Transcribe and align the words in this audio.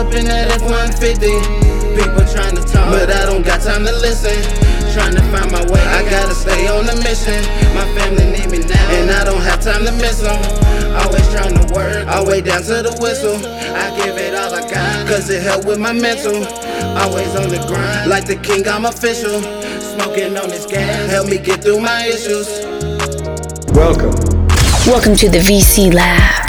up 0.00 0.14
in 0.14 0.24
that 0.24 0.48
F-150. 0.64 1.28
People 1.92 2.24
trying 2.32 2.56
to 2.56 2.64
talk, 2.64 2.88
but 2.88 3.12
I 3.12 3.28
don't 3.28 3.44
got 3.44 3.60
time 3.60 3.84
to 3.84 3.92
listen. 4.00 4.32
Trying 4.96 5.12
to 5.12 5.22
find 5.28 5.52
my 5.52 5.60
way, 5.68 5.84
I 5.92 6.00
gotta 6.08 6.34
stay 6.34 6.66
on 6.72 6.86
the 6.88 6.96
mission. 7.04 7.36
My 7.76 7.84
family 7.92 8.24
need 8.32 8.48
me 8.50 8.64
now, 8.64 8.96
and 8.96 9.10
I 9.10 9.24
don't 9.24 9.42
have 9.42 9.60
time 9.60 9.84
to 9.84 9.92
miss 10.00 10.24
them. 10.24 10.40
Always 10.96 11.28
trying 11.28 11.52
to 11.52 11.64
work, 11.74 12.08
all 12.08 12.24
way 12.24 12.40
down 12.40 12.62
to 12.62 12.80
the 12.80 12.96
whistle. 12.98 13.36
I 13.76 13.92
give 14.00 14.16
it 14.16 14.34
all 14.34 14.54
I 14.54 14.64
got, 14.64 15.06
cause 15.06 15.28
it 15.28 15.42
help 15.42 15.66
with 15.66 15.78
my 15.78 15.92
mental. 15.92 16.48
Always 16.96 17.36
on 17.36 17.50
the 17.52 17.60
grind, 17.68 18.08
like 18.08 18.24
the 18.24 18.36
king, 18.36 18.66
I'm 18.66 18.86
official. 18.86 19.42
Smoking 19.84 20.36
on 20.38 20.48
this 20.48 20.64
gas, 20.64 21.10
help 21.10 21.28
me 21.28 21.36
get 21.36 21.62
through 21.62 21.80
my 21.80 22.06
issues. 22.06 22.48
Welcome. 23.76 24.16
Welcome 24.88 25.14
to 25.16 25.28
the 25.28 25.44
VC 25.44 25.92
Lab. 25.92 26.39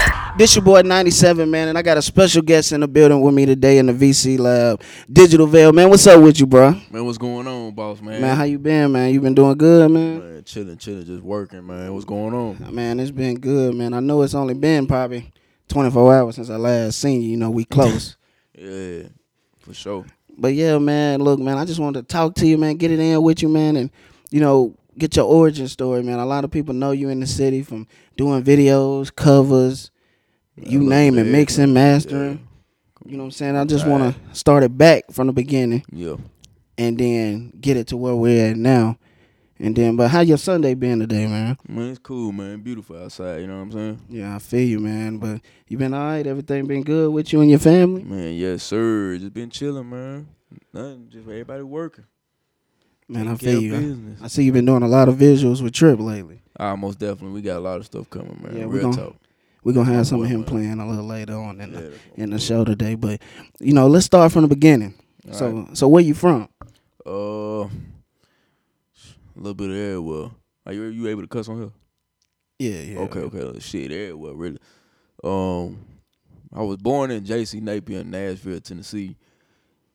This 0.42 0.56
your 0.56 0.66
boy 0.66 0.82
97, 0.82 1.52
man, 1.52 1.68
and 1.68 1.78
I 1.78 1.84
got 1.84 1.98
a 1.98 2.02
special 2.02 2.42
guest 2.42 2.72
in 2.72 2.80
the 2.82 2.88
building 2.88 3.22
with 3.22 3.32
me 3.32 3.46
today 3.46 3.78
in 3.78 3.86
the 3.86 3.94
VC 3.94 4.40
Lab. 4.40 4.82
Digital 5.08 5.46
Veil, 5.46 5.72
man. 5.72 5.88
What's 5.88 6.08
up 6.08 6.20
with 6.20 6.40
you, 6.40 6.48
bro? 6.48 6.72
Man, 6.90 7.06
what's 7.06 7.20
going 7.20 7.46
on, 7.46 7.76
boss 7.76 8.02
man? 8.02 8.20
Man, 8.20 8.36
how 8.36 8.46
you 8.46 8.58
been, 8.58 8.92
man? 8.92 9.14
You 9.14 9.22
been 9.22 9.36
doing 9.36 9.56
good, 9.56 9.92
man? 9.92 10.18
Man, 10.18 10.44
chilling, 10.44 10.80
chilling, 10.80 11.06
just 11.06 11.22
working, 11.22 11.68
man. 11.68 11.94
What's 11.94 12.06
going 12.06 12.34
on? 12.34 12.58
Ah, 12.66 12.72
man, 12.72 13.00
it's 13.00 13.12
been 13.12 13.40
good, 13.40 13.76
man. 13.76 13.94
I 13.94 14.00
know 14.00 14.24
it's 14.24 14.34
only 14.34 14.56
been 14.56 14.88
probably 14.88 15.32
24 15.68 16.16
hours 16.16 16.36
since 16.38 16.50
I 16.50 16.56
last 16.56 16.98
seen 16.98 17.22
you. 17.22 17.30
You 17.30 17.38
know, 17.38 17.52
we 17.52 17.64
close. 17.64 18.18
Yeah, 18.58 19.04
for 19.60 19.76
sure. 19.76 20.06
but 20.40 20.56
yeah, 20.56 20.80
man, 20.80 21.22
look, 21.22 21.40
man, 21.40 21.60
I 21.60 21.66
just 21.66 21.80
wanted 21.80 22.02
to 22.02 22.12
talk 22.12 22.34
to 22.36 22.48
you, 22.48 22.58
man, 22.58 22.78
get 22.78 22.90
it 22.90 23.00
in 23.00 23.22
with 23.22 23.44
you, 23.44 23.48
man, 23.48 23.76
and, 23.76 23.92
you 24.32 24.40
know, 24.40 24.76
get 24.98 25.16
your 25.16 25.26
origin 25.26 25.68
story, 25.68 26.02
man. 26.02 26.18
A 26.18 26.26
lot 26.26 26.44
of 26.44 26.50
people 26.50 26.74
know 26.74 26.92
you 26.92 27.10
in 27.10 27.20
the 27.20 27.28
city 27.28 27.62
from 27.62 27.88
doing 28.18 28.44
videos, 28.44 29.16
covers, 29.16 29.91
you 30.56 30.80
name 30.80 31.18
it, 31.18 31.26
mixing, 31.26 31.74
mastering. 31.74 32.48
You 33.06 33.14
know 33.18 33.24
what 33.24 33.28
I'm 33.28 33.32
saying? 33.32 33.56
I 33.56 33.66
just 33.66 33.88
want 33.88 34.14
to 34.16 34.36
start 34.36 34.64
it 34.64 34.78
back 34.78 35.06
from 35.12 35.28
the 35.28 35.34
beginning 35.34 35.84
Yeah. 35.92 36.18
and 36.78 36.98
then 36.98 37.52
get 37.60 37.78
it 37.78 37.88
to 37.88 37.98
where 37.98 38.16
we're 38.16 38.52
at 38.52 38.58
now. 38.58 38.98
And 39.60 39.76
then, 39.76 39.96
but 39.96 40.10
how 40.10 40.22
your 40.22 40.38
Sunday 40.38 40.74
been 40.74 41.00
today, 41.00 41.28
man? 41.28 41.56
Man, 41.68 41.90
it's 41.90 42.00
cool, 42.00 42.32
man. 42.32 42.62
Beautiful 42.62 42.98
outside, 43.04 43.42
you 43.42 43.48
know 43.48 43.58
what 43.58 43.62
I'm 43.64 43.72
saying? 43.72 44.02
Yeah, 44.10 44.36
I 44.36 44.40
feel 44.40 44.68
you, 44.68 44.80
man. 44.80 45.18
But 45.18 45.42
you 45.68 45.78
been 45.78 45.94
all 45.94 46.04
right? 46.04 46.26
Everything 46.26 46.66
been 46.66 46.82
good 46.84 47.12
with 47.12 47.32
you 47.32 47.42
and 47.42 47.50
your 47.50 47.60
family? 47.60 48.04
Man, 48.04 48.34
yes, 48.34 48.64
sir. 48.64 49.18
Just 49.20 49.34
been 49.34 49.52
chilling, 49.52 49.88
man. 49.90 50.28
Nothing, 50.74 51.08
just 51.12 51.28
everybody 51.28 51.62
working. 51.64 52.06
Man, 53.08 53.28
I 53.28 53.36
feel 53.36 53.62
you. 53.62 53.76
I- 53.76 53.80
business. 53.80 54.20
I 54.24 54.28
see 54.28 54.44
you've 54.44 54.54
been 54.56 54.66
doing 54.66 54.84
a 54.84 54.88
lot 54.88 55.10
of 55.10 55.16
visuals 55.18 55.62
with 55.62 55.74
Trip 55.74 56.00
lately. 56.00 56.42
Ah, 56.60 56.76
most 56.76 56.98
definitely. 56.98 57.32
We 57.32 57.42
got 57.42 57.58
a 57.58 57.60
lot 57.60 57.78
of 57.78 57.86
stuff 57.86 58.10
coming, 58.10 58.40
man. 58.44 58.58
Yeah, 58.58 58.66
we 58.66 58.76
Real 58.80 58.92
gon- 58.92 58.94
talk. 58.96 59.16
We're 59.64 59.74
gonna 59.74 59.94
have 59.94 60.08
some 60.08 60.24
of 60.24 60.30
him 60.30 60.44
playing 60.44 60.80
a 60.80 60.88
little 60.88 61.06
later 61.06 61.36
on 61.36 61.62
in 61.62 61.72
the 61.72 61.94
in 62.16 62.32
the 62.32 62.40
show 62.40 62.66
today. 62.66 62.96
But 62.96 63.22
you 63.60 63.74
know, 63.74 63.88
let's 63.88 64.06
start 64.06 64.32
from 64.32 64.42
the 64.44 64.48
beginning. 64.48 64.96
All 65.28 65.34
so 65.34 65.52
right. 65.52 65.78
so 65.78 65.88
where 65.88 66.04
you 66.04 66.14
from? 66.14 66.50
Uh, 67.06 67.64
a 67.64 67.70
little 69.36 69.54
bit 69.54 69.70
of 69.70 69.76
everywhere. 69.76 70.32
Are 70.66 70.74
you 70.74 70.84
you 70.86 71.08
able 71.08 71.22
to 71.22 71.28
cuss 71.28 71.48
on 71.48 71.60
here? 71.60 71.72
Yeah, 72.60 72.82
yeah. 72.82 73.00
Okay, 73.00 73.20
okay. 73.22 73.60
Shit, 73.60 73.92
everywhere, 73.92 74.34
really. 74.34 74.60
Um, 75.24 75.86
I 76.54 76.62
was 76.62 76.78
born 76.78 77.12
in 77.12 77.26
J.C. 77.26 77.60
Napier 77.60 78.02
in 78.02 78.12
Nashville, 78.12 78.60
Tennessee. 78.60 79.16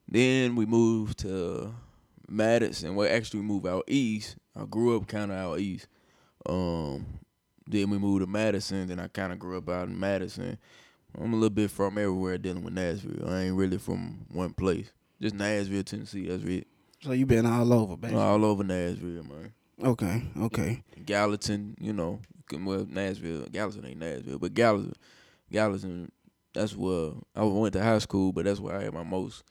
Then 0.09 0.57
we 0.57 0.67
moved 0.67 1.19
to 1.21 1.75
Madison. 2.29 2.95
Well, 2.95 3.13
actually, 3.13 3.41
we 3.41 3.47
moved 3.47 3.67
out 3.67 3.85
east. 3.87 4.37
I 4.55 4.65
grew 4.65 4.97
up 4.97 5.07
kind 5.07 5.31
of 5.31 5.39
out 5.39 5.61
east. 5.61 5.87
Um, 6.45 7.07
then 7.67 7.91
we 7.91 7.99
moved 7.99 8.23
to 8.23 8.27
Madison. 8.27 8.87
Then 8.89 9.01
I 9.01 9.09
kind 9.09 9.33
of 9.33 9.39
grew 9.39 9.59
up 9.59 9.69
out 9.69 9.89
in 9.89 9.99
Madison. 9.99 10.59
I'm 11.19 11.33
a 11.33 11.37
little 11.37 11.51
bit 11.51 11.71
from 11.71 11.97
everywhere 11.99 12.37
dealing 12.39 12.63
with 12.63 12.75
Nashville. 12.75 13.29
I 13.29 13.43
ain't 13.43 13.57
really 13.57 13.79
from 13.79 14.27
one 14.33 14.53
place. 14.53 14.91
Just 15.21 15.35
Nashville, 15.35 15.83
Tennessee. 15.83 16.27
That's 16.27 16.43
it. 16.45 16.67
So 17.03 17.13
you 17.13 17.25
been 17.27 17.47
all 17.47 17.73
over, 17.73 17.97
baby. 17.97 18.15
All 18.15 18.45
over 18.45 18.63
Nashville, 18.65 19.25
man. 19.25 19.53
okay, 19.83 20.23
okay. 20.43 20.83
Gallatin, 21.05 21.77
you 21.81 21.93
know, 21.93 22.21
well 22.53 22.87
Nashville, 22.89 23.47
Gallatin 23.51 23.87
ain't 23.87 23.99
Nashville, 23.99 24.39
but 24.39 24.55
Gallatin, 24.55 24.95
Gallatin, 25.53 26.11
that's 26.53 26.75
where 26.75 27.13
I 27.35 27.45
went 27.45 27.75
to 27.75 27.83
high 27.83 27.99
school, 27.99 28.33
but 28.33 28.45
that's 28.47 28.61
where 28.61 28.77
I 28.77 28.85
had 28.85 28.95
my 28.95 29.03
most 29.03 29.45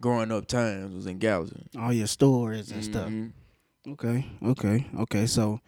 growing 0.00 0.30
up 0.32 0.46
times 0.46 0.94
was 0.94 1.06
in 1.06 1.18
Gallatin 1.18 1.68
All 1.78 1.92
your 1.92 2.06
stories 2.06 2.70
and 2.70 2.84
stuff. 2.84 3.08
Mhm. 3.10 3.32
Okay, 3.86 4.26
okay, 4.42 4.86
okay. 4.98 5.26
So, 5.26 5.60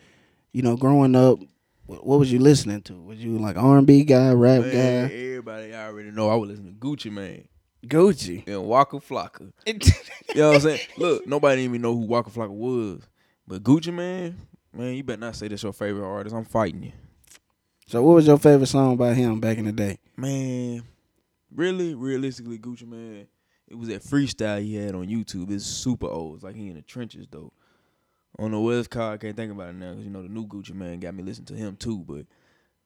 you 0.57 0.63
know, 0.63 0.75
growing 0.75 1.15
up, 1.15 1.39
what 1.85 2.19
was 2.19 2.33
you 2.33 2.39
listening 2.39 2.81
to? 2.81 2.95
Was 2.95 3.23
you 3.23 3.37
like 3.37 3.59
R 3.59 3.77
and 3.77 3.87
B 3.87 4.05
guy, 4.05 4.33
rap 4.33 4.63
Man, 4.63 4.71
guy, 4.73 5.15
everybody 5.15 5.75
already 5.75 6.11
know 6.11 6.31
I 6.31 6.35
was 6.37 6.49
listening 6.49 6.73
to 6.73 6.81
Gucci 6.81 7.13
Mane 7.13 7.47
Gucci? 7.87 8.43
and 8.49 8.65
Waka 8.65 8.97
Flocka. 8.97 9.53
You 10.35 10.41
know 10.41 10.49
what 10.49 10.55
I'm 10.55 10.61
saying? 10.63 10.81
Look, 10.97 11.27
nobody 11.27 11.61
even 11.63 11.83
know 11.83 11.95
who 11.95 12.07
Waka 12.07 12.31
Flocka 12.31 12.49
was, 12.49 13.03
but 13.47 13.63
Gucci 13.63 13.93
Mane, 13.93 14.35
man, 14.73 14.95
you 14.95 15.05
better 15.05 15.21
not 15.21 15.37
say 15.37 15.47
that's 15.49 15.63
your 15.63 15.75
favorite 15.75 16.07
artist. 16.07 16.35
I'm 16.35 16.47
fighting 16.47 16.85
you. 16.85 16.93
So, 17.87 18.03
what 18.03 18.15
was 18.15 18.27
your 18.27 18.39
favorite 18.39 18.67
song 18.69 18.97
by 18.97 19.13
him 19.13 19.41
back 19.41 19.59
in 19.59 19.67
the 19.67 19.73
day? 19.73 19.99
Man, 20.17 20.85
really, 21.55 21.95
realistically, 21.95 22.59
Gucci 22.59 22.89
Mane, 22.89 23.27
it 23.69 23.75
was 23.75 23.89
that 23.89 24.03
freestyle 24.03 24.63
he 24.63 24.77
had 24.77 24.95
on 24.95 25.07
YouTube. 25.07 25.51
It's 25.51 25.67
super 25.67 26.07
old. 26.09 26.37
It's 26.37 26.45
like 26.45 26.57
he 26.57 26.69
in 26.69 26.77
the 26.77 26.83
trenches 26.83 27.27
though. 27.31 27.53
On 28.39 28.51
the 28.51 28.61
West 28.61 28.91
Coast, 28.91 29.15
I 29.15 29.17
can't 29.17 29.37
think 29.37 29.53
about 29.53 29.71
it 29.71 29.77
now 29.77 29.91
because 29.91 30.05
you 30.05 30.11
know 30.11 30.23
the 30.23 30.29
new 30.29 30.47
Gucci 30.47 30.75
Mane 30.75 31.01
got 31.01 31.15
me 31.15 31.23
listening 31.23 31.47
to 31.47 31.55
him 31.55 31.77
too. 31.77 32.05
But 32.07 32.27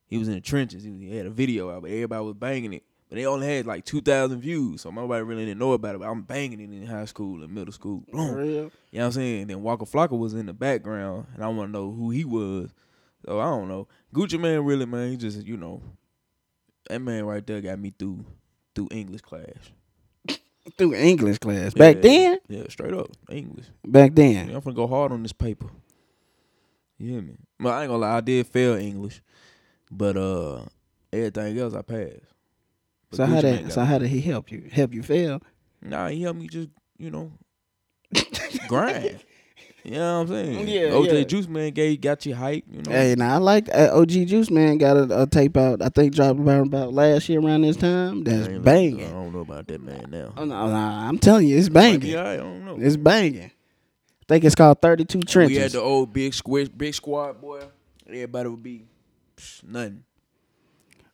he 0.07 0.17
was 0.19 0.29
in 0.29 0.35
the 0.35 0.41
trenches. 0.41 0.85
He, 0.85 0.91
was- 0.91 1.01
he 1.01 1.17
had 1.17 1.27
a 1.27 1.31
video 1.31 1.71
out, 1.75 1.83
but 1.83 1.91
everybody 1.91 2.25
was 2.25 2.35
banging 2.35 2.73
it. 2.75 2.85
But 3.09 3.17
they 3.17 3.27
only 3.27 3.49
had 3.49 3.67
like 3.67 3.85
two 3.85 4.01
thousand 4.01 4.41
views, 4.41 4.83
so 4.83 4.91
nobody 4.91 5.25
really 5.25 5.45
didn't 5.45 5.59
know 5.59 5.73
about 5.73 5.97
it. 5.97 5.99
But 6.01 6.09
I'm 6.09 6.23
banging 6.23 6.61
it 6.61 6.71
in 6.71 6.87
high 6.87 7.07
school 7.07 7.43
and 7.43 7.53
middle 7.53 7.73
school. 7.73 8.05
Boom. 8.13 8.35
real? 8.37 8.47
You 8.47 8.53
know 8.63 8.71
what 9.01 9.05
I'm 9.07 9.13
saying? 9.13 9.47
Then 9.49 9.63
Waka 9.63 9.85
Flocka 9.85 10.17
was 10.17 10.35
in 10.35 10.47
the 10.47 10.53
background, 10.53 11.27
and 11.35 11.43
I 11.43 11.49
want 11.49 11.69
to 11.69 11.73
know 11.73 11.91
who 11.91 12.11
he 12.11 12.25
was. 12.25 12.71
So 13.27 13.41
I 13.41 13.45
don't 13.47 13.67
know. 13.67 13.89
Gucci 14.15 14.39
Mane, 14.41 14.61
really, 14.61 14.87
man, 14.87 15.11
he 15.11 15.17
just, 15.17 15.45
you 15.45 15.57
know, 15.57 15.83
that 16.89 17.01
man 17.01 17.25
right 17.25 17.45
there 17.45 17.61
got 17.61 17.79
me 17.81 17.93
through 17.99 18.25
through 18.77 18.89
English 18.93 19.23
class. 19.23 19.73
Through 20.77 20.95
English 20.95 21.39
class 21.39 21.75
back 21.75 21.97
Yeah, 21.97 22.03
then. 22.03 22.39
Yeah, 22.49 22.63
straight 22.69 22.95
up 22.95 23.09
English. 23.31 23.67
Back 23.87 24.15
then. 24.15 24.49
Yeah, 24.51 24.57
I'm 24.57 24.61
gonna 24.61 24.77
go 24.77 24.87
hard 24.87 25.13
on 25.13 25.23
this 25.23 25.33
paper. 25.33 25.67
You 26.99 27.13
hear 27.13 27.23
me? 27.23 27.35
Well, 27.59 27.73
I 27.73 27.83
ain't 27.83 27.89
gonna 27.91 28.01
lie, 28.03 28.17
I 28.19 28.21
did 28.21 28.47
fail 28.47 28.75
English, 28.75 29.23
but 29.91 30.17
uh, 30.17 30.65
everything 31.13 31.59
else 31.59 31.75
I 31.75 31.83
passed. 31.83 32.21
But 33.11 33.17
So 33.17 33.27
how 33.27 33.37
Gucci 33.37 33.43
did 33.43 33.73
so 33.73 33.81
me. 33.81 33.87
how 33.87 33.99
did 33.99 34.09
he 34.11 34.21
help 34.21 34.53
you? 34.53 34.69
Help 34.71 34.93
you 34.95 35.03
fail? 35.03 35.41
Nah, 35.83 36.09
he 36.09 36.23
helped 36.23 36.39
me 36.41 36.47
just, 36.47 36.69
you 36.99 37.11
know, 37.11 37.33
grind. 38.69 39.21
You 39.85 39.93
know 39.93 40.21
what 40.21 40.31
I'm 40.31 40.45
saying? 40.47 40.69
Yeah, 40.69 40.81
OJ 40.91 41.13
yeah. 41.13 41.25
Juice 41.25 41.49
Man 41.49 41.71
gave 41.73 42.01
got 42.01 42.27
you 42.27 42.35
hype. 42.35 42.65
You 42.71 42.83
know. 42.83 42.91
Hey, 42.93 43.15
now 43.17 43.35
I 43.35 43.39
like 43.39 43.69
uh, 43.73 43.91
OG 43.93 44.09
Juice 44.11 44.51
Man 44.51 44.77
got 44.79 44.97
a, 44.97 45.23
a 45.23 45.27
tape 45.27 45.57
out. 45.57 45.81
I 45.83 45.89
think 45.89 46.15
dropped 46.15 46.39
about 46.39 46.67
about 46.67 46.93
last 46.93 47.29
year 47.29 47.41
around 47.41 47.63
this 47.63 47.77
time. 47.77 48.23
That's 48.25 48.49
I 48.49 48.53
ain't- 48.53 49.01
I 49.01 49.11
don't 49.11 49.33
know 49.33 49.41
about 49.41 49.67
that 49.69 49.81
man 49.81 50.07
now. 50.11 50.33
Oh 50.37 50.45
no, 50.45 50.67
nah, 50.69 51.09
I'm 51.09 51.19
telling 51.19 51.47
you, 51.49 51.57
it's 51.59 51.71
Might 51.71 51.99
be 52.01 52.13
banging. 52.13 52.17
alright, 52.17 52.41
I 52.41 52.43
don't 52.43 52.65
know. 52.65 52.77
It's 52.79 52.97
banging. 52.97 53.43
I 53.45 54.25
think 54.29 54.45
it's 54.45 54.55
called 54.55 54.81
Thirty 54.83 55.05
Two 55.05 55.23
Trenches. 55.23 55.57
We 55.57 55.63
had 55.63 55.73
the 55.73 55.81
old 55.81 56.13
big 56.13 56.35
squish, 56.35 56.69
big 56.69 56.95
squad 56.95 57.41
boy. 57.41 57.63
Everybody 58.07 58.49
would 58.49 58.63
be 58.63 58.85
psh, 59.37 59.65
nothing. 59.65 60.05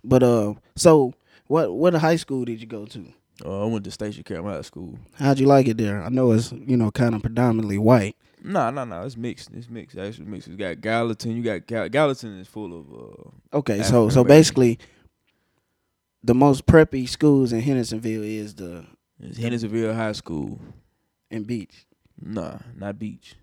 but 0.02 0.22
uh, 0.22 0.54
so 0.74 1.14
what 1.46 1.72
what 1.72 1.94
high 1.94 2.16
school 2.16 2.44
did 2.44 2.60
you 2.60 2.66
go 2.66 2.84
to? 2.86 3.06
Uh, 3.44 3.64
I 3.64 3.66
went 3.66 3.84
to 3.84 3.90
Station 3.90 4.22
Camp 4.24 4.46
High 4.46 4.62
School. 4.62 4.98
How'd 5.18 5.38
you 5.38 5.46
like 5.46 5.68
it 5.68 5.76
there? 5.76 6.02
I 6.02 6.08
know 6.08 6.32
it's 6.32 6.52
you 6.52 6.76
know 6.76 6.90
kind 6.90 7.14
of 7.14 7.22
predominantly 7.22 7.78
white. 7.78 8.16
Nah, 8.42 8.70
no, 8.70 8.84
no. 8.84 9.02
It's 9.02 9.16
mixed. 9.16 9.50
It's 9.54 9.68
mixed. 9.68 9.96
Actually 9.98 10.26
mixed. 10.26 10.48
You 10.48 10.56
got 10.56 10.80
Gallatin. 10.80 11.36
You 11.36 11.42
got 11.42 11.66
Gal- 11.66 11.88
Gallatin 11.88 12.38
is 12.38 12.46
full 12.48 12.78
of. 12.78 12.92
uh 12.92 13.56
Okay, 13.58 13.82
so 13.82 14.08
so 14.08 14.22
basically, 14.24 14.78
the 16.22 16.34
most 16.34 16.66
preppy 16.66 17.08
schools 17.08 17.52
in 17.52 17.60
Hendersonville 17.60 18.22
is 18.22 18.54
the 18.54 18.84
It's 19.20 19.38
Hendersonville 19.38 19.94
High 19.94 20.12
School. 20.12 20.60
in 21.30 21.44
Beach, 21.44 21.86
Nah, 22.22 22.58
not 22.76 22.98
Beach. 22.98 23.34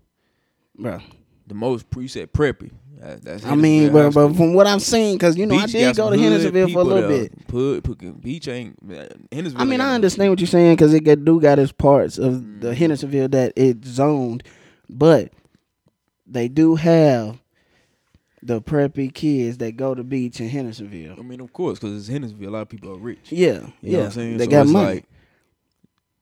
bro. 0.77 0.99
The 1.47 1.53
most 1.55 1.89
preset 1.89 2.27
preppy. 2.27 2.71
That- 2.99 3.21
That's 3.25 3.45
I 3.45 3.55
mean, 3.55 3.91
but, 3.91 4.13
but 4.13 4.33
from 4.35 4.53
what 4.53 4.65
I've 4.67 4.81
seen, 4.81 5.15
because 5.15 5.35
you 5.37 5.45
know 5.45 5.55
I 5.55 5.65
did 5.65 5.95
go 5.97 6.09
to 6.09 6.17
Hendersonville 6.17 6.69
for 6.69 6.79
a 6.79 6.83
little 6.85 7.09
bit. 7.09 7.47
Put, 7.47 7.83
put, 7.83 8.21
Beach 8.21 8.47
ain't 8.47 8.77
Hendersonville. 9.31 9.61
I 9.61 9.65
mean, 9.65 9.73
ain't 9.73 9.81
I 9.81 9.95
understand 9.95 10.29
what 10.29 10.39
you're 10.39 10.47
saying 10.47 10.75
because 10.77 10.93
it 10.93 11.03
get, 11.03 11.25
do 11.25 11.41
got 11.41 11.59
its 11.59 11.73
parts 11.73 12.17
of 12.17 12.61
the 12.61 12.69
Mm. 12.69 12.75
Hendersonville 12.75 13.27
that 13.29 13.51
it's 13.57 13.85
zoned, 13.89 14.43
but 14.97 15.31
they 16.27 16.47
do 16.47 16.75
have 16.75 17.39
the 18.41 18.61
preppy 18.61 19.13
kids 19.13 19.57
that 19.59 19.77
go 19.77 19.95
to 19.95 20.03
beach 20.03 20.39
in 20.41 20.49
Hendersonville. 20.49 21.15
I 21.17 21.21
mean, 21.21 21.39
of 21.39 21.53
course, 21.53 21.79
because 21.79 21.97
it's 21.97 22.07
Hendersonville. 22.09 22.49
A 22.49 22.51
lot 22.51 22.61
of 22.63 22.69
people 22.69 22.91
are 22.91 22.97
rich. 22.97 23.31
Yeah, 23.31 23.47
You 23.47 23.53
know 23.53 23.71
yeah, 23.81 23.97
what 23.99 24.05
I'm 24.05 24.11
saying? 24.11 24.37
they 24.37 24.45
So 24.45 24.51
got 24.51 24.61
it's 24.63 24.71
money. 24.71 24.93
Like, 24.95 25.05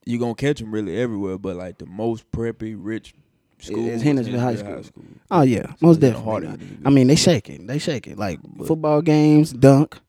you 0.06 0.18
gonna 0.19 0.35
catch 0.35 0.59
them 0.59 0.71
really 0.71 0.97
everywhere, 0.97 1.38
but 1.38 1.56
like 1.56 1.77
the 1.77 1.85
most 1.85 2.29
preppy, 2.31 2.75
rich 2.77 3.13
school 3.59 3.88
is 3.88 4.01
Hendersonville 4.01 4.39
High 4.41 4.56
School. 4.56 4.83
School. 4.83 5.03
oh 5.29 5.41
yeah, 5.41 5.68
So 5.68 5.75
most 5.81 6.00
definitely. 6.00 6.57
I 6.85 6.89
mean, 6.89 7.07
they 7.07 7.15
shake 7.15 7.50
it. 7.50 7.65
They 7.68 7.77
shake 7.79 8.07
it 8.07 8.18
like 8.18 8.39
But- 8.44 8.68
football 8.68 9.01
games, 9.03 9.51
dunk. 9.53 10.00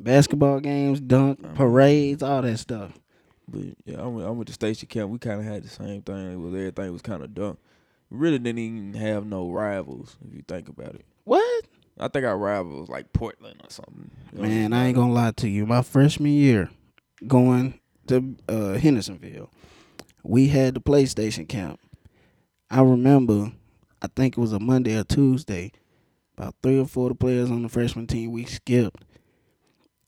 basketball 0.00 0.60
games, 0.60 1.00
dunk 1.00 1.54
parades, 1.54 2.22
all 2.22 2.42
that 2.42 2.58
stuff. 2.58 2.98
But 3.48 3.62
yeah, 3.84 4.02
I 4.02 4.06
went, 4.06 4.26
I 4.26 4.30
went 4.30 4.46
to 4.48 4.52
station 4.52 4.88
camp. 4.88 5.10
We 5.10 5.18
kind 5.18 5.40
of 5.40 5.46
had 5.46 5.62
the 5.64 5.68
same 5.68 6.02
thing. 6.02 6.32
It 6.32 6.36
was 6.36 6.54
everything 6.54 6.92
was 6.92 7.02
kind 7.02 7.22
of 7.22 7.34
dunk. 7.34 7.58
We 8.10 8.18
really 8.18 8.38
didn't 8.38 8.58
even 8.58 8.94
have 8.94 9.26
no 9.26 9.50
rivals 9.50 10.16
if 10.26 10.34
you 10.34 10.42
think 10.46 10.68
about 10.68 10.94
it. 10.94 11.04
What? 11.24 11.64
I 11.98 12.08
think 12.08 12.24
our 12.26 12.36
rival 12.36 12.80
was 12.80 12.88
like 12.88 13.12
Portland 13.12 13.60
or 13.64 13.70
something. 13.70 14.10
You 14.32 14.42
know? 14.42 14.48
Man, 14.48 14.72
I 14.72 14.86
ain't 14.86 14.96
gonna 14.96 15.12
lie 15.12 15.32
to 15.32 15.48
you. 15.48 15.66
My 15.66 15.82
freshman 15.82 16.32
year, 16.32 16.70
going 17.26 17.80
to 18.08 18.36
uh, 18.48 18.74
Hendersonville, 18.74 19.50
we 20.22 20.48
had 20.48 20.74
the 20.74 20.80
PlayStation 20.80 21.48
camp. 21.48 21.80
I 22.70 22.82
remember, 22.82 23.52
I 24.02 24.08
think 24.08 24.36
it 24.36 24.40
was 24.40 24.52
a 24.52 24.60
Monday 24.60 24.96
or 24.98 25.04
Tuesday. 25.04 25.72
About 26.36 26.54
three 26.62 26.78
or 26.78 26.86
four 26.86 27.06
of 27.06 27.12
the 27.12 27.24
players 27.24 27.50
on 27.50 27.62
the 27.62 27.68
freshman 27.70 28.06
team 28.06 28.30
we 28.30 28.44
skipped, 28.44 29.06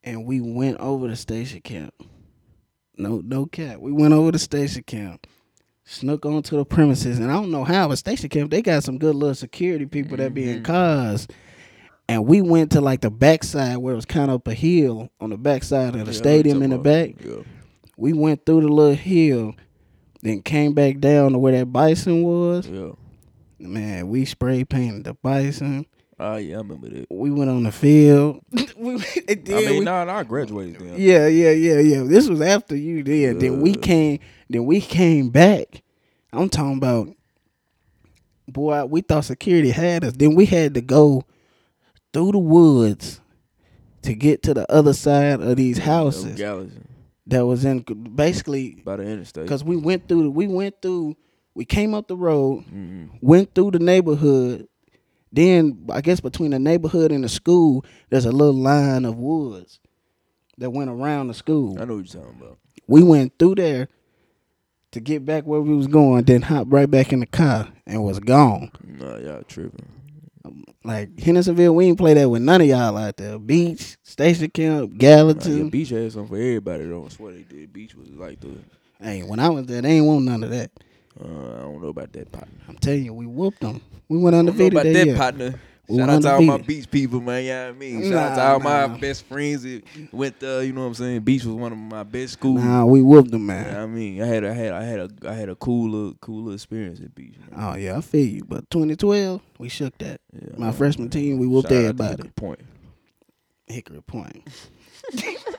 and 0.05 0.27
we 0.27 0.43
went 0.43 0.79
over 0.79 1.09
to 1.09 1.17
station 1.17 1.63
camp. 1.63 1.95
No, 2.99 3.23
no 3.25 3.47
cap. 3.47 3.79
We 3.79 3.93
went 3.93 4.13
over 4.13 4.33
to 4.33 4.39
station 4.39 4.83
camp, 4.83 5.27
snuck 5.89 6.27
onto 6.27 6.57
the 6.57 6.65
premises, 6.65 7.19
and 7.19 7.31
I 7.31 7.35
don't 7.35 7.51
know 7.51 7.65
how, 7.65 7.89
but 7.89 7.99
station 7.99 8.29
camp 8.29 8.51
they 8.51 8.63
got 8.63 8.85
some 8.85 8.99
good 8.99 9.15
little 9.15 9.35
security 9.35 9.87
people 9.87 10.17
that 10.19 10.35
be 10.35 10.51
in 10.51 10.63
cars 10.63 11.27
and 12.09 12.27
we 12.27 12.41
went 12.41 12.73
to 12.73 12.81
like 12.81 13.03
the 13.03 13.11
backside 13.11 13.77
where 13.79 13.93
it 13.93 13.97
was 13.97 14.07
kind 14.07 14.31
of 14.31 14.37
up 14.37 14.49
a 14.49 14.55
hill 14.55 15.11
on 15.21 15.31
the 15.31 15.37
backside 15.37 15.95
of 15.95 16.07
the 16.07 16.13
Yeah, 16.13 16.19
stadium 16.19 16.63
in 16.63 16.71
the 16.71 16.79
back. 16.79 17.23
Yeah. 17.23 17.43
We 17.97 18.13
went 18.15 18.47
through 18.47 18.63
the 18.63 18.69
little 18.69 18.95
hill, 18.95 19.55
then 20.23 20.43
came 20.43 20.73
back 20.73 21.01
down 21.01 21.33
to 21.33 21.39
where 21.39 21.53
that 21.53 21.73
bison 21.73 22.23
was. 22.23 22.67
Yeah. 22.67 22.93
Man, 23.59 24.09
we 24.09 24.25
spray 24.25 24.65
painted 24.65 25.05
the 25.05 25.15
bison. 25.15 25.85
Oh 26.21 26.37
yeah, 26.37 26.57
I 26.57 26.59
remember 26.59 26.89
that. 26.89 27.07
We 27.11 27.31
went 27.31 27.49
on 27.51 27.63
the 27.63 27.73
field. 27.73 28.41
we, 28.77 28.93
and 29.29 29.45
then 29.45 29.57
I 29.57 29.61
mean, 29.61 29.79
we- 29.79 29.85
nah, 29.85 30.05
nah, 30.05 30.17
I 30.19 30.23
graduated 30.25 30.81
then. 30.81 30.95
yeah, 30.99 31.27
yeah, 31.29 31.51
yeah, 31.51 31.79
yeah. 31.79 32.03
This 32.03 32.29
was 32.29 32.41
after 32.41 32.75
you 32.77 33.03
did. 33.03 33.41
Then 33.41 33.61
we 33.61 33.75
came. 33.75 34.19
Then 34.51 34.65
we 34.67 34.81
came 34.81 35.31
back. 35.31 35.83
I'm 36.33 36.49
talking 36.49 36.79
about. 36.79 37.09
Boy, 38.49 38.85
we 38.87 39.03
thought 39.03 39.25
security 39.27 39.71
had 39.71 40.05
us. 40.05 40.15
Then 40.15 40.35
we 40.35 40.47
had 40.47 40.75
to 40.75 40.81
go 40.81 41.25
through 42.13 42.33
the 42.33 42.39
woods 42.39 43.21
to 44.03 44.15
get 44.15 44.43
to 44.45 44.55
the 44.55 44.71
other 44.73 44.95
side 44.95 45.41
of 45.43 45.57
these 45.57 45.77
That 45.77 46.03
was 46.03 46.25
houses 46.25 46.41
that 47.27 47.45
was 47.47 47.65
in 47.67 47.81
basically 48.15 48.81
by 48.85 48.97
the 48.97 49.03
interstate. 49.03 49.45
because 49.45 49.63
we 49.63 49.77
went 49.77 50.09
through. 50.09 50.31
We 50.31 50.47
went 50.47 50.81
through. 50.81 51.17
We 51.55 51.65
came 51.67 51.93
up 51.93 52.09
the 52.09 52.17
road, 52.17 52.65
Mhm. 52.73 53.11
went 53.21 53.55
through 53.55 53.73
the 53.73 53.81
neighborhood. 53.81 54.67
Then 55.33 55.87
I 55.91 56.01
guess 56.01 56.21
between 56.21 56.51
the 56.53 56.59
neighborhood 56.59 57.13
and 57.13 57.23
the 57.23 57.29
school, 57.29 57.85
there's 58.11 58.25
a 58.25 58.33
little 58.33 58.55
line 58.55 59.05
of 59.05 59.17
woods 59.17 59.79
that 60.59 60.71
went 60.71 60.91
around 60.91 61.29
the 61.29 61.35
school. 61.35 61.81
I 61.81 61.85
know 61.85 61.97
what 61.97 62.13
you're 62.13 62.23
talking 62.23 62.41
about. 62.41 62.59
We 62.87 63.03
went 63.03 63.39
through 63.39 63.57
there 63.57 63.89
to 64.93 65.01
get 65.01 65.25
back 65.27 65.45
where 65.45 65.61
we 65.61 65.75
was 65.75 65.87
going, 65.87 66.25
then 66.25 66.43
hopped 66.43 66.71
right 66.73 66.91
back 66.91 67.13
in 67.13 67.21
the 67.21 67.27
car 67.27 67.69
and 67.87 68.03
was 68.03 68.19
gone. 68.21 68.71
Nah, 68.83 69.17
y'all 69.19 69.43
tripping. 69.43 69.87
Like 70.83 71.19
Hendersonville, 71.21 71.75
we 71.75 71.87
ain't 71.87 71.99
play 71.99 72.15
that 72.15 72.31
with 72.31 72.41
none 72.41 72.63
of 72.63 72.67
y'all 72.67 72.97
out 72.97 73.19
there. 73.19 73.39
Beach, 73.39 73.99
Station 74.03 74.49
Camp, 74.49 74.93
Nah, 74.93 74.97
Gallatin. 74.99 75.69
Beach 75.69 75.91
had 75.91 76.11
something 76.11 76.29
for 76.29 76.37
everybody 76.37 76.87
though. 76.87 77.05
I 77.05 77.09
swear 77.11 77.33
they 77.33 77.43
did. 77.43 77.73
Beach 77.73 77.95
was 77.95 78.09
like 78.11 78.41
the. 78.41 78.57
hey, 79.01 79.23
when 79.23 79.41
I 79.41 79.51
was 79.51 79.67
there, 79.67 79.83
they 79.83 79.91
ain't 79.99 80.07
want 80.07 80.25
none 80.25 80.43
of 80.43 80.51
that. 80.51 80.71
Uh, 81.21 81.25
I 81.25 81.61
don't 81.63 81.83
know 81.83 81.89
about 81.89 82.13
that 82.13 82.31
partner. 82.31 82.55
I'm 82.69 82.77
telling 82.79 83.05
you, 83.05 83.13
we 83.15 83.27
whooped 83.27 83.61
them. 83.61 83.81
We 84.09 84.19
went 84.19 84.35
I 84.37 84.43
don't 84.43 84.57
know 84.57 84.67
about 84.67 84.85
that, 84.85 84.93
that 85.07 85.17
partner. 85.17 85.55
We 85.89 85.97
Shout 85.97 86.11
out 86.11 86.21
to 86.23 86.33
all 86.35 86.43
my 86.43 86.59
beach 86.59 86.91
people, 86.91 87.19
man. 87.21 87.45
Yeah, 87.45 87.69
you 87.69 87.73
know 87.73 87.73
what 87.73 87.75
I 87.77 87.79
mean. 87.79 88.03
Shout 88.11 88.13
out 88.13 88.35
to 88.35 88.41
Nah, 88.43 88.53
all 88.53 88.61
my 88.61 88.99
best 88.99 89.25
friends 89.25 89.63
that 89.63 89.83
went. 90.13 90.37
You 90.43 90.73
know 90.75 90.83
what 90.83 90.87
I'm 90.89 90.95
saying. 90.95 91.21
Beach 91.23 91.45
was 91.45 91.55
one 91.55 91.73
of 91.73 91.79
my 91.79 92.03
best 92.03 92.35
schools. 92.35 92.63
Nah, 92.63 92.85
we 92.85 93.01
whooped 93.01 93.31
them, 93.31 93.41
You 93.41 93.47
man. 93.47 93.73
know 93.73 93.83
I 93.85 93.87
mean, 93.87 94.23
I 94.23 94.27
had, 94.27 94.45
I 94.45 94.53
had, 94.53 94.73
I 94.75 94.83
had 94.85 95.01
a, 95.01 95.11
I 95.31 95.33
had 95.33 95.49
a 95.49 95.55
cooler, 95.55 96.13
cooler 96.21 96.53
experience 96.53 97.01
at 97.01 97.15
beach. 97.15 97.37
man. 97.51 97.59
Oh 97.59 97.75
yeah, 97.77 97.97
I 97.97 98.03
feel 98.03 98.27
you. 98.27 98.45
But 98.45 98.69
2012, 98.71 99.41
we 99.59 99.71
shook 99.71 99.97
that. 99.99 100.21
Yeah, 100.35 100.51
My 100.59 100.67
man. 100.67 100.73
freshman 100.75 101.09
team, 101.09 101.39
we 101.39 101.47
whooped 101.47 101.71
Shout 101.71 101.79
everybody. 101.79 102.11
Hickory 102.17 102.33
Point. 102.37 102.61
Hickory 103.67 104.03
Point. 104.03 104.47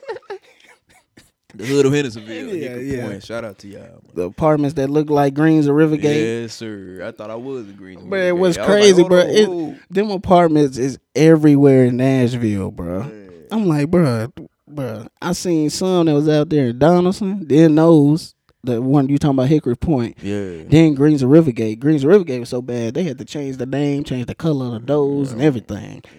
The 1.54 1.66
hood 1.66 1.86
of 1.86 1.92
Hendersonville. 1.92 2.54
Yeah, 2.54 2.68
Hickory 2.68 2.96
yeah. 2.96 3.06
Point. 3.08 3.24
Shout 3.24 3.44
out 3.44 3.58
to 3.58 3.68
y'all. 3.68 3.80
Man. 3.80 4.00
The 4.14 4.22
apartments 4.22 4.74
that 4.74 4.88
look 4.90 5.10
like 5.10 5.34
Greens 5.34 5.66
or 5.68 5.74
Rivergate. 5.74 6.42
Yes, 6.42 6.54
sir. 6.54 7.02
I 7.04 7.10
thought 7.12 7.30
I 7.30 7.34
was 7.36 7.68
in 7.68 7.76
Green. 7.76 8.08
Bro, 8.08 8.18
it 8.20 8.36
was 8.36 8.56
crazy, 8.56 9.02
bro. 9.04 9.18
It- 9.20 9.78
Them 9.90 10.10
apartments 10.10 10.78
is 10.78 10.98
everywhere 11.14 11.84
in 11.86 11.96
Nashville, 11.96 12.70
bro. 12.70 13.10
I'm 13.50 13.66
like, 13.66 13.90
bro, 13.90 14.32
bro. 14.68 15.06
I 15.20 15.32
seen 15.32 15.70
some 15.70 16.06
that 16.06 16.14
was 16.14 16.28
out 16.28 16.48
there 16.50 16.68
in 16.68 16.78
Donelson, 16.78 17.48
then 17.48 17.74
those, 17.74 18.34
the 18.62 18.80
one 18.80 19.08
you 19.08 19.18
talking 19.18 19.36
about 19.38 19.48
Hickory 19.48 19.76
Point, 19.76 20.18
yeah. 20.22 20.62
then 20.68 20.94
Greens 20.94 21.22
and 21.22 21.32
Rivergate. 21.32 21.80
Greens 21.80 22.04
and 22.04 22.12
Rivergate 22.12 22.40
was 22.40 22.48
so 22.50 22.62
bad 22.62 22.94
they 22.94 23.02
had 23.02 23.18
to 23.18 23.24
change 23.24 23.56
the 23.56 23.66
name, 23.66 24.04
change 24.04 24.26
the 24.26 24.34
color 24.36 24.66
of 24.66 24.72
the 24.74 24.78
doors 24.80 25.32
and 25.32 25.42
everything. 25.42 26.02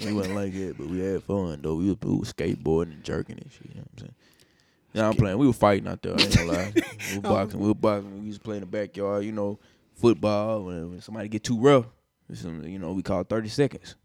Yeah, 0.00 0.10
we 0.10 0.12
wasn't 0.12 0.36
like 0.36 0.52
that, 0.52 0.76
but 0.78 0.86
we 0.86 1.00
had 1.00 1.22
fun 1.24 1.60
though. 1.62 1.74
We 1.74 1.86
was, 1.88 1.96
we 2.02 2.14
was 2.18 2.32
skateboarding 2.32 2.92
and 2.92 3.02
jerking 3.04 3.36
and 3.38 3.50
shit. 3.50 3.66
You 3.68 3.74
know 3.76 3.80
what 3.82 3.90
I'm 3.94 3.98
saying? 3.98 4.14
Yeah, 4.92 5.08
I'm 5.08 5.14
playing. 5.14 5.38
We 5.38 5.46
were 5.46 5.52
fighting 5.52 5.86
out 5.86 6.02
there. 6.02 6.14
I 6.16 6.22
ain't 6.22 6.36
gonna 6.36 6.52
lie. 6.52 6.72
We 7.10 7.16
were 7.16 7.22
boxing. 7.22 7.60
We 7.60 7.68
were 7.68 7.74
boxing. 7.74 8.20
We 8.20 8.26
used 8.26 8.40
to 8.40 8.44
play 8.44 8.56
in 8.56 8.60
the 8.60 8.66
backyard. 8.66 9.24
You 9.24 9.32
know, 9.32 9.58
football. 9.94 10.64
When, 10.64 11.00
somebody 11.00 11.28
get 11.28 11.44
too 11.44 11.58
rough, 11.58 11.86
some, 12.34 12.64
you 12.64 12.78
know, 12.78 12.92
we 12.92 13.02
call 13.02 13.20
it 13.20 13.28
30 13.28 13.48
seconds. 13.48 13.96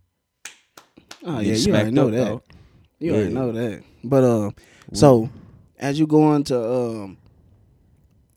Oh 1.25 1.39
yeah, 1.39 1.55
you 1.55 1.73
already 1.73 1.91
know 1.91 2.07
up, 2.07 2.13
that. 2.13 2.25
dog. 2.25 2.43
You 2.99 3.15
already 3.15 3.33
know 3.33 3.51
that. 3.51 3.83
But 4.03 4.23
uh, 4.23 4.51
so 4.91 5.29
as 5.77 5.99
you 5.99 6.07
go 6.07 6.33
into 6.35 6.57
um, 6.57 7.17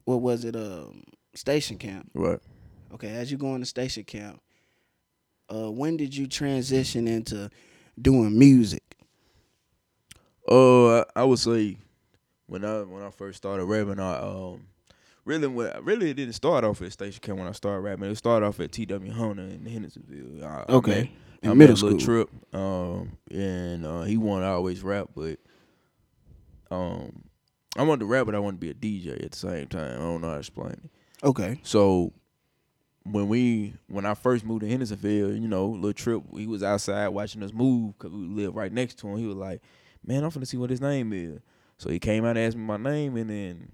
what 0.04 0.20
was 0.20 0.44
it? 0.44 0.56
Um, 0.56 1.02
station 1.34 1.78
camp. 1.78 2.10
Right. 2.14 2.38
Okay, 2.94 3.08
as 3.08 3.31
you 3.31 3.38
go 3.38 3.54
into 3.54 3.66
station 3.66 4.04
camp, 4.04 4.40
uh, 5.52 5.70
when 5.70 5.96
did 5.96 6.16
you 6.16 6.26
transition 6.26 7.06
into 7.08 7.50
doing 8.00 8.38
music? 8.38 8.82
Uh, 10.49 11.00
I 11.14 11.25
would 11.25 11.40
say 11.40 11.76
when 12.46 12.64
I 12.64 12.82
when 12.82 13.02
I 13.02 13.10
first 13.10 13.38
started 13.38 13.64
rapping, 13.64 13.98
I 14.00 14.19
um 14.19 14.66
really 15.25 15.46
when 15.48 15.72
really 15.84 16.10
it 16.10 16.14
didn't 16.14 16.34
start 16.34 16.64
off 16.64 16.81
at 16.82 16.93
Station 16.93 17.20
Camp 17.20 17.38
when 17.38 17.48
I 17.48 17.52
started 17.52 17.81
rapping. 17.81 18.04
It 18.10 18.16
started 18.16 18.46
off 18.46 18.60
at 18.60 18.72
T.W. 18.72 19.12
Hunter 19.12 19.43
in 19.43 19.64
Hendersonville. 19.66 20.44
I, 20.44 20.64
I 20.69 20.72
Okay, 20.75 21.00
met- 21.02 21.10
in 21.43 21.50
I 21.50 21.54
middle 21.54 21.76
school. 21.76 21.98
Trip, 21.98 22.31
um, 22.54 23.16
and 23.31 23.84
uh, 23.87 24.02
he 24.02 24.16
wanted 24.16 24.46
to 24.46 24.50
always 24.52 24.82
rap, 24.82 25.08
but 25.14 25.38
um, 26.70 27.25
I 27.76 27.82
wanted 27.82 28.00
to 28.00 28.06
rap, 28.06 28.26
but 28.26 28.34
I 28.34 28.38
wanted 28.38 28.60
to 28.60 28.60
be 28.60 28.70
a 28.70 28.75
DJ 28.75 29.25
at 29.25 29.32
the 29.32 29.37
same 29.37 29.66
time. 29.68 29.97
I 29.97 30.02
don't 30.02 30.21
know 30.21 30.28
how 30.28 30.35
to 30.35 30.38
explain 30.40 30.73
it. 30.73 30.90
Okay, 31.25 31.61
So 31.62 32.12
when 33.04 33.28
we 33.28 33.75
when 33.88 34.04
I 34.04 34.14
first 34.14 34.44
moved 34.44 34.62
to 34.62 34.68
Hendersonville, 34.68 35.32
you 35.35 35.49
know, 35.49 35.66
little 35.68 35.92
trip, 35.92 36.23
he 36.37 36.47
was 36.47 36.62
outside 36.62 37.09
watching 37.09 37.42
us 37.42 37.52
move 37.52 37.97
because 37.99 38.12
we 38.12 38.26
lived 38.26 38.54
right 38.56 38.73
next 38.73 38.99
to 38.99 39.09
him. 39.09 39.16
He 39.18 39.26
was 39.26 39.37
like, 39.37 39.62
"Man, 40.04 40.25
I'm 40.25 40.30
finna 40.30 40.47
see 40.47 40.56
what 40.56 40.71
his 40.71 40.80
name 40.80 41.12
is." 41.12 41.40
So 41.78 41.90
he 41.90 41.99
came 41.99 42.25
out 42.25 42.37
and 42.37 42.38
asked 42.40 42.56
me 42.56 42.62
my 42.62 42.76
name, 42.78 43.16
and 43.16 43.28
then 43.28 43.73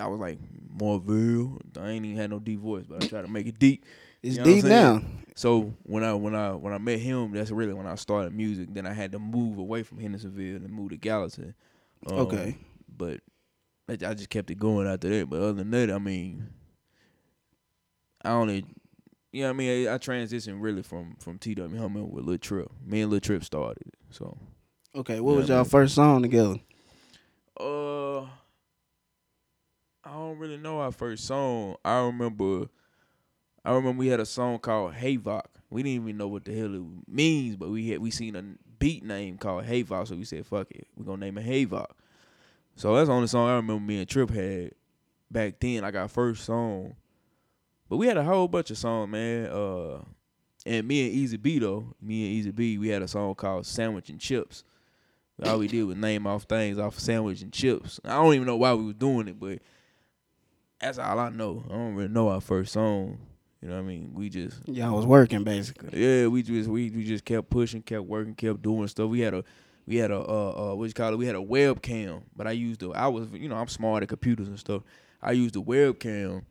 I 0.00 0.06
was 0.06 0.20
like, 0.20 0.38
"Morville." 0.70 1.60
I 1.78 1.88
ain't 1.90 2.04
even 2.04 2.16
had 2.16 2.30
no 2.30 2.38
deep 2.38 2.60
voice, 2.60 2.84
but 2.88 3.00
I 3.02 3.06
tried 3.08 3.22
to 3.22 3.28
make 3.28 3.46
it 3.46 3.58
deep. 3.58 3.84
it's 4.22 4.36
You 4.36 4.42
know 4.42 4.44
deep 4.44 4.64
now. 4.64 5.02
So 5.34 5.74
when 5.82 6.02
I 6.04 6.14
when 6.14 6.34
I 6.34 6.52
when 6.52 6.72
I 6.72 6.78
met 6.78 6.98
him, 6.98 7.32
that's 7.32 7.50
really 7.50 7.74
when 7.74 7.86
I 7.86 7.94
started 7.96 8.32
music. 8.34 8.68
Then 8.72 8.86
I 8.86 8.92
had 8.92 9.12
to 9.12 9.18
move 9.18 9.58
away 9.58 9.82
from 9.82 9.98
Hendersonville 9.98 10.56
and 10.56 10.70
move 10.70 10.90
to 10.90 10.96
Gallatin. 10.96 11.54
Um, 12.06 12.18
Okay. 12.18 12.56
but 12.96 13.20
I 13.88 13.96
just 13.96 14.30
kept 14.30 14.50
it 14.50 14.58
going 14.58 14.86
after 14.86 15.08
that. 15.08 15.28
But 15.30 15.40
other 15.40 15.52
than 15.52 15.70
that, 15.72 15.90
I 15.90 15.98
mean, 15.98 16.48
I 18.24 18.30
only, 18.30 18.64
you 19.32 19.42
know, 19.42 19.48
what 19.48 19.54
I 19.54 19.56
mean, 19.56 19.88
I, 19.88 19.94
I 19.94 19.98
transitioned 19.98 20.56
really 20.60 20.82
from 20.82 21.16
from 21.18 21.38
TW 21.38 21.76
Hunter 21.76 22.04
with 22.04 22.24
Lil 22.24 22.38
Trip. 22.38 22.70
Me 22.84 23.02
and 23.02 23.10
Lil 23.10 23.20
Trip 23.20 23.44
started. 23.44 23.92
So, 24.10 24.36
Okay, 24.94 25.20
what 25.20 25.32
Yeah, 25.32 25.36
was 25.40 25.48
y'all 25.48 25.56
man. 25.58 25.64
first 25.66 25.94
song 25.96 26.22
together? 26.22 26.56
Uh, 27.60 28.22
I 30.04 30.12
don't 30.12 30.38
really 30.38 30.56
know 30.56 30.80
our 30.80 30.92
first 30.92 31.24
song. 31.24 31.76
I 31.84 31.98
remember, 31.98 32.68
I 33.64 33.72
remember 33.72 33.98
we 33.98 34.08
had 34.08 34.20
a 34.20 34.26
song 34.26 34.58
called 34.58 34.94
Havok. 34.94 35.46
We 35.70 35.82
didn't 35.82 36.04
even 36.04 36.16
know 36.16 36.28
what 36.28 36.44
the 36.44 36.56
hell 36.56 36.74
it 36.74 36.82
means, 37.08 37.56
but 37.56 37.70
we 37.70 37.90
had 37.90 38.00
we 38.00 38.10
seen 38.10 38.36
a 38.36 38.44
beat 38.78 39.04
name 39.04 39.36
called 39.38 39.64
Havok, 39.64 40.08
so 40.08 40.16
we 40.16 40.24
said, 40.24 40.46
"Fuck 40.46 40.70
it, 40.70 40.86
we're 40.96 41.04
gonna 41.04 41.24
name 41.24 41.38
it 41.38 41.46
Havok." 41.46 41.90
So 42.76 42.94
that's 42.94 43.08
the 43.08 43.14
only 43.14 43.26
song 43.26 43.48
I 43.48 43.56
remember 43.56 43.82
me 43.82 43.98
and 43.98 44.08
Trip 44.08 44.30
had 44.30 44.72
back 45.30 45.58
then. 45.58 45.82
Like 45.82 45.96
our 45.96 46.08
first 46.08 46.44
song, 46.44 46.94
but 47.88 47.96
we 47.96 48.06
had 48.06 48.16
a 48.16 48.24
whole 48.24 48.48
bunch 48.48 48.70
of 48.70 48.78
songs, 48.78 49.10
man. 49.10 49.46
Uh, 49.46 50.04
and 50.64 50.86
me 50.86 51.06
and 51.06 51.14
Easy 51.14 51.36
B 51.36 51.58
though, 51.58 51.94
me 52.00 52.26
and 52.26 52.34
Easy 52.34 52.50
B, 52.50 52.78
we 52.78 52.88
had 52.88 53.02
a 53.02 53.08
song 53.08 53.34
called 53.34 53.66
Sandwich 53.66 54.10
and 54.10 54.20
Chips. 54.20 54.62
All 55.44 55.58
we 55.58 55.68
did 55.68 55.84
was 55.84 55.96
name 55.96 56.26
off 56.26 56.44
things 56.44 56.78
off 56.78 56.96
of 56.96 57.02
sandwich 57.02 57.42
and 57.42 57.52
chips. 57.52 58.00
I 58.04 58.14
don't 58.14 58.34
even 58.34 58.46
know 58.46 58.56
why 58.56 58.72
we 58.72 58.86
were 58.86 58.92
doing 58.94 59.28
it, 59.28 59.38
but 59.38 59.58
that's 60.80 60.98
all 60.98 61.18
I 61.18 61.28
know. 61.28 61.64
I 61.68 61.72
don't 61.72 61.94
really 61.94 62.08
know 62.08 62.28
our 62.28 62.40
first 62.40 62.72
song. 62.72 63.18
You 63.60 63.68
know 63.68 63.74
what 63.74 63.82
I 63.82 63.86
mean? 63.86 64.12
We 64.14 64.28
just 64.28 64.66
Y'all 64.68 64.96
was 64.96 65.06
working 65.06 65.44
basically. 65.44 65.90
yeah, 65.92 66.26
we 66.28 66.42
just 66.42 66.68
we, 66.68 66.90
we 66.90 67.04
just 67.04 67.24
kept 67.24 67.50
pushing, 67.50 67.82
kept 67.82 68.04
working, 68.04 68.34
kept 68.34 68.62
doing 68.62 68.86
stuff. 68.88 69.10
We 69.10 69.20
had 69.20 69.34
a 69.34 69.44
we 69.86 69.96
had 69.96 70.10
a 70.10 70.18
uh, 70.18 70.72
uh 70.72 70.74
what 70.74 70.86
you 70.86 70.94
call 70.94 71.12
it? 71.12 71.16
We 71.16 71.26
had 71.26 71.36
a 71.36 71.40
webcam, 71.40 72.22
but 72.34 72.46
I 72.46 72.52
used 72.52 72.80
the 72.80 72.90
I 72.90 73.08
was 73.08 73.30
you 73.32 73.48
know 73.48 73.56
I'm 73.56 73.68
smart 73.68 74.02
at 74.02 74.08
computers 74.08 74.48
and 74.48 74.58
stuff. 74.58 74.82
I 75.22 75.32
used 75.32 75.54
the 75.54 75.62
webcam 75.62 76.44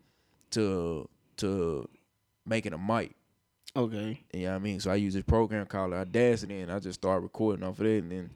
to 0.51 1.09
to 1.37 1.89
make 2.45 2.65
it 2.65 2.73
a 2.73 2.77
mic. 2.77 3.15
Okay. 3.75 4.23
You 4.33 4.43
know 4.43 4.49
what 4.51 4.55
I 4.55 4.59
mean? 4.59 4.79
So 4.79 4.91
I 4.91 4.95
used 4.95 5.17
this 5.17 5.23
program 5.23 5.65
called 5.65 5.93
Audacity, 5.93 6.61
and 6.61 6.71
I 6.71 6.79
just 6.79 7.01
started 7.01 7.23
recording 7.23 7.63
off 7.63 7.79
of 7.79 7.85
that, 7.85 8.03
and 8.03 8.11
then 8.11 8.29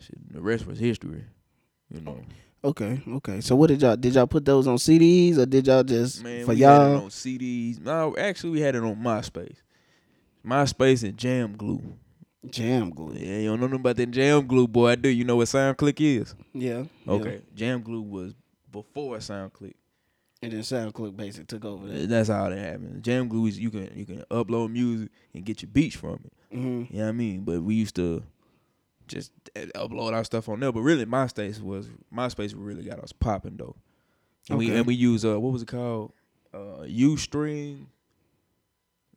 shit, 0.00 0.32
the 0.32 0.40
rest 0.40 0.66
was 0.66 0.78
history. 0.78 1.24
You 1.92 2.00
know, 2.02 2.20
Okay. 2.62 3.00
Okay. 3.08 3.40
So 3.40 3.56
what 3.56 3.68
did 3.68 3.80
y'all 3.82 3.96
did 3.96 4.14
y'all 4.14 4.26
put 4.26 4.44
those 4.44 4.66
on 4.66 4.76
CDs 4.76 5.38
or 5.38 5.46
did 5.46 5.66
y'all 5.66 5.82
just 5.82 6.22
man, 6.22 6.44
for 6.44 6.52
we 6.52 6.60
had 6.60 6.82
it 6.82 6.84
y'all? 6.84 6.96
on 7.04 7.08
CDs. 7.10 7.80
No, 7.80 8.14
actually, 8.18 8.50
we 8.50 8.60
had 8.60 8.74
it 8.74 8.82
on 8.82 8.96
MySpace, 8.96 9.56
MySpace 10.44 11.02
and 11.02 11.16
Jam 11.16 11.56
Glue. 11.56 11.82
Jam 12.48 12.90
glue. 12.90 13.14
Yeah, 13.14 13.36
you 13.38 13.48
don't 13.50 13.60
know 13.60 13.66
nothing 13.66 13.80
about 13.80 13.96
that 13.96 14.10
Jam 14.10 14.46
Glue, 14.46 14.66
boy. 14.66 14.88
I 14.92 14.94
do. 14.94 15.10
You 15.10 15.24
know 15.24 15.36
what 15.36 15.48
SoundClick 15.48 16.00
is? 16.00 16.34
Yeah. 16.54 16.84
yeah. 17.04 17.12
Okay, 17.12 17.42
Jam 17.54 17.82
Glue 17.82 18.00
was 18.00 18.34
before 18.72 19.18
SoundClick. 19.18 19.74
And 20.42 20.52
then 20.52 20.60
SoundClick 20.60 21.14
basically 21.14 21.44
took 21.44 21.66
over 21.66 21.86
that. 21.86 22.08
That's 22.08 22.30
how 22.30 22.48
that 22.48 22.58
happened. 22.58 23.02
Jam 23.02 23.28
Glue 23.28 23.46
is 23.46 23.58
you 23.58 23.70
can 23.70 23.90
you 23.94 24.06
can 24.06 24.24
upload 24.30 24.70
music 24.72 25.10
and 25.34 25.44
get 25.44 25.60
your 25.60 25.70
beats 25.70 25.96
from 25.96 26.18
it. 26.24 26.32
hmm 26.50 26.84
You 26.90 26.98
know 26.98 27.02
what 27.04 27.08
I 27.08 27.12
mean? 27.12 27.40
But 27.42 27.62
we 27.62 27.74
used 27.74 27.96
to 27.96 28.22
just 29.10 29.32
upload 29.54 30.12
our 30.12 30.24
stuff 30.24 30.48
on 30.48 30.60
there. 30.60 30.72
But 30.72 30.80
really, 30.80 31.04
MySpace 31.04 31.60
was 31.60 31.88
MySpace 32.14 32.54
really 32.56 32.84
got 32.84 33.00
us 33.00 33.12
popping 33.12 33.56
though. 33.56 33.76
And 34.48 34.58
we 34.58 34.74
and 34.74 34.86
we 34.86 34.94
use 34.94 35.24
uh 35.24 35.38
what 35.38 35.52
was 35.52 35.62
it 35.62 35.68
called? 35.68 36.12
Uh 36.54 36.84
Ustream. 36.86 37.86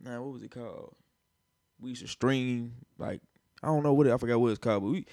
Nah, 0.01 0.21
what 0.21 0.33
was 0.33 0.43
it 0.43 0.51
called? 0.51 0.95
We 1.79 1.91
used 1.91 2.01
to 2.01 2.07
stream 2.07 2.73
like 2.97 3.21
I 3.61 3.67
don't 3.67 3.83
know 3.83 3.93
what 3.93 4.07
it, 4.07 4.13
I 4.13 4.17
forgot 4.17 4.39
what 4.39 4.49
it's 4.49 4.59
called, 4.59 4.83
but 4.83 4.89
we 4.89 5.05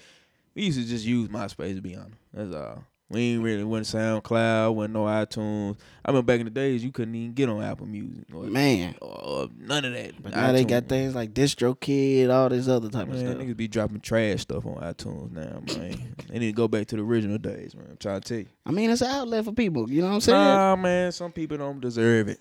we 0.55 0.63
used 0.63 0.79
to 0.79 0.85
just 0.85 1.05
use 1.05 1.29
MySpace 1.29 1.75
to 1.75 1.81
be 1.81 1.95
honest. 1.95 2.17
That's 2.33 2.53
all. 2.53 2.83
We 3.11 3.33
ain't 3.33 3.43
really 3.43 3.63
went 3.63 3.85
SoundCloud, 3.85 4.73
went 4.75 4.93
no 4.93 5.03
iTunes. 5.03 5.77
I 6.05 6.09
remember 6.11 6.25
back 6.33 6.39
in 6.39 6.45
the 6.45 6.51
days 6.51 6.83
you 6.83 6.91
couldn't 6.91 7.13
even 7.13 7.33
get 7.33 7.49
on 7.49 7.61
Apple 7.61 7.85
Music 7.85 8.23
or, 8.33 8.43
Man. 8.45 8.95
or 9.01 9.49
none 9.57 9.85
of 9.85 9.93
that. 9.93 10.21
But 10.23 10.31
now 10.33 10.51
they 10.51 10.63
got 10.65 10.87
things 10.87 11.13
like 11.13 11.33
DistroKid, 11.33 12.29
all 12.29 12.49
this 12.49 12.67
other 12.67 12.89
type 12.89 13.09
of 13.09 13.19
stuff. 13.19 13.35
niggas 13.37 13.57
be 13.57 13.67
dropping 13.67 13.99
trash 13.99 14.41
stuff 14.41 14.65
on 14.65 14.75
iTunes 14.77 15.31
now, 15.31 15.61
man. 15.77 16.15
they 16.29 16.39
need 16.39 16.47
to 16.47 16.53
go 16.53 16.67
back 16.67 16.87
to 16.87 16.95
the 16.95 17.01
original 17.03 17.37
days, 17.37 17.75
man. 17.75 17.87
I'm 17.91 17.97
trying 17.97 18.21
to 18.21 18.27
tell 18.27 18.39
you. 18.39 18.47
I 18.65 18.71
mean, 18.71 18.89
it's 18.89 19.01
an 19.01 19.09
outlet 19.09 19.45
for 19.45 19.51
people. 19.51 19.89
You 19.91 20.01
know 20.01 20.07
what 20.09 20.13
I'm 20.15 20.21
saying? 20.21 20.37
Nah, 20.37 20.75
man, 20.77 21.11
some 21.11 21.31
people 21.31 21.57
don't 21.57 21.81
deserve 21.81 22.29
it. 22.29 22.39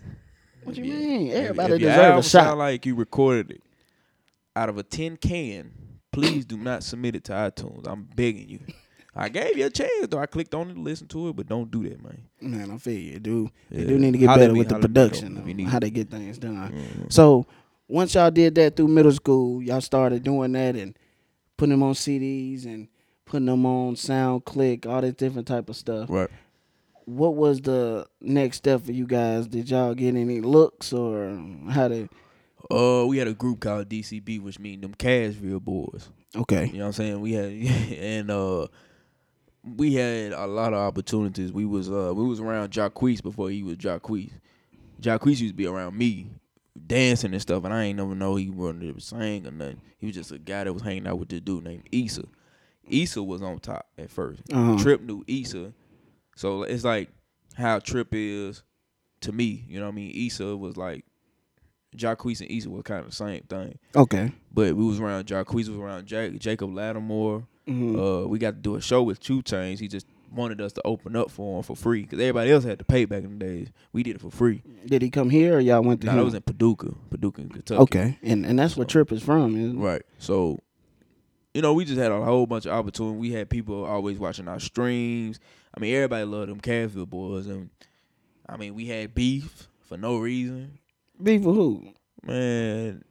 what 0.65 0.77
you 0.77 0.85
mean? 0.85 1.27
if- 1.29 1.35
Everybody 1.37 1.75
if 1.75 1.81
deserves 1.81 2.27
a 2.27 2.31
shot. 2.31 2.45
Sound 2.45 2.59
like 2.59 2.87
you 2.87 2.95
recorded 2.95 3.51
it 3.51 3.63
out 4.57 4.69
of 4.69 4.79
a 4.79 4.83
tin 4.83 5.17
can. 5.17 5.73
Please 6.13 6.45
do 6.45 6.57
not 6.57 6.83
submit 6.83 7.15
it 7.15 7.25
to 7.25 7.33
iTunes. 7.33 7.87
I'm 7.87 8.03
begging 8.17 8.49
you. 8.49 8.59
I 9.15 9.29
gave 9.29 9.57
you 9.59 9.67
a 9.67 9.71
chance 9.71 10.07
though. 10.09 10.19
I 10.19 10.27
clicked 10.27 10.55
on 10.55 10.71
it 10.71 10.75
to 10.75 10.81
listen 10.81 11.09
to 11.09 11.29
it, 11.29 11.37
but 11.37 11.49
don't 11.49 11.71
do 11.71 11.83
that, 11.89 12.03
man. 12.03 12.23
Man, 12.41 12.71
I 12.71 12.79
feel 12.79 12.99
you. 12.99 13.19
Do 13.19 13.51
they 13.71 13.85
do 13.85 13.99
need 13.99 14.13
to 14.13 14.19
get 14.19 14.31
at 14.31 14.37
better 14.37 14.53
me, 14.53 14.61
with 14.61 14.69
the 14.69 14.75
though, 14.75 14.81
production, 14.83 15.37
of 15.37 15.47
need 15.47 15.67
how 15.69 15.79
they 15.81 15.91
get 15.91 16.11
things 16.11 16.39
done. 16.39 16.73
Mhm. 16.73 17.13
So 17.13 17.47
once 17.89 18.15
y'all 18.15 18.31
did 18.31 18.55
that 18.55 18.77
through 18.77 18.89
middle 18.89 19.13
school, 19.13 19.63
y'all 19.63 19.81
started 19.81 20.23
doing 20.23 20.53
that 20.53 20.77
and 20.77 20.97
putting 21.57 21.73
them 21.73 21.83
on 21.83 21.95
CDs 21.95 22.65
and 22.67 22.89
putting 23.27 23.47
them 23.47 23.67
on 23.67 23.95
SoundClick, 23.95 24.87
all 24.87 25.01
this 25.01 25.15
different 25.15 25.47
type 25.49 25.69
of 25.69 25.77
stuff. 25.77 26.09
Right. 26.09 26.31
What 27.05 27.35
was 27.35 27.61
the 27.61 28.07
next 28.21 28.59
step 28.59 28.83
for 28.83 28.93
you 28.93 29.07
guys? 29.07 29.49
Did 29.49 29.71
y'all 29.71 29.95
get 29.95 30.15
any 30.15 30.41
looks 30.41 30.93
or 30.93 31.37
how 31.69 31.89
to? 31.89 32.09
Uh, 32.71 33.05
we 33.07 33.19
had 33.19 33.27
a 33.27 33.35
group 33.35 33.61
called 33.61 33.89
DCB, 33.89 34.39
which 34.41 34.61
mean 34.61 34.81
them 34.81 34.95
Cashville 34.95 35.61
boys. 35.61 36.09
Okay, 36.37 36.67
You 36.67 36.75
know 36.75 36.79
what 36.81 36.87
I'm 36.87 36.93
saying? 36.93 37.21
We 37.21 37.33
had 37.33 37.51
and 37.99 38.31
uh 38.31 38.69
we 39.65 39.95
had 39.95 40.33
a 40.33 40.47
lot 40.47 40.73
of 40.73 40.79
opportunities. 40.79 41.53
We 41.53 41.65
was 41.65 41.91
uh 41.91 42.13
we 42.15 42.25
was 42.25 42.41
around 42.41 42.71
Jacquees 42.71 43.23
before 43.23 43.51
he 43.51 43.63
was 43.63 43.77
Jacquees. 43.77 44.33
Jacquees 45.01 45.41
used 45.41 45.49
to 45.49 45.55
be 45.55 45.67
around 45.67 45.97
me 45.97 46.29
dancing 46.87 47.33
and 47.33 47.43
stuff, 47.43 47.65
and 47.65 47.73
I 47.75 47.85
ain't 47.85 47.99
never 47.99 48.15
know 48.15 48.37
he 48.37 48.51
wanted 48.51 48.95
to 48.95 49.01
sing 49.01 49.47
or 49.47 49.51
nothing. 49.51 49.81
He 49.99 50.07
was 50.07 50.15
just 50.15 50.33
a 50.33 50.39
guy 50.39 50.65
that 50.65 50.73
was 50.73 50.83
hanging 50.83 51.07
out 51.07 51.19
with 51.19 51.29
this 51.29 51.41
dude 51.41 51.65
named 51.65 51.85
Issa. 51.93 52.25
Issa 52.89 53.23
was 53.23 53.43
on 53.43 53.59
top 53.61 53.87
at 53.99 54.09
1st 54.09 54.41
Uh-huh. 54.53 54.83
Trip 54.83 55.01
knew 55.03 55.25
Issa, 55.27 55.73
so 56.37 56.63
it's 56.63 56.85
like 56.85 57.11
how 57.55 57.79
Trip 57.79 58.09
is 58.13 58.63
to 59.21 59.33
me. 59.33 59.65
You 59.69 59.79
know 59.81 59.87
what 59.87 59.93
I 59.93 59.97
mean? 59.97 60.27
Issa 60.27 60.57
was 60.57 60.77
like 60.77 61.05
Jacquees 61.97 62.41
and 62.41 62.51
Issa 62.51 62.71
were 62.71 62.83
kind 62.83 63.01
of 63.01 63.11
the 63.11 63.17
same 63.17 63.43
thing. 63.49 63.79
okay. 63.97 64.33
But 64.53 64.75
we 64.77 64.85
was 64.85 65.01
around 65.01 65.27
Jacquees 65.27 65.69
was 65.69 65.77
around 65.77 66.07
Jake, 66.07 66.39
Jacob 66.39 66.73
Lattimore. 66.75 67.47
Mhm. 67.69 68.25
Uh, 68.25 68.29
we 68.29 68.39
got 68.39 68.51
to 68.53 68.61
do 68.61 68.75
a 68.77 68.81
show 68.81 69.03
with 69.03 69.21
2 69.21 69.43
Chainz. 69.43 69.79
He 69.79 69.87
just 69.89 70.07
wanted 70.33 70.61
us 70.61 70.73
to 70.75 70.83
open 70.85 71.17
up 71.17 71.31
for 71.31 71.59
him 71.59 71.63
for 71.65 71.75
free 71.77 72.03
because 72.03 72.19
everybody 72.21 72.51
else 72.53 72.63
had 72.65 72.79
to 72.79 72.85
pay 72.85 73.05
back 73.05 73.25
in 73.25 73.39
the 73.39 73.45
days. 73.45 73.69
We 73.93 74.03
did 74.05 74.17
it 74.17 74.21
for 74.21 74.31
free. 74.31 74.63
Did 74.87 75.03
he 75.03 75.11
come 75.11 75.31
here 75.31 75.57
or 75.57 75.61
y'all 75.61 75.83
went 75.83 76.01
to 76.03 76.07
Nah, 76.07 76.13
him? 76.13 76.19
that 76.19 76.25
was 76.25 76.35
in 76.35 76.43
Paducah, 76.43 76.95
Paducah, 77.11 77.43
Kentucky. 77.43 77.81
okay, 77.83 78.19
and 78.23 78.47
and 78.47 78.59
that's 78.59 78.77
where 78.77 78.87
Trip 78.87 79.11
is 79.13 79.23
from. 79.23 79.57
Isn't 79.57 79.79
it? 79.79 79.83
Right. 79.85 80.03
So, 80.19 80.61
you 81.55 81.63
know, 81.63 81.75
we 81.75 81.85
just 81.85 81.99
had 81.99 82.13
a 82.13 82.25
whole 82.25 82.47
bunch 82.47 82.67
of 82.67 82.73
opportunity. 82.73 83.19
We 83.19 83.33
had 83.33 83.51
people 83.51 83.85
always 83.85 84.19
watching 84.19 84.47
our 84.49 84.61
streams. 84.61 85.41
I 85.77 85.81
mean, 85.81 85.95
everybody 85.95 86.25
loved 86.25 86.51
them 86.51 86.61
Cashville 86.61 87.09
boys, 87.09 87.47
and 87.47 87.71
I 88.49 88.57
mean, 88.57 88.75
we 88.75 88.87
had 88.87 89.15
beef 89.15 89.69
for 89.83 89.97
no 89.97 90.19
reason. 90.19 90.79
Beef 91.23 91.43
with 91.43 91.55
who? 91.55 91.89
Man, 92.25 93.05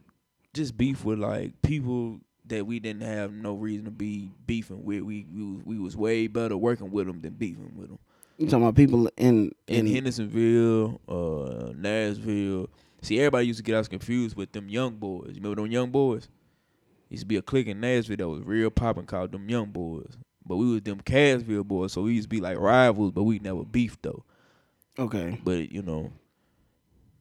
just 0.54 0.76
beef 0.76 1.04
with 1.04 1.18
like 1.18 1.60
people 1.62 2.20
that 2.46 2.66
we 2.66 2.80
didn't 2.80 3.02
have 3.02 3.32
no 3.32 3.54
reason 3.54 3.84
to 3.86 3.90
be 3.90 4.30
beefing 4.46 4.84
with. 4.84 5.02
We 5.02 5.26
we 5.32 5.42
was, 5.42 5.64
we 5.64 5.78
was 5.78 5.96
way 5.96 6.26
better 6.26 6.56
working 6.56 6.90
with 6.90 7.06
them 7.06 7.20
than 7.20 7.34
beefing 7.34 7.72
with 7.76 7.88
them. 7.88 7.98
You 8.38 8.46
talking 8.46 8.62
about 8.62 8.74
people 8.74 9.08
in 9.16 9.52
In 9.66 9.86
in, 9.86 9.94
Hendersonville, 9.94 11.00
uh, 11.08 11.72
Nashville. 11.76 12.68
See, 13.02 13.18
everybody 13.18 13.46
used 13.46 13.58
to 13.58 13.62
get 13.62 13.76
us 13.76 13.88
confused 13.88 14.36
with 14.36 14.52
them 14.52 14.68
young 14.68 14.96
boys. 14.96 15.28
You 15.28 15.36
remember 15.36 15.62
them 15.62 15.70
young 15.70 15.90
boys? 15.90 16.28
Used 17.08 17.22
to 17.22 17.26
be 17.26 17.36
a 17.36 17.42
clique 17.42 17.66
in 17.66 17.80
Nashville 17.80 18.16
that 18.16 18.28
was 18.28 18.42
real 18.42 18.70
popping 18.70 19.06
called 19.06 19.32
them 19.32 19.48
young 19.48 19.66
boys. 19.66 20.16
But 20.44 20.56
we 20.56 20.70
was 20.72 20.82
them 20.82 21.00
Cashville 21.00 21.64
boys, 21.64 21.92
so 21.92 22.02
we 22.02 22.14
used 22.14 22.26
to 22.26 22.28
be 22.28 22.40
like 22.40 22.58
rivals, 22.58 23.12
but 23.12 23.24
we 23.24 23.38
never 23.38 23.64
beefed 23.64 24.02
though. 24.02 24.24
Okay. 24.98 25.40
But 25.44 25.70
you 25.70 25.82
know, 25.82 26.12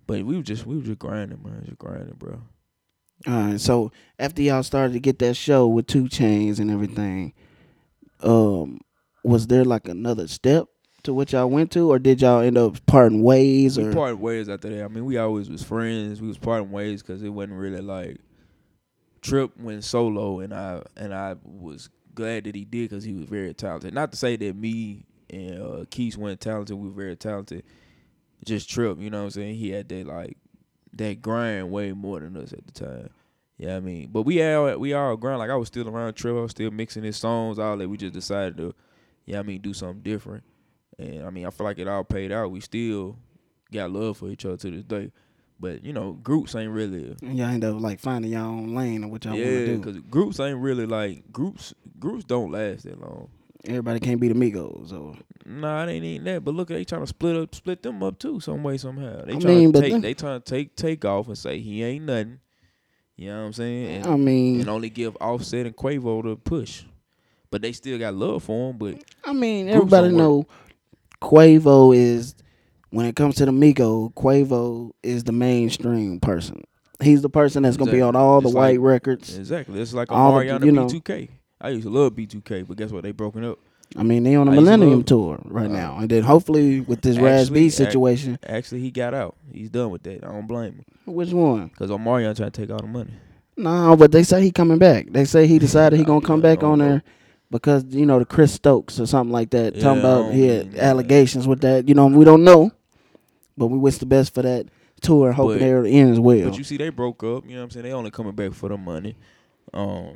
but 0.10 0.24
we 0.24 0.36
were 0.36 0.42
just 0.42 0.66
we 0.66 0.76
was 0.76 0.86
just 0.86 0.98
grinding, 0.98 1.40
man, 1.44 1.62
just 1.66 1.78
grinding, 1.78 2.16
bro. 2.18 2.42
All 3.28 3.34
right. 3.34 3.62
So 3.62 3.92
after 4.18 4.42
y'all 4.42 4.64
started 4.64 4.94
to 4.94 5.00
get 5.00 5.20
that 5.20 5.36
show 5.36 5.68
with 5.68 5.86
2 5.86 6.06
Chainz 6.06 6.60
and 6.60 6.72
everything, 6.72 7.34
um, 8.24 8.82
was 9.24 9.46
there 9.46 9.64
like 9.64 9.88
another 9.88 10.28
step 10.28 10.66
to 11.04 11.14
what 11.14 11.32
y'all 11.32 11.48
went 11.48 11.70
to, 11.74 11.92
or 11.92 12.00
did 12.00 12.24
y'all 12.24 12.42
end 12.42 12.58
up 12.58 12.84
parting 12.88 13.22
ways? 13.22 13.78
We 13.78 13.94
parted 13.94 14.20
ways 14.20 14.50
after 14.50 14.70
that. 14.70 14.84
I 14.84 14.88
mean, 14.88 15.06
we 15.06 15.20
always 15.20 15.48
was 15.48 15.62
friends. 15.62 16.24
We 16.24 16.28
was 16.28 16.40
parting 16.40 16.72
ways 16.72 17.04
because 17.04 17.22
it 17.22 17.30
wasn't 17.30 17.60
really 17.60 17.82
like 17.82 18.18
Trip 19.22 19.56
went 19.60 19.84
solo, 19.84 20.40
and 20.40 20.56
I 20.56 20.82
and 20.98 21.14
I 21.14 21.36
was 21.44 21.88
glad 22.16 22.46
that 22.46 22.56
he 22.56 22.66
did 22.66 22.90
because 22.90 23.04
he 23.04 23.14
was 23.14 23.26
very 23.26 23.54
talented. 23.54 23.94
Not 23.94 24.12
to 24.14 24.18
say 24.18 24.38
that 24.38 24.56
me 24.56 25.06
and 25.30 25.62
uh, 25.62 25.86
Keith 25.92 26.18
weren't 26.18 26.42
talented. 26.42 26.76
We 26.76 26.88
were 26.88 26.96
very 26.96 27.16
talented. 27.16 27.64
Just 28.46 28.70
Trip, 28.70 29.00
you 29.00 29.10
know 29.10 29.20
what 29.20 29.24
I'm 29.26 29.30
saying? 29.32 29.56
He 29.56 29.72
had 29.72 29.90
that 29.90 30.08
like 30.08 30.38
that 30.94 31.22
grind 31.22 31.72
way 31.72 31.92
more 31.92 32.20
than 32.20 32.38
us 32.38 32.54
at 32.54 32.66
the 32.66 32.72
time. 32.72 33.10
Yeah, 33.58 33.76
I 33.76 33.80
mean, 33.82 34.10
but 34.12 34.24
we 34.24 34.42
all 34.42 34.78
we 34.78 34.94
all 34.94 35.18
grind. 35.18 35.40
Like 35.40 35.50
I 35.50 35.56
was 35.56 35.68
still 35.68 35.90
around 35.90 36.14
Trip. 36.14 36.36
I 36.36 36.42
was 36.42 36.52
still 36.52 36.72
mixing 36.72 37.04
his 37.04 37.18
songs. 37.18 37.60
All 37.60 37.78
that. 37.78 37.90
We 37.90 37.98
just 37.98 38.14
decided 38.14 38.58
to, 38.58 38.74
yeah, 39.26 39.40
I 39.40 39.44
mean, 39.44 39.62
do 39.62 39.74
something 39.74 40.02
different. 40.02 40.44
And 40.98 41.26
I 41.26 41.30
mean, 41.30 41.46
I 41.46 41.50
feel 41.50 41.66
like 41.66 41.80
it 41.80 41.88
all 41.88 42.04
paid 42.04 42.32
out. 42.32 42.52
We 42.52 42.62
still 42.62 43.18
got 43.72 43.92
love 43.92 44.18
for 44.18 44.30
each 44.30 44.46
other 44.46 44.58
to 44.58 44.72
this 44.72 44.84
day. 44.84 45.12
But 45.60 45.84
you 45.84 45.92
know, 45.92 46.14
groups 46.14 46.56
ain't 46.56 46.72
really 46.72 47.16
y'all 47.22 47.42
end 47.50 47.66
up 47.66 47.82
like 47.82 48.00
finding 48.00 48.32
y'all 48.32 48.46
own 48.48 48.74
lane 48.76 49.04
of 49.04 49.10
what 49.10 49.26
y'all 49.26 49.34
want 49.34 49.44
to 49.44 49.66
do. 49.66 49.78
because 49.78 50.00
groups 50.10 50.40
ain't 50.40 50.60
really 50.60 50.86
like 50.86 51.32
groups. 51.34 51.74
Groups 52.00 52.24
don't 52.24 52.52
last 52.52 52.86
that 52.86 53.00
long. 53.02 53.30
Everybody 53.66 54.00
can't 54.00 54.22
be 54.22 54.30
the 54.30 54.34
Migos. 54.34 54.94
Or 54.94 55.16
Nah, 55.46 55.84
it 55.86 55.92
ain't 55.92 56.06
even 56.06 56.24
that. 56.26 56.46
But 56.46 56.54
look, 56.54 56.70
they 56.70 56.86
trying 56.86 57.02
to 57.02 57.08
split 57.08 57.36
up, 57.36 57.54
split 57.54 57.84
them 57.84 58.02
up 58.04 58.18
too, 58.20 58.40
some 58.40 58.64
way, 58.64 58.78
somehow. 58.78 59.26
They 59.26 59.36
I 59.36 59.40
trying 59.40 59.58
mean, 59.58 59.74
to 59.74 59.82
take, 59.82 60.02
they 60.02 60.14
trying 60.14 60.42
to 60.42 60.46
take 60.50 60.76
take 60.76 61.04
off 61.06 61.28
and 61.28 61.38
say 61.38 61.60
he 61.60 61.84
ain't 61.84 62.06
nothing. 62.06 62.40
You 63.18 63.30
know 63.32 63.40
what 63.42 63.46
I'm 63.48 63.54
saying? 63.54 63.88
And, 63.98 64.08
I 64.08 64.16
mean, 64.16 64.62
and 64.62 64.70
only 64.70 64.90
give 64.90 65.18
Offset 65.20 65.66
and 65.66 65.76
Quavo 65.76 66.24
the 66.24 66.36
push. 66.38 66.84
But 67.52 67.62
they 67.62 67.74
still 67.74 67.98
got 68.00 68.14
love 68.14 68.44
for 68.44 68.70
him. 68.70 68.78
But 68.78 69.04
I 69.26 69.34
mean, 69.34 69.68
everybody 69.68 70.10
know 70.10 70.46
Quavo 71.22 71.96
is 71.96 72.36
when 72.92 73.06
it 73.06 73.16
comes 73.16 73.36
to 73.36 73.46
the 73.46 73.52
Migo, 73.52 74.14
Quavo 74.14 74.92
is 75.04 75.24
the 75.26 75.32
mainstream 75.32 76.20
person. 76.20 76.64
He's 77.02 77.22
the 77.22 77.30
person 77.30 77.64
that's 77.64 77.78
gonna 77.78 77.92
be 77.92 78.02
on 78.02 78.16
all 78.16 78.42
the 78.42 78.50
It's 78.50 78.56
white 78.56 78.80
like- 78.80 78.86
records. 78.86 79.38
exactly, 79.38 79.80
it's 79.82 79.94
like 79.94 80.12
All 80.12 80.40
the- 80.40 80.46
you 80.66 80.72
know- 80.72 80.88
B2K. 80.88 81.30
I 81.62 81.70
used 81.70 81.84
to 81.84 81.90
love 81.90 82.14
B2K, 82.14 82.68
but 82.68 82.78
guess 82.78 82.92
what? 82.92 83.04
They 83.04 83.12
broken 83.12 83.44
up. 83.44 83.60
I 83.98 84.04
mean, 84.04 84.24
they 84.24 84.36
on 84.36 84.48
a 84.48 84.52
I 84.52 84.56
to 84.56 84.62
Millennium 84.62 85.04
tour 85.04 85.40
right 85.46 85.66
Uh, 85.70 85.74
now, 85.74 85.98
and 85.98 86.10
then 86.10 86.24
hopefully 86.24 86.80
with 86.80 87.02
this 87.02 87.18
Raz 87.18 87.50
B 87.50 87.70
situation, 87.70 88.38
Actually, 88.46 88.82
he 88.82 88.92
got 88.92 89.14
out. 89.16 89.36
He's 89.52 89.70
done 89.70 89.90
with 89.90 90.04
that. 90.04 90.24
I 90.24 90.28
don't 90.28 90.48
blame 90.48 90.74
him. 90.74 90.86
which 91.06 91.32
one? 91.32 91.68
Because 91.68 91.90
Omarion 91.90 92.36
trying 92.36 92.52
to 92.52 92.62
take 92.62 92.70
all 92.70 92.78
the 92.80 92.88
money. 92.88 93.12
No, 93.58 93.96
but 93.98 94.12
they 94.12 94.24
say 94.24 94.42
he 94.44 94.52
coming 94.52 94.78
back. 94.78 95.08
They 95.12 95.26
say 95.26 95.48
he 95.48 95.60
decided 95.60 95.98
he 95.98 96.06
gonna 96.06 96.26
come 96.26 96.40
back 96.40 96.64
on 96.64 96.80
there 96.80 97.04
because 97.52 97.84
you 97.90 98.06
know 98.06 98.20
the 98.20 98.26
Chris 98.26 98.54
Stokes 98.54 99.00
or 99.00 99.06
something 99.08 99.34
like 99.34 99.50
that. 99.50 99.76
Yeah, 99.76 99.82
talking 99.84 100.00
about 100.02 100.34
he 100.34 100.48
had 100.48 100.76
allegations 100.76 101.48
with 101.48 101.62
that. 101.62 101.90
You 101.90 101.96
know, 101.96 102.08
we 102.08 102.24
don't 102.24 102.44
know, 102.44 102.72
but 103.58 103.68
we 103.68 103.78
wish 103.80 103.98
the 103.98 104.06
best 104.06 104.34
for 104.34 104.44
that 104.44 104.68
tour. 105.02 105.32
Hoping 105.34 105.60
But- 105.60 105.66
they'll 105.84 106.22
well. 106.22 106.50
But 106.50 106.58
you 106.58 106.64
see, 106.64 106.78
they 106.78 106.90
broke 106.90 107.24
up. 107.24 107.46
You 107.48 107.56
know 107.56 107.58
what 107.58 107.64
I'm 107.66 107.70
saying? 107.72 107.84
They 107.86 107.92
only 107.92 108.12
coming 108.12 108.34
back 108.34 108.54
for 108.54 108.70
the 108.70 108.78
money. 108.78 109.16
Um, 109.74 110.14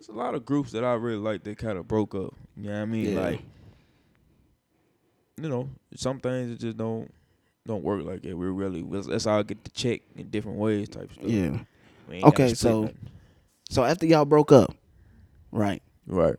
there's 0.00 0.08
a 0.08 0.12
lot 0.18 0.34
of 0.34 0.46
groups 0.46 0.72
that 0.72 0.82
I 0.82 0.94
really 0.94 1.18
like 1.18 1.44
that 1.44 1.58
kind 1.58 1.76
of 1.76 1.86
broke 1.86 2.14
up. 2.14 2.32
You 2.56 2.68
know 2.70 2.72
what 2.72 2.80
I 2.80 2.84
mean? 2.86 3.12
Yeah. 3.12 3.20
Like, 3.20 3.42
you 5.36 5.48
know, 5.48 5.68
some 5.94 6.18
things 6.20 6.48
that 6.50 6.58
just 6.58 6.78
don't 6.78 7.12
don't 7.66 7.84
work 7.84 8.02
like 8.04 8.22
that. 8.22 8.34
We 8.34 8.46
really 8.46 8.82
let's 8.82 9.26
all 9.26 9.42
get 9.42 9.62
the 9.62 9.70
check 9.70 10.00
in 10.16 10.30
different 10.30 10.56
ways, 10.56 10.88
type 10.88 11.12
stuff. 11.12 11.26
yeah. 11.26 11.58
We 12.08 12.14
ain't 12.16 12.24
gotta 12.24 12.26
Okay, 12.28 12.54
so- 12.54 12.80
nothing. 12.82 12.96
So 13.68 13.84
after 13.84 14.06
y'all 14.06 14.24
broke 14.24 14.50
up, 14.52 14.74
right? 15.52 15.82
right. 16.06 16.34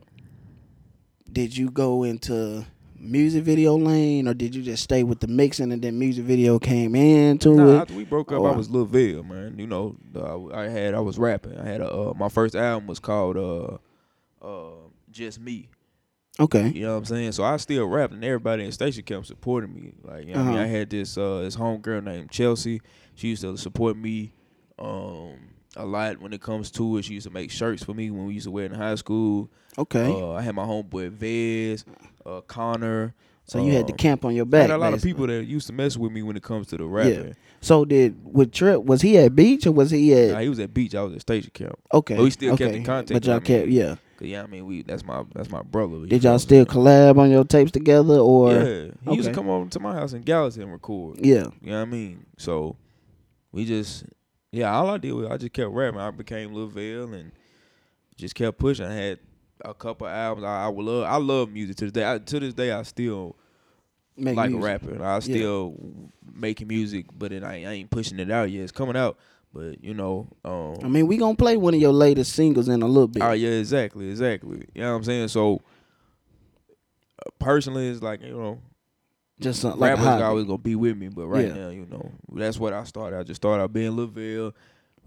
Did 1.32 1.56
you 1.56 1.70
go 1.70 2.04
into 2.04 2.66
music 3.02 3.44
video 3.44 3.76
lane 3.78 4.28
or 4.28 4.34
did 4.34 4.54
you 4.56 4.62
just 4.62 4.84
stay 4.84 5.04
with 5.04 5.20
the 5.20 5.28
mixing 5.28 5.72
and 5.72 5.82
then 5.82 5.98
music 5.98 6.24
video 6.26 6.60
came 6.60 6.96
into 6.96 7.56
Nah, 7.56 7.68
it? 7.68 7.82
after 7.82 7.94
we 7.96 8.04
broke 8.06 8.32
up, 8.32 8.40
Or- 8.42 8.54
I 8.54 8.56
was 8.56 8.70
Lil 8.70 8.86
Ville, 8.86 9.24
man. 9.24 9.56
You 9.58 9.68
know, 9.68 9.96
uh, 10.16 10.48
I 10.54 10.68
had 10.70 10.94
I 10.94 11.00
was 11.00 11.18
rapping. 11.18 11.58
I 11.58 11.66
had 11.68 11.82
a 11.82 11.92
uh, 11.92 12.14
my 12.16 12.30
first 12.30 12.56
album 12.56 12.88
was 12.88 13.00
called 13.00 13.38
uh, 13.38 13.78
uh, 14.46 14.76
Just 15.12 15.40
Me. 15.40 15.70
Okay. 16.40 16.70
You 16.70 16.84
know 16.86 16.92
what 16.94 16.98
I'm 17.00 17.06
saying? 17.06 17.32
So 17.34 17.44
I 17.44 17.58
still 17.58 17.86
rapping. 17.88 18.16
and 18.18 18.26
everybody 18.26 18.64
in 18.64 18.72
station 18.72 19.04
kept 19.04 19.26
supporting 19.28 19.74
me. 19.76 19.94
Like, 20.04 20.26
you 20.26 20.34
know 20.34 20.40
what 20.40 20.46
I 20.48 20.50
mean? 20.50 20.58
Uh-huh. 20.60 20.64
I 20.64 20.68
had 20.68 20.90
this 20.90 21.18
uh 21.18 21.42
this 21.42 21.56
homegirl 21.56 22.04
named 22.04 22.32
Chelsea. 22.32 22.82
She 23.16 23.28
used 23.30 23.42
to 23.42 23.58
support 23.58 23.98
me 23.98 24.34
um 24.80 25.34
a 25.76 25.86
lot 25.86 26.20
when 26.22 26.34
it 26.34 26.42
comes 26.42 26.72
to 26.72 26.98
it. 26.98 27.06
She 27.06 27.14
used 27.16 27.28
to 27.28 27.34
make 27.34 27.52
shirts 27.52 27.84
for 27.84 27.94
me 27.94 28.12
when 28.12 28.26
we 28.26 28.34
used 28.36 28.46
to 28.46 28.52
wear 28.52 28.66
in 28.66 28.74
high 28.74 28.96
school. 28.96 29.50
Okay. 29.78 30.10
Uh, 30.12 30.32
I 30.32 30.42
had 30.42 30.56
my 30.56 30.66
homeboy 30.66 31.12
Vez, 31.12 31.86
uh, 32.26 32.42
Connor. 32.42 33.14
so 33.46 33.64
you 33.64 33.74
had 33.74 33.88
the 33.88 33.94
um, 33.94 33.98
camp 33.98 34.26
on 34.26 34.36
your 34.36 34.46
I 34.46 34.50
back. 34.50 34.62
had 34.62 34.72
a 34.72 34.78
lot 34.78 34.94
of 34.94 35.02
people 35.02 35.28
that 35.28 35.46
used 35.46 35.68
to 35.68 35.74
mess 35.74 35.98
with 35.98 36.12
me 36.12 36.22
when 36.24 36.36
it 36.38 36.44
comes 36.44 36.68
to 36.68 36.78
the 36.78 36.86
rapping. 36.86 37.36
So 37.62 37.86
did 37.86 38.18
with 38.24 38.52
Trip 38.52 38.84
was 38.84 39.02
he 39.02 39.18
at 39.20 39.36
beach 39.36 39.68
or 39.68 39.72
was 39.72 39.92
he 39.92 40.14
at 40.16 40.32
Nah, 40.34 40.40
he 40.40 40.50
was 40.50 40.60
at 40.60 40.74
beach. 40.74 40.96
I 40.96 41.04
was 41.04 41.14
at 41.14 41.22
station 41.22 41.52
camp. 41.54 41.80
okay? 41.94 42.16
but 42.16 42.24
we 42.24 42.32
still 42.32 42.58
kept 42.58 42.74
in 42.76 42.84
contact, 42.84 43.14
But 43.14 43.26
y'all 43.26 43.36
I 43.38 43.40
kept 43.40 43.68
yeah. 43.68 43.96
Yeah, 44.20 44.44
I 44.44 44.48
mean 44.48 44.66
we 44.66 44.84
that's 44.84 45.04
my 45.04 45.24
that's 45.34 45.50
my 45.50 45.62
brother. 45.64 46.06
Did 46.06 46.24
y'all 46.24 46.40
still 46.40 46.66
collab 46.66 47.18
on 47.18 47.30
your 47.32 47.44
tapes 47.44 47.72
together 47.72 48.18
or 48.18 48.54
yeah, 48.54 48.88
he 49.10 49.16
used 49.16 49.28
to 49.30 49.34
come 49.34 49.50
over 49.50 49.70
to 49.70 49.80
my 49.80 49.94
house 49.94 50.14
in 50.14 50.22
Gallatin 50.22 50.64
and 50.64 50.72
record. 50.72 51.18
yeah? 51.20 51.48
You 51.62 51.72
know 51.72 51.78
what 51.78 51.82
I 51.82 51.86
mean? 51.86 52.26
So 52.38 52.78
we 53.52 53.66
just 53.66 54.06
yeah, 54.52 54.72
all 54.72 54.90
I 54.90 54.98
did 54.98 55.14
was 55.14 55.28
I 55.28 55.38
just 55.38 55.54
kept 55.54 55.72
rapping. 55.72 56.00
I 56.00 56.12
became 56.12 56.54
Lil 56.54 56.68
Vale 56.68 57.14
and 57.14 57.32
just 58.18 58.36
kept 58.36 58.58
pushing. 58.60 58.86
I 58.86 58.94
had 58.94 59.20
a 59.66 59.74
couple 59.74 60.08
albums. 60.08 60.46
I, 60.46 60.66
I 60.66 60.68
would 60.68 60.86
love 60.86 61.04
I 61.06 61.18
love 61.18 61.50
music 61.52 61.76
to 61.78 61.86
this 61.86 61.92
day. 61.94 62.10
I, 62.12 62.18
to 62.20 62.40
this 62.40 62.54
day 62.54 62.72
I 62.72 62.84
still 62.84 63.36
Make 64.18 64.36
like 64.36 64.52
music. 64.52 64.66
rapping. 64.66 65.02
I 65.02 65.20
still 65.20 65.76
making 66.36 66.68
music, 66.68 67.06
but 67.18 67.32
it, 67.32 67.44
I, 67.44 67.56
ain't- 67.56 67.68
I 67.68 67.72
ain't 67.72 67.90
pushing 67.90 68.20
it 68.20 68.30
out 68.30 68.52
yet. 68.52 68.64
It's 68.64 68.72
coming 68.72 68.96
out. 68.98 69.18
But 69.54 69.84
you 69.84 69.94
know, 69.94 70.28
um 70.46 70.78
I 70.84 70.88
mean, 70.88 71.08
we 71.08 71.18
gonna 71.18 71.36
play 71.36 71.58
one 71.58 71.74
of 71.74 71.82
your 71.82 71.92
latest 71.94 72.34
singles 72.34 72.68
in 72.70 72.82
a 72.82 72.88
little 72.88 73.08
bit. 73.08 73.22
Oh 73.24 73.32
yeah, 73.34 73.50
exactly, 73.50 74.10
exactly. 74.10 74.66
You 74.74 74.82
know 74.82 74.92
what 74.92 74.98
I'm 74.98 75.04
saying? 75.04 75.28
So 75.30 75.62
uh, 77.26 77.30
personally, 77.40 77.88
it's 77.90 78.02
like 78.02 78.22
you 78.22 78.32
know, 78.34 78.60
Just 79.40 79.62
something 79.62 79.80
like 79.80 79.94
a 79.98 80.02
rappers 80.02 80.22
always 80.22 80.46
gonna 80.46 80.58
be 80.58 80.76
with 80.76 80.98
me. 80.98 81.08
But 81.10 81.28
right 81.28 81.48
Yeah. 81.48 81.54
now, 81.54 81.70
you 81.70 81.86
know, 81.86 82.12
that's 82.34 82.58
what 82.60 82.74
I 82.74 82.84
started. 82.86 83.20
I 83.20 83.24
just 83.24 83.42
started 83.42 83.64
out 83.64 83.74
being 83.74 83.92
Littleville, 83.92 84.54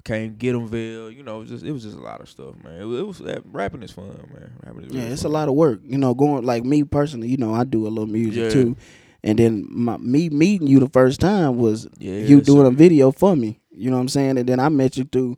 became 0.04 0.34
Get'emville. 0.36 1.14
You 1.16 1.22
know, 1.22 1.36
it 1.38 1.40
was 1.40 1.48
just 1.50 1.64
it 1.64 1.72
was 1.72 1.82
just 1.82 1.96
a 1.96 2.00
lot 2.00 2.20
of 2.20 2.28
stuff, 2.28 2.54
man. 2.62 2.80
It 2.80 2.84
was, 2.84 3.00
it 3.00 3.06
was 3.06 3.20
uh, 3.22 3.40
rapping 3.50 3.82
is 3.82 3.90
fun, 3.90 4.08
man. 4.32 4.52
Rapping 4.64 4.84
is 4.84 4.92
Yeah, 4.92 5.00
really 5.02 5.12
it's 5.12 5.24
a 5.24 5.28
lot 5.28 5.48
of 5.48 5.54
work. 5.54 5.80
You 5.84 5.98
know, 5.98 6.14
going 6.14 6.44
like 6.44 6.64
me 6.64 6.84
personally. 6.84 7.28
You 7.28 7.38
know, 7.38 7.54
I 7.54 7.64
do 7.64 7.86
a 7.86 7.88
little 7.88 8.06
music 8.06 8.44
Yeah. 8.44 8.50
too, 8.50 8.76
and 9.22 9.38
then 9.38 9.66
my 9.70 9.96
me 9.96 10.28
meeting 10.28 10.66
you 10.68 10.78
the 10.80 10.88
first 10.88 11.20
time 11.20 11.56
was 11.56 11.88
Yeah, 11.98 12.18
you 12.18 12.40
doing 12.40 12.66
a 12.66 12.70
video 12.70 13.10
for 13.10 13.34
me. 13.34 13.60
You 13.70 13.90
know 13.90 13.96
what 13.96 14.02
I'm 14.02 14.08
saying? 14.08 14.38
And 14.38 14.48
then 14.48 14.60
I 14.60 14.68
met 14.68 14.96
you 14.96 15.04
through 15.04 15.36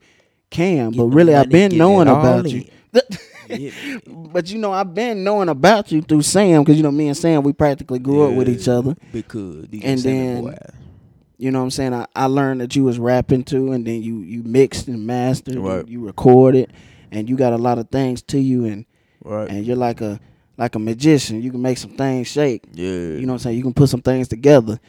Cam, 0.51 0.91
Get 0.91 0.99
but 0.99 1.07
really 1.07 1.35
I've 1.35 1.49
been 1.49 1.77
knowing 1.77 2.09
about 2.09 2.51
you. 2.51 2.65
Yeah. 3.49 3.71
But 4.09 4.51
you 4.51 4.59
know, 4.59 4.73
I've 4.73 4.93
been 4.93 5.23
knowing 5.23 5.49
about 5.49 5.93
you 5.93 6.03
through 6.03 6.23
Sam 6.23 6.65
because 6.65 6.77
you 6.77 6.83
know 6.83 6.91
me 6.91 7.07
and 7.07 7.17
Sam 7.17 7.45
we 7.45 7.53
practically 7.53 8.01
grew 8.01 8.27
up 8.27 8.35
with 8.35 8.49
each 8.49 8.67
other. 8.67 8.97
Because 9.13 9.69
And 9.85 10.01
then-. 10.01 10.59
You 11.39 11.51
know 11.51 11.59
what 11.59 11.65
I'm 11.65 11.71
saying? 11.71 11.95
I, 11.95 12.07
I 12.17 12.27
learned 12.27 12.61
that 12.63 12.75
you 12.77 12.85
was 12.85 12.99
rapping 12.99 13.45
too, 13.45 13.73
and 13.73 13.87
then 13.87 14.03
you 14.03 14.21
you 14.21 14.43
mixed 14.43 14.89
and 14.89 15.07
mastered, 15.07 15.57
Right. 15.57 15.81
and 15.81 15.89
you 15.89 16.01
recorded, 16.05 16.73
and 17.11 17.29
you 17.29 17.37
got 17.37 17.53
a 17.53 17.59
lot 17.59 17.79
of 17.79 17.89
things 17.91 18.23
to 18.23 18.39
you, 18.39 18.65
and 18.65 18.87
right, 19.25 19.49
and 19.49 19.65
you're 19.67 19.77
like 19.77 20.01
a 20.01 20.19
like 20.57 20.75
a 20.75 20.79
magician. 20.79 21.43
You 21.43 21.51
can 21.51 21.61
make 21.61 21.77
some 21.79 21.91
things 21.91 22.29
shake. 22.29 22.65
yeah, 22.73 22.85
You 22.91 23.21
know 23.27 23.33
what 23.33 23.33
I'm 23.35 23.39
saying? 23.41 23.57
You 23.59 23.63
can 23.63 23.75
put 23.75 23.91
some 23.91 24.01
things 24.03 24.29
together. 24.29 24.81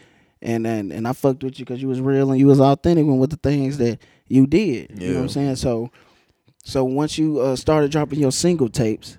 And 0.41 0.65
and, 0.67 0.93
and 0.93 1.07
I 1.07 1.13
fucked 1.13 1.43
with 1.43 1.60
you 1.60 1.65
because 1.65 1.81
you 1.81 1.88
was 1.89 1.99
real 1.99 2.31
and 2.31 2.39
you 2.39 2.47
was 2.47 2.62
authentic 2.62 3.05
with 3.05 3.31
the 3.31 3.38
things 3.38 3.77
that 3.79 3.99
you 4.27 4.45
did. 4.47 4.91
Yeah. 4.95 5.07
You 5.07 5.13
know 5.13 5.15
what 5.19 5.23
I'm 5.23 5.29
saying? 5.29 5.55
So 5.57 5.91
so 6.63 6.83
once 6.86 7.17
you 7.17 7.39
uh, 7.39 7.55
started 7.55 7.91
dropping 7.91 8.19
your 8.19 8.31
single 8.31 8.69
tapes, 8.69 9.17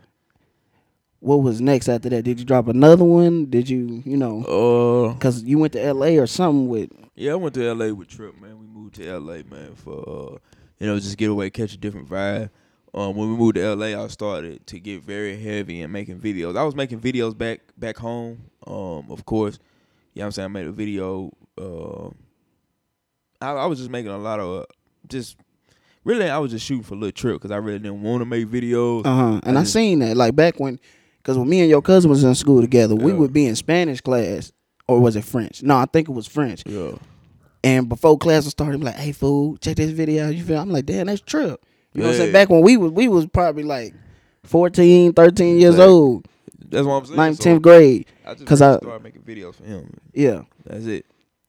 what 1.20 1.36
was 1.42 1.60
next 1.60 1.88
after 1.88 2.08
that? 2.10 2.22
Did 2.22 2.38
you 2.38 2.44
drop 2.44 2.68
another 2.68 3.04
one? 3.04 3.46
Did 3.46 3.68
you, 3.68 4.02
you 4.04 4.16
know, 4.16 4.44
Uh, 4.44 5.14
because 5.14 5.42
you 5.42 5.58
went 5.58 5.72
to 5.74 5.92
LA 5.92 6.20
or 6.20 6.26
something 6.26 6.68
with 6.68 6.90
Yeah, 7.16 7.32
I 7.32 7.34
went 7.36 7.54
to 7.54 7.74
LA 7.74 7.92
with 7.92 8.08
Trip, 8.08 8.40
man. 8.40 8.58
We 8.58 8.66
moved 8.66 8.94
to 8.96 9.18
LA, 9.18 9.42
man, 9.50 9.74
for 9.74 9.98
uh, 10.34 10.38
you 10.78 10.86
know, 10.86 10.98
just 10.98 11.16
get 11.18 11.30
away, 11.30 11.50
catch 11.50 11.74
a 11.74 11.76
different 11.78 12.08
vibe. 12.08 12.50
Um, 12.94 13.14
when 13.16 13.30
we 13.30 13.36
moved 13.36 13.56
to 13.56 13.74
LA, 13.74 14.02
I 14.02 14.06
started 14.08 14.66
to 14.68 14.80
get 14.80 15.02
very 15.02 15.36
heavy 15.38 15.82
in 15.82 15.92
making 15.92 16.20
videos. 16.20 16.56
I 16.56 16.62
was 16.62 16.74
making 16.74 17.00
videos 17.00 17.36
back 17.36 17.60
back 17.76 17.96
home, 17.98 18.44
um, 18.66 19.10
of 19.10 19.24
course. 19.26 19.58
You 20.14 20.20
know 20.20 20.26
I'm 20.26 20.32
saying? 20.32 20.44
I 20.46 20.48
made 20.48 20.66
a 20.66 20.72
video. 20.72 21.30
Uh, 21.56 22.08
I, 23.40 23.52
I 23.52 23.66
was 23.66 23.78
just 23.78 23.90
making 23.90 24.10
a 24.10 24.18
lot 24.18 24.40
of 24.40 24.62
uh, 24.62 24.66
just 25.08 25.36
really, 26.04 26.28
I 26.30 26.38
was 26.38 26.50
just 26.50 26.64
shooting 26.64 26.82
for 26.82 26.94
a 26.94 26.96
little 26.96 27.12
trip 27.12 27.34
because 27.36 27.50
I 27.50 27.56
really 27.56 27.78
didn't 27.78 28.02
want 28.02 28.20
to 28.20 28.24
make 28.24 28.46
videos. 28.48 29.04
uh 29.06 29.14
huh. 29.14 29.40
And 29.44 29.58
I, 29.58 29.62
just- 29.62 29.72
seen 29.74 29.98
that 30.00 30.16
like 30.16 30.34
back 30.34 30.58
when, 30.58 30.80
because 31.28 31.36
when 31.38 31.50
me 31.50 31.60
and 31.60 31.68
your 31.68 31.82
cousin 31.82 32.08
was 32.08 32.24
in 32.24 32.34
school 32.34 32.62
together, 32.62 32.94
we 32.96 33.12
would 33.12 33.34
be 33.34 33.44
in 33.44 33.54
Spanish 33.54 34.00
class 34.00 34.50
or 34.86 34.98
was 34.98 35.14
it 35.14 35.24
French? 35.24 35.62
No, 35.62 35.76
I 35.76 35.84
think 35.84 36.08
it 36.08 36.12
was 36.12 36.26
French. 36.26 36.62
yeah, 36.64 36.92
And 37.62 37.86
before 37.86 38.16
class 38.16 38.44
was 38.44 38.52
starting, 38.52 38.80
like, 38.80 38.94
"Hey, 38.94 39.12
fool, 39.12 39.58
check 39.58 39.76
this 39.76 39.90
video 39.90 40.28
out." 40.28 40.34
You 40.34 40.42
feel? 40.42 40.56
I'm 40.56 40.70
like, 40.70 40.86
"Damn, 40.86 41.06
that's 41.06 41.20
trip." 41.20 41.62
You 41.92 42.00
know 42.00 42.06
what 42.06 42.12
I'm 42.12 42.16
saying? 42.16 42.28
Yeah. 42.28 42.32
Back 42.32 42.48
when 42.48 42.62
we 42.62 42.78
was 42.78 42.92
we 42.92 43.08
was 43.08 43.26
probably 43.26 43.62
like 43.62 43.92
14, 44.44 45.12
13 45.12 45.58
years 45.60 45.78
old, 45.78 46.26
that's 46.70 46.86
what 46.86 46.94
I'm 46.94 47.04
saying. 47.04 47.16
ninth, 47.18 47.36
So, 47.36 47.42
tenth 47.44 47.60
grade. 47.62 48.06
I 48.26 48.32
just 48.32 48.46
'cause 48.46 48.62
I- 48.62 48.78
started 48.78 49.02
making 49.04 49.20
videos 49.22 49.56
for 49.56 49.64
him. 49.64 49.92
Yeah, 50.14 50.42
That's 50.64 50.86
it. 50.86 51.04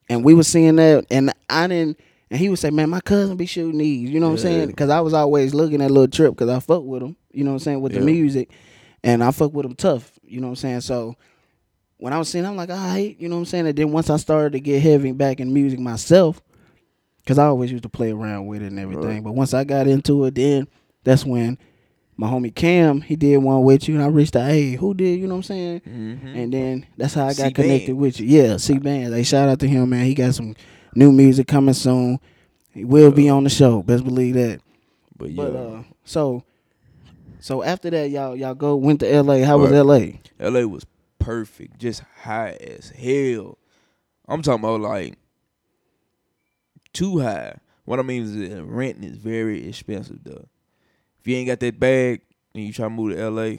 and 0.09 0.25
we 0.25 0.33
was 0.33 0.49
seeing 0.49 0.75
that, 0.75 1.05
and 1.09 1.31
I 1.49 1.67
didn't. 1.67 1.97
And 2.31 2.39
he 2.39 2.49
would 2.49 2.59
say, 2.59 2.69
"Man, 2.69 2.89
my 2.91 2.99
cousin 2.99 3.37
be 3.37 3.45
shooting 3.45 3.79
these." 3.79 4.09
You 4.11 4.19
know 4.19 4.27
what 4.29 4.39
I'm 4.41 4.51
Yeah. 4.51 4.57
saying? 4.59 4.67
Because 4.67 4.89
I 4.89 4.99
was 5.01 5.13
always 5.13 5.53
looking 5.53 5.81
at 5.81 5.89
little 5.89 6.07
trip 6.09 6.31
because 6.33 6.49
I 6.49 6.59
fuck 6.59 6.83
with 6.83 7.01
him. 7.01 7.15
You 7.31 7.43
know 7.43 7.51
what 7.51 7.55
I'm 7.55 7.59
saying 7.59 7.81
with 7.81 7.93
the 7.93 7.99
Yeah. 7.99 8.05
music, 8.05 8.49
and 9.03 9.23
I 9.23 9.31
fuck 9.31 9.53
with 9.53 9.65
him 9.65 9.75
tough. 9.75 10.11
You 10.23 10.41
know 10.41 10.47
what 10.47 10.51
I'm 10.51 10.55
saying? 10.57 10.81
So 10.81 11.15
when 11.97 12.13
I 12.13 12.17
was 12.17 12.29
seeing, 12.29 12.45
I'm 12.45 12.55
like, 12.55 12.69
all 12.69 12.77
right, 12.77 13.15
you 13.19 13.27
know 13.29 13.35
what 13.35 13.41
I'm 13.41 13.45
saying. 13.45 13.67
And 13.67 13.77
then 13.77 13.91
once 13.91 14.09
I 14.09 14.17
started 14.17 14.53
to 14.53 14.59
get 14.59 14.81
heavy 14.81 15.11
back 15.11 15.39
in 15.39 15.53
music 15.53 15.79
myself, 15.79 16.41
because 17.23 17.37
I 17.37 17.45
always 17.45 17.71
used 17.71 17.83
to 17.83 17.89
play 17.89 18.11
around 18.11 18.47
with 18.47 18.61
it 18.61 18.67
and 18.67 18.79
everything. 18.79 19.05
Right. 19.05 19.23
But 19.23 19.33
once 19.33 19.53
I 19.53 19.63
got 19.63 19.87
into 19.87 20.25
it, 20.25 20.35
then 20.35 20.67
that's 21.03 21.25
when 21.25 21.57
my 22.17 22.27
homie 22.27 22.53
Cam 22.53 23.01
he 23.01 23.15
did 23.15 23.37
one 23.37 23.63
with 23.63 23.87
you, 23.87 23.95
and 23.95 24.03
I 24.03 24.07
reached 24.07 24.35
out, 24.35 24.49
hey, 24.49 24.71
who 24.71 24.93
did? 24.93 25.19
You 25.19 25.27
know 25.27 25.35
what 25.35 25.39
I'm 25.39 25.43
saying? 25.43 25.81
Mm-hmm. 25.81 26.27
And 26.27 26.53
then 26.53 26.85
that's 26.97 27.13
how 27.13 27.23
I 27.25 27.27
got 27.29 27.35
C-Band. 27.35 27.55
connected 27.55 27.95
with 27.95 28.19
you. 28.19 28.27
Yeah, 28.27 28.57
C 28.57 28.77
Band. 28.77 29.13
They 29.13 29.23
shout 29.23 29.47
out 29.47 29.59
to 29.59 29.67
him, 29.67 29.89
man. 29.89 30.05
He 30.05 30.13
got 30.15 30.35
some 30.35 30.55
new 30.95 31.11
music 31.11 31.47
coming 31.47 31.73
soon. 31.73 32.19
He 32.71 32.83
will 32.85 33.11
be 33.11 33.29
on 33.29 33.43
the 33.43 33.49
show. 33.49 33.83
Best 33.83 34.03
believe 34.03 34.35
that. 34.35 34.61
but 35.17 35.29
yeah, 35.29 35.43
But 35.43 35.55
uh, 35.55 35.83
so 36.03 36.43
so 37.39 37.63
after 37.63 37.89
that, 37.89 38.09
y'all 38.09 38.35
y'all 38.35 38.55
go 38.55 38.75
went 38.75 38.99
to 39.01 39.11
L.A. 39.11 39.41
How 39.41 39.57
was. 39.57 39.71
L.A.? 39.71 40.21
LA 40.39 40.61
was 40.61 40.85
perfect, 41.19 41.79
just 41.79 42.03
high 42.21 42.57
as 42.61 42.89
hell. 42.89 43.57
I'm 44.27 44.41
talking 44.41 44.63
about 44.63 44.81
like 44.81 45.17
too 46.93 47.19
high. 47.19 47.57
What 47.85 47.99
I 47.99 48.03
mean 48.03 48.23
is 48.23 48.35
that 48.35 48.63
rent 48.63 49.03
is 49.03 49.17
very 49.17 49.67
expensive 49.67 50.23
though. 50.23 50.47
If 51.19 51.27
you 51.27 51.35
ain't 51.35 51.47
got 51.47 51.59
that 51.59 51.79
bag 51.79 52.21
and 52.53 52.63
you 52.63 52.73
try 52.73 52.85
to 52.85 52.89
move 52.89 53.15
to 53.15 53.29
LA, 53.29 53.57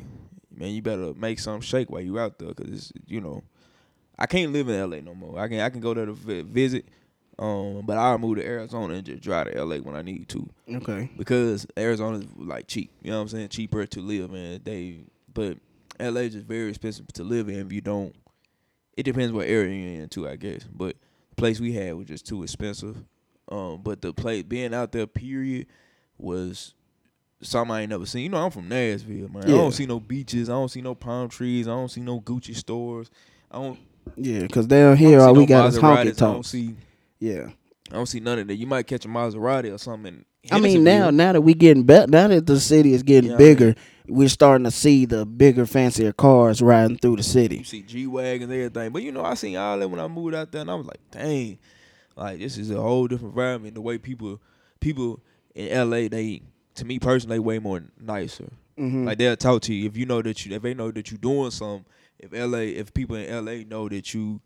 man, 0.54 0.70
you 0.70 0.82
better 0.82 1.14
make 1.14 1.38
some 1.38 1.60
shake 1.60 1.90
while 1.90 2.00
you 2.00 2.18
out 2.18 2.38
there 2.38 2.48
because 2.48 2.72
it's 2.72 2.92
you 3.06 3.20
know, 3.20 3.42
I 4.18 4.26
can't 4.26 4.52
live 4.52 4.68
in 4.68 4.90
LA 4.90 5.00
no 5.00 5.14
more. 5.14 5.38
I 5.38 5.48
can 5.48 5.60
I 5.60 5.70
can 5.70 5.80
go 5.80 5.94
there 5.94 6.06
to 6.06 6.12
visit, 6.12 6.86
um, 7.40 7.83
but 7.87 7.96
I'll 7.96 8.18
move 8.18 8.37
to 8.37 8.44
Arizona 8.46 8.94
and 8.94 9.05
just 9.05 9.22
drive 9.22 9.50
to 9.50 9.64
LA 9.64 9.76
when 9.79 9.96
I 9.96 10.03
need 10.03 10.29
to 10.29 10.48
Okay. 10.74 11.11
because 11.16 11.66
Arizona's 11.76 12.26
like 12.37 12.66
cheap. 12.68 12.92
You 13.03 13.11
know 13.11 13.16
what 13.16 13.22
I'm 13.22 13.29
saying? 13.29 13.48
Cheaper 13.48 13.87
to 13.87 14.00
live 14.00 14.33
in. 14.35 14.61
They 14.62 15.05
but 15.33 15.57
LA 15.98 16.20
is 16.22 16.35
just 16.35 16.46
very 16.46 16.68
expensive 16.68 17.09
to 17.14 17.24
live 17.24 17.48
in 17.48 17.66
if 17.66 17.72
you 17.72 17.81
don't. 17.81 18.14
It 18.96 19.05
depends 19.05 19.33
what 19.33 19.46
area 19.48 19.74
you're 19.92 20.03
in 20.03 20.09
too, 20.11 20.29
I 20.29 20.37
guess. 20.37 20.64
But 20.64 20.96
the 21.31 21.37
place 21.37 21.59
we 21.61 21.72
had 21.72 21.94
was 21.94 22.07
just 22.07 22.26
too 22.26 22.42
expensive. 22.42 23.03
Um, 23.50 23.81
but 23.83 24.03
the 24.03 24.12
place 24.12 24.42
being 24.42 24.74
out 24.74 24.92
there, 24.92 25.07
period, 25.07 25.66
was 26.18 26.74
something 27.42 27.74
I 27.74 27.81
ain't 27.83 27.90
never 27.90 28.07
seen. 28.07 28.24
You 28.24 28.29
know, 28.29 28.44
I'm 28.44 28.50
from 28.50 28.68
Nashville, 28.68 29.29
man. 29.29 29.44
Yeah. 29.48 29.55
I 29.55 29.59
don't 29.59 29.72
see 29.72 29.87
no 29.87 29.98
beaches. 29.98 30.50
I 30.50 30.53
don't 30.53 30.68
see 30.68 30.83
no 30.83 30.94
palm 30.94 31.29
trees. 31.29 31.66
I 31.66 31.72
don't 31.72 31.88
see 31.90 32.03
no 32.03 32.20
Gucci 32.20 32.55
stores. 32.55 33.11
I 33.50 33.57
don't. 33.62 33.79
Yeah, 34.16 34.40
because 34.40 34.66
down 34.66 34.96
here 34.96 35.20
all 35.20 35.33
we 35.35 35.40
no 35.40 35.46
got 35.46 35.68
is 35.68 35.79
honky 35.79 36.05
Maseratis. 36.11 36.22
I 36.22 36.33
don't 36.33 36.46
see. 36.46 36.74
Yeah. 37.20 37.50
I 37.90 37.94
don't 37.94 38.06
see 38.06 38.20
none 38.20 38.38
of 38.38 38.48
that. 38.48 38.54
You 38.54 38.66
might 38.66 38.87
catch 38.87 39.04
a 39.04 39.09
Maserati 39.09 39.72
or 39.72 39.78
something. 39.78 40.24
I 40.50 40.59
mean, 40.59 40.85
now 40.85 40.90
Hendersonville. 40.92 41.12
now 41.12 41.33
that 41.35 41.40
we 41.42 41.54
getting 41.54 41.83
better, 41.85 42.06
now 42.11 42.28
that 42.28 42.46
the 42.46 42.59
city 42.59 42.92
is 42.94 43.02
getting 43.02 43.30
Yeah, 43.30 43.37
I 43.37 43.38
bigger, 43.38 43.74
we're 44.09 44.28
starting 44.28 44.64
to 44.64 44.70
see 44.70 45.04
the 45.04 45.26
bigger, 45.26 45.66
fancier 45.66 46.12
cars 46.12 46.62
riding 46.62 46.96
through 46.98 47.16
the 47.16 47.22
you 47.22 47.22
city. 47.24 47.62
see 47.64 47.83
G 47.83 48.06
wagons, 48.06 48.50
and 48.50 48.52
everything. 48.61 48.90
But 48.92 49.02
you 49.02 49.12
know, 49.12 49.22
I 49.24 49.35
seen 49.35 49.56
all 49.56 49.78
that 49.78 49.88
when 49.88 50.00
I 50.00 50.09
moved 50.09 50.35
out 50.35 50.50
there, 50.50 50.62
and 50.62 50.70
I 50.70 50.74
was 50.76 50.87
like, 50.87 51.00
dang, 51.11 51.59
like 52.16 52.38
this 52.38 52.56
is 52.56 52.70
a 52.70 52.80
whole 52.80 53.06
different 53.06 53.33
environment. 53.33 53.74
The 53.74 53.80
way 53.83 53.98
people, 53.98 54.40
people 54.80 55.20
in 55.54 55.90
LA, 55.90 56.09
they 56.09 56.42
to 56.76 56.85
me 56.85 56.98
personally, 56.98 57.38
way 57.38 57.59
more 57.59 57.83
nicer. 58.00 58.50
Mhm. 58.78 59.04
Like 59.04 59.18
they'll 59.18 59.37
talk 59.37 59.61
to 59.62 59.74
you 59.74 59.87
if 59.88 59.96
you 59.96 60.06
know 60.06 60.22
that 60.22 60.46
you 60.46 60.54
if 60.54 60.62
they 60.62 60.72
know 60.74 60.90
that 60.90 61.11
you 61.11 61.18
doing 61.18 61.50
something. 61.50 61.85
If 62.18 62.33
LA, 62.33 62.59
if 62.78 62.94
people 62.94 63.16
in 63.16 63.44
LA 63.44 63.64
know 63.68 63.88
that 63.90 64.14
you 64.14 64.40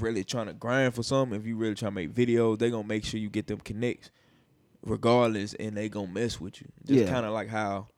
really 0.00 0.24
trying 0.24 0.46
to 0.46 0.52
grind 0.52 0.94
for 0.94 1.02
something, 1.02 1.38
if 1.38 1.46
you 1.46 1.56
really 1.56 1.74
trying 1.74 1.92
to 1.92 1.94
make 1.94 2.14
videos, 2.14 2.58
they 2.58 2.70
gonna 2.70 2.86
make 2.86 3.04
sure 3.04 3.18
you 3.20 3.28
get 3.30 3.46
them 3.46 3.58
connects, 3.60 4.10
regardless, 4.84 5.54
and 5.54 5.76
they 5.76 5.88
gonna 5.88 6.12
mess 6.12 6.40
with 6.40 6.60
you. 6.60 6.68
Just 6.84 7.00
Yeah. 7.06 7.10
kind 7.10 7.26
of 7.26 7.32
like 7.32 7.48
how 7.48 7.88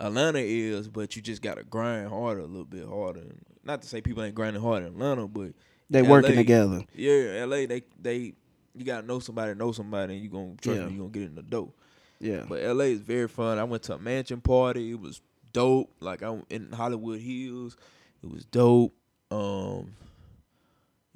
Atlanta 0.00 0.38
is, 0.40 0.88
but 0.88 1.16
you 1.16 1.22
just 1.22 1.42
gotta 1.42 1.64
grind 1.64 2.08
harder, 2.08 2.40
a 2.40 2.46
little 2.46 2.64
bit 2.64 2.86
harder. 2.86 3.22
Not 3.64 3.82
to 3.82 3.88
say 3.88 4.00
people 4.00 4.22
ain't 4.22 4.34
grinding 4.34 4.62
hard 4.62 4.82
in 4.82 4.88
Atlanta, 4.90 5.26
but 5.26 5.52
They 5.90 6.02
LA 6.02 6.08
working 6.10 6.36
together. 6.36 6.84
Yeah, 6.94 7.44
LA, 7.44 7.66
they 7.66 7.82
they 8.00 8.34
you 8.74 8.84
gotta 8.84 9.06
know 9.06 9.18
somebody, 9.18 9.54
know 9.54 9.72
somebody, 9.72 10.14
and 10.14 10.22
you 10.22 10.28
gonna 10.30 10.54
trust 10.60 10.80
Yeah. 10.80 10.86
me, 10.86 10.92
you 10.94 10.98
gonna 11.00 11.10
get 11.10 11.22
in 11.24 11.34
the 11.34 11.42
dope. 11.42 11.76
Yeah. 12.20 12.44
But 12.48 12.62
LA 12.62 12.84
is 12.86 13.00
very 13.00 13.28
fun. 13.28 13.58
I 13.58 13.64
went 13.64 13.82
to 13.84 13.94
a 13.94 13.98
mansion 13.98 14.40
party. 14.40 14.90
It 14.92 15.00
was 15.00 15.20
dope. 15.52 15.90
Like 16.00 16.22
I'm 16.22 16.44
in 16.50 16.70
Hollywood 16.72 17.20
Hills. 17.20 17.76
It 18.22 18.30
was 18.30 18.44
dope. 18.44 18.94
Um, 19.30 19.94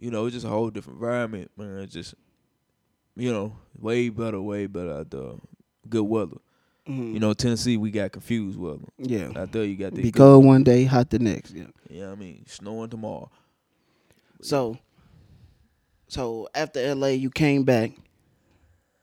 you 0.02 0.10
know, 0.10 0.26
it's 0.26 0.34
just 0.34 0.44
a 0.44 0.48
whole 0.48 0.68
different 0.68 0.96
environment, 1.00 1.48
man. 1.56 1.78
It's 1.78 1.92
just, 1.92 2.14
you 3.14 3.32
know, 3.32 3.54
way 3.78 4.08
better, 4.08 4.40
way 4.42 4.66
better 4.66 4.92
out 4.92 5.10
there. 5.10 5.34
Good 5.88 6.02
weather. 6.02 6.38
Mhm. 6.88 7.14
You 7.14 7.20
know, 7.20 7.32
Tennessee, 7.34 7.76
we 7.76 7.92
got 7.92 8.10
confused 8.10 8.58
weather. 8.58 8.82
yeah. 8.98 9.30
Out 9.36 9.52
there, 9.52 9.64
you 9.64 9.76
got 9.76 9.94
the 9.94 10.02
Be 10.02 10.10
cold 10.10 10.44
one 10.44 10.64
day, 10.64 10.84
hot 10.84 11.10
the 11.10 11.20
next. 11.20 11.54
Yeah. 11.54 11.66
Yeah, 11.88 12.10
I 12.10 12.16
mean, 12.16 12.44
snowing 12.48 12.90
tomorrow. 12.90 13.30
So, 14.40 14.76
so 16.08 16.48
after 16.52 16.80
LA, 16.96 17.08
you 17.08 17.30
came 17.30 17.62
back, 17.62 17.92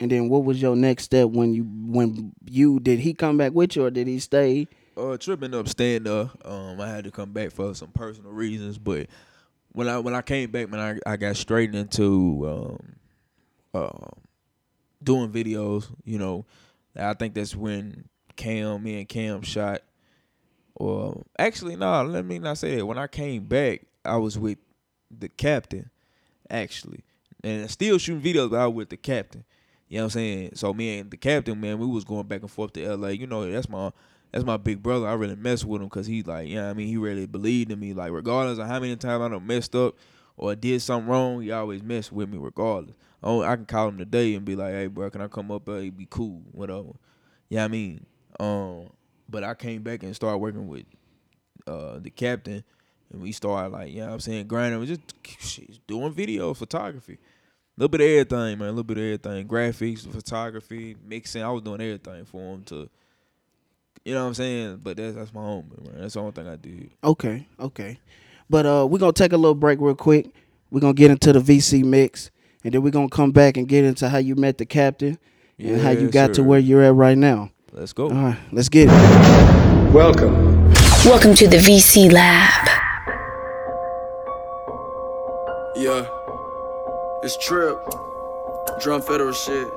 and 0.01 0.11
then 0.11 0.27
what 0.27 0.43
was 0.43 0.61
your 0.61 0.75
next 0.75 1.03
step 1.05 1.29
when 1.29 1.53
you 1.53 1.63
when 1.63 2.33
you 2.45 2.81
did 2.81 2.99
he 2.99 3.13
come 3.13 3.37
back 3.37 3.53
with 3.53 3.77
you 3.77 3.85
or 3.85 3.89
did 3.91 4.07
he 4.07 4.19
stay? 4.19 4.67
Uh, 4.97 5.15
tripping 5.15 5.53
up 5.53 5.69
staying 5.69 6.03
there. 6.03 6.29
Um, 6.43 6.81
I 6.81 6.89
had 6.89 7.05
to 7.05 7.11
come 7.11 7.31
back 7.31 7.51
for 7.51 7.73
some 7.73 7.91
personal 7.91 8.31
reasons, 8.31 8.77
but 8.77 9.07
when 9.71 9.87
I 9.87 9.99
when 9.99 10.15
I 10.15 10.21
came 10.21 10.51
back, 10.51 10.69
man, 10.69 10.99
I, 11.05 11.11
I 11.11 11.17
got 11.17 11.35
straight 11.35 11.73
into 11.73 12.77
um, 12.83 12.95
uh, 13.73 14.09
doing 15.01 15.31
videos. 15.31 15.87
You 16.03 16.19
know, 16.19 16.45
I 16.95 17.13
think 17.13 17.33
that's 17.33 17.55
when 17.55 18.09
Cam, 18.35 18.83
me 18.83 18.99
and 18.99 19.09
Cam 19.09 19.41
shot. 19.41 19.81
Or 20.75 21.23
actually, 21.37 21.75
no, 21.75 22.03
let 22.03 22.25
me 22.25 22.39
not 22.39 22.57
say 22.57 22.77
that. 22.77 22.85
When 22.85 22.97
I 22.97 23.07
came 23.07 23.45
back, 23.45 23.81
I 24.05 24.17
was 24.17 24.39
with 24.39 24.57
the 25.11 25.27
captain, 25.27 25.89
actually, 26.49 27.03
and 27.43 27.69
still 27.69 27.97
shooting 27.97 28.21
videos, 28.21 28.49
but 28.49 28.59
I 28.59 28.67
was 28.67 28.75
with 28.75 28.89
the 28.89 28.97
captain. 28.97 29.43
You 29.89 29.97
know 29.97 30.03
what 30.03 30.05
I'm 30.05 30.09
saying? 30.11 30.51
So 30.53 30.73
me 30.73 30.99
and 30.99 31.11
the 31.11 31.17
captain, 31.17 31.59
man, 31.59 31.79
we 31.79 31.87
was 31.87 32.05
going 32.05 32.27
back 32.27 32.41
and 32.41 32.51
forth 32.51 32.73
to 32.73 32.95
LA. 32.95 33.09
You 33.09 33.27
know, 33.27 33.49
that's 33.49 33.67
my 33.67 33.91
that's 34.31 34.45
my 34.45 34.57
big 34.57 34.81
brother. 34.81 35.07
I 35.07 35.13
really 35.13 35.35
mess 35.35 35.63
with 35.63 35.81
him 35.81 35.87
because 35.87 36.07
he 36.07 36.23
like, 36.23 36.47
you 36.47 36.55
know 36.55 36.69
I 36.69 36.73
mean, 36.73 36.87
he 36.87 36.97
really 36.97 37.25
believed 37.25 37.71
in 37.71 37.79
me. 37.79 37.93
Like 37.93 38.11
regardless 38.11 38.59
of 38.59 38.67
how 38.67 38.79
many 38.79 38.95
times 38.95 39.21
I 39.21 39.29
done 39.29 39.47
messed 39.47 39.75
up 39.75 39.95
or 40.37 40.55
did 40.55 40.81
something 40.81 41.09
wrong, 41.09 41.41
he 41.41 41.51
always 41.51 41.83
messed 41.83 42.11
with 42.11 42.29
me 42.29 42.37
regardless. 42.37 42.95
I, 43.23 43.31
I 43.31 43.55
can 43.55 43.65
call 43.65 43.89
him 43.89 43.97
today 43.97 44.35
and 44.35 44.45
be 44.45 44.55
like, 44.55 44.73
hey 44.73 44.87
bro, 44.87 45.09
can 45.09 45.21
I 45.21 45.27
come 45.27 45.51
up? 45.51 45.67
He'd 45.67 45.97
be 45.97 46.07
cool, 46.09 46.41
whatever. 46.51 46.93
Yeah, 47.49 47.65
I 47.65 47.67
mean, 47.67 48.05
um, 48.39 48.89
but 49.27 49.43
I 49.43 49.53
came 49.53 49.81
back 49.81 50.03
and 50.03 50.15
started 50.15 50.37
working 50.37 50.67
with 50.67 50.85
uh 51.67 51.99
the 51.99 52.09
captain 52.09 52.63
and 53.11 53.21
we 53.21 53.31
started 53.31 53.71
like, 53.73 53.91
you 53.91 53.99
know 54.01 54.07
what 54.07 54.13
I'm 54.13 54.19
saying, 54.19 54.47
grinding, 54.47 54.79
We 54.79 54.85
just 54.85 55.01
doing 55.87 56.13
video, 56.13 56.53
photography. 56.53 57.13
A 57.13 57.79
little 57.79 57.89
bit 57.89 58.01
of 58.01 58.07
everything, 58.07 58.59
man. 58.59 58.67
A 58.67 58.71
little 58.71 58.83
bit 58.83 58.97
of 58.97 59.03
everything. 59.03 59.47
Graphics, 59.47 60.07
photography, 60.07 60.95
mixing. 61.07 61.41
I 61.41 61.49
was 61.49 61.61
doing 61.61 61.81
everything 61.81 62.25
for 62.25 62.55
him 62.55 62.63
to, 62.65 62.89
you 64.05 64.13
know 64.13 64.21
what 64.23 64.27
I'm 64.29 64.33
saying. 64.33 64.79
But 64.83 64.97
that's 64.97 65.15
that's 65.15 65.33
my 65.33 65.41
home, 65.41 65.71
man. 65.83 66.01
That's 66.01 66.13
the 66.13 66.19
only 66.21 66.31
thing 66.31 66.47
I 66.47 66.55
did. 66.55 66.91
Okay, 67.03 67.47
okay. 67.59 67.99
But 68.49 68.65
uh, 68.65 68.87
we're 68.89 68.99
gonna 68.99 69.13
take 69.13 69.33
a 69.33 69.37
little 69.37 69.55
break 69.55 69.79
real 69.79 69.95
quick. 69.95 70.27
We're 70.71 70.79
gonna 70.81 70.93
get 70.93 71.11
into 71.11 71.33
the 71.33 71.39
VC 71.39 71.83
mix, 71.83 72.31
and 72.63 72.73
then 72.73 72.81
we're 72.81 72.91
gonna 72.91 73.09
come 73.09 73.31
back 73.31 73.57
and 73.57 73.67
get 73.67 73.83
into 73.83 74.09
how 74.09 74.17
you 74.17 74.35
met 74.35 74.57
the 74.57 74.65
captain 74.65 75.17
and 75.57 75.81
how 75.81 75.91
you 75.91 76.05
Yes, 76.05 76.13
got 76.13 76.33
to 76.35 76.43
where 76.43 76.59
you're 76.59 76.81
at 76.83 76.93
right 76.93 77.17
now. 77.17 77.51
Let's 77.71 77.93
go. 77.93 78.05
All 78.05 78.15
right, 78.15 78.39
let's 78.51 78.69
get 78.69 78.87
it. 78.89 79.93
Welcome. 79.93 80.69
Welcome 81.05 81.33
to 81.35 81.47
the 81.47 81.57
VC 81.57 82.11
Lab. 82.11 82.67
Yeah. 85.75 86.05
It's 87.23 87.37
Trip. 87.37 87.77
Drum 88.81 89.01
federal 89.01 89.33
shit. 89.33 89.67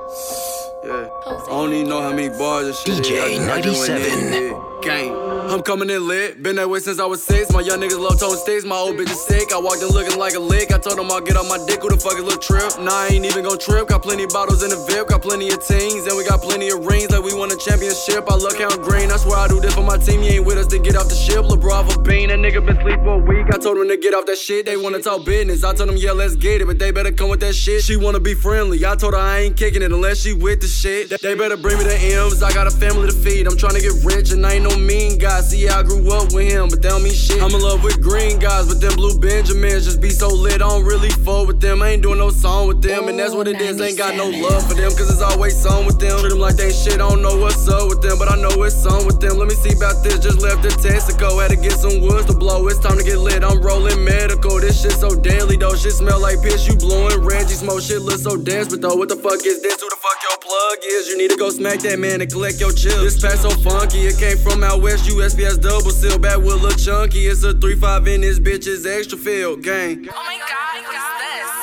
Yeah. 0.85 1.09
I 1.27 1.47
don't 1.47 1.73
even 1.73 1.89
know 1.89 2.03
how 2.03 2.11
many 2.11 2.29
bars 2.31 2.67
this 2.67 2.81
shit 2.81 3.05
DJ 3.05 3.37
is. 3.39 3.49
I 3.49 3.61
just- 3.61 3.83
I 3.83 3.99
just 3.99 4.11
went 4.11 4.31
97. 4.31 4.72
I'm 4.91 5.63
coming 5.63 5.91
in 5.91 6.09
lit. 6.09 6.43
Been 6.43 6.57
that 6.57 6.69
way 6.69 6.81
since 6.81 6.99
I 6.99 7.07
was 7.07 7.23
six. 7.23 7.53
My 7.53 7.61
young 7.61 7.79
niggas 7.79 8.01
love 8.01 8.19
tone 8.19 8.37
sticks. 8.37 8.65
My 8.65 8.77
old 8.77 8.97
bitch 8.97 9.11
is 9.11 9.21
sick. 9.27 9.53
I 9.53 9.59
walked 9.59 9.83
in 9.83 9.89
looking 9.89 10.19
like 10.19 10.35
a 10.35 10.41
lick. 10.41 10.73
I 10.73 10.79
told 10.79 10.99
them 10.99 11.11
I'll 11.11 11.21
get 11.21 11.37
on 11.37 11.47
my 11.47 11.59
dick. 11.67 11.83
Who 11.83 11.91
the 11.91 11.97
fuck 11.97 12.15
is 12.15 12.25
little 12.25 12.41
trip? 12.41 12.81
Nah, 12.81 13.07
I 13.07 13.09
ain't 13.13 13.25
even 13.25 13.45
gon' 13.45 13.59
trip. 13.59 13.89
Got 13.89 14.03
plenty 14.03 14.27
bottles 14.27 14.63
in 14.63 14.71
the 14.71 14.81
VIP. 14.91 15.09
Got 15.09 15.23
plenty 15.23 15.51
of 15.51 15.65
teams. 15.65 16.07
And 16.07 16.17
we 16.17 16.25
got 16.25 16.43
plenty 16.43 16.71
of 16.71 16.85
rings. 16.85 17.11
Like 17.11 17.23
we 17.23 17.35
won 17.35 17.53
a 17.53 17.57
championship. 17.57 18.27
I 18.27 18.35
look 18.35 18.59
count 18.59 18.83
green. 18.83 19.09
That's 19.09 19.25
where 19.25 19.39
I 19.39 19.47
do 19.47 19.61
this 19.61 19.75
for 19.75 19.85
my 19.85 19.99
team. 19.99 20.23
You 20.23 20.43
ain't 20.43 20.47
with 20.47 20.59
us 20.59 20.67
to 20.69 20.79
get 20.79 20.97
off 20.97 21.09
the 21.09 21.15
ship. 21.15 21.47
LeBron 21.47 21.93
for 21.93 22.03
bean. 22.03 22.35
That 22.35 22.43
nigga 22.43 22.65
been 22.65 22.81
sleep 22.83 22.99
for 23.07 23.23
a 23.23 23.23
week. 23.23 23.47
I 23.55 23.59
told 23.59 23.79
him 23.79 23.89
to 23.89 23.97
get 23.97 24.15
off 24.15 24.27
that 24.27 24.39
shit. 24.39 24.67
They 24.67 24.77
wanna 24.77 24.99
talk 24.99 25.25
business. 25.25 25.63
I 25.63 25.75
told 25.75 25.91
them, 25.91 25.97
yeah, 25.97 26.13
let's 26.13 26.35
get 26.35 26.61
it. 26.61 26.67
But 26.67 26.79
they 26.81 26.91
better 26.91 27.13
come 27.13 27.29
with 27.31 27.41
that 27.41 27.55
shit. 27.55 27.85
She 27.85 27.97
wanna 27.97 28.21
be 28.21 28.35
friendly. 28.35 28.85
I 28.85 28.97
told 28.97 29.15
her 29.15 29.21
I 29.21 29.41
ain't 29.47 29.57
kicking 29.57 29.83
it 29.83 29.93
unless 29.93 30.23
she 30.23 30.33
with 30.33 30.61
the 30.61 30.67
shit. 30.67 31.11
They 31.23 31.35
better 31.35 31.57
bring 31.57 31.79
me 31.79 31.85
the 31.85 31.95
M's. 32.19 32.43
I 32.43 32.51
got 32.53 32.67
a 32.67 32.73
family 32.73 33.07
to 33.07 33.15
feed. 33.15 33.47
I'm 33.47 33.57
trying 33.57 33.75
to 33.75 33.81
get 33.81 33.93
rich 34.03 34.33
and 34.33 34.45
I 34.47 34.55
ain't 34.55 34.65
no 34.65 34.72
mean 34.81 35.19
guy. 35.19 35.41
See, 35.41 35.69
I 35.69 35.83
grew 35.83 36.11
up 36.13 36.33
with 36.33 36.51
him, 36.51 36.69
but 36.69 36.81
they 36.81 36.89
don't 36.89 37.03
mean 37.03 37.13
shit. 37.13 37.43
I'm 37.43 37.55
in 37.55 37.61
love 37.61 37.83
with 37.85 38.01
green 38.01 38.39
guys, 38.39 38.69
but 38.69 38.81
them 38.81 38.95
blue 38.97 39.19
Benjamins 39.19 39.85
just 39.85 40.01
be 40.01 40.11
so 40.11 40.29
lit. 40.29 40.55
I 40.55 40.69
don't 40.69 40.85
really 40.85 41.11
fuck 41.11 41.47
with 41.47 41.61
them. 41.61 41.83
I 41.83 41.91
ain't 41.91 42.03
doing 42.03 42.19
no 42.19 42.31
song 42.31 42.69
with 42.69 42.83
them. 42.83 43.09
And 43.09 43.19
that's 43.19 43.35
what 43.35 43.49
it 43.49 43.61
is. 43.61 43.81
Ain't 43.81 43.99
got 43.99 44.17
no 44.17 44.29
love 44.29 44.67
for 44.67 44.75
them, 44.75 44.91
cause 44.93 45.11
it's 45.11 45.23
always 45.23 45.61
song 45.61 45.87
with 45.87 45.99
them. 45.99 46.19
Treat 46.21 46.31
them 46.31 46.39
like 46.39 46.57
they 46.57 46.67
ain't 46.67 46.75
shit. 46.75 46.95
I 46.95 47.09
don't 47.09 47.23
know 47.23 47.37
what's 47.37 47.69
up 47.69 47.89
with 47.89 48.03
them, 48.03 48.19
but 48.19 48.31
I 48.31 48.37
know 48.37 48.63
it's 48.63 48.77
song 48.81 49.07
with 49.07 49.21
them. 49.21 49.39
Let 49.39 49.49
me 49.49 49.55
see 49.55 49.73
about 49.77 50.03
this. 50.03 50.19
Just 50.19 50.41
left 50.41 50.63
the 50.63 50.69
Texaco. 50.69 51.43
Had 51.43 51.51
to 51.51 51.57
get 51.57 51.73
some 51.73 52.01
woods 52.01 52.27
to 52.27 52.35
blow. 52.35 52.67
It's 52.69 52.79
time 52.79 52.97
to 52.99 53.05
get 53.05 53.19
lit. 53.19 53.45
I'm 53.45 53.61
rolling 53.61 54.03
medical. 54.05 54.61
This 54.61 54.81
shit 54.81 54.93
so 54.93 55.15
deadly 55.15 55.57
though. 55.57 55.75
Shit 55.75 55.93
smell 55.93 56.21
like 56.21 56.43
piss. 56.43 56.67
You 56.67 56.77
blowing 56.77 57.21
Reggie 57.21 57.55
smoke. 57.55 57.83
Shit 57.83 58.03
look 58.03 58.19
so 58.19 58.37
desperate 58.37 58.81
though. 58.81 58.97
What 58.97 59.09
the 59.09 59.17
fuck 59.17 59.45
is 59.45 59.61
this? 59.63 59.81
Who 59.81 59.89
the 59.89 59.97
fuck 59.97 60.19
your 60.23 60.39
plug 60.39 60.79
is? 60.85 61.09
You 61.09 61.19
need 61.19 61.31
to 61.31 61.37
go 61.37 61.51
smack 61.51 61.81
that 61.81 61.99
man 61.99 62.21
and 62.21 62.31
collect 62.31 62.61
your 62.61 62.73
chips. 62.73 63.03
This 63.03 63.21
pack 63.21 63.39
so 63.39 63.51
funky. 63.51 64.07
It 64.07 64.19
came 64.19 64.39
from 64.39 64.62
out 64.65 64.83
west. 64.83 65.09
USPS 65.09 65.61
double 65.61 65.91
seal. 65.91 66.19
Back 66.19 66.39
with 66.39 66.63
Lil 66.63 66.73
Chunky. 66.73 67.27
It's 67.27 67.45
a 67.45 67.55
3-5 67.55 68.07
in 68.15 68.21
this 68.23 68.39
bitch. 68.39 68.67
It's 68.67 68.87
extra 68.87 69.19
field. 69.19 69.63
Gang. 69.63 70.09
Oh 70.09 70.23
my 70.27 70.39
god, 70.39 70.83
what's 70.87 71.09
this? 71.21 71.63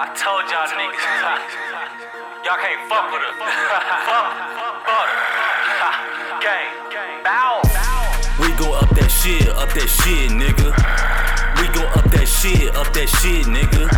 I 0.00 0.06
told 0.16 0.48
y'all 0.48 0.64
niggas, 0.80 0.96
y'all 2.48 2.56
can't 2.56 2.88
fuck 2.88 3.12
with 3.12 3.20
her. 3.20 3.36
fuck, 4.08 4.32
fuck 4.88 5.08
her. 5.12 5.30
Gang, 6.40 7.22
bow. 7.22 7.60
We 8.40 8.48
gon' 8.56 8.72
up 8.80 8.88
that 8.96 9.12
shit, 9.12 9.44
up 9.50 9.68
that 9.76 9.84
shit, 9.84 10.32
nigga. 10.32 10.72
We 11.60 11.68
gon' 11.76 11.92
up 11.92 12.08
that 12.16 12.24
shit, 12.24 12.72
up 12.74 12.88
that 12.96 13.08
shit, 13.20 13.44
nigga. 13.44 13.92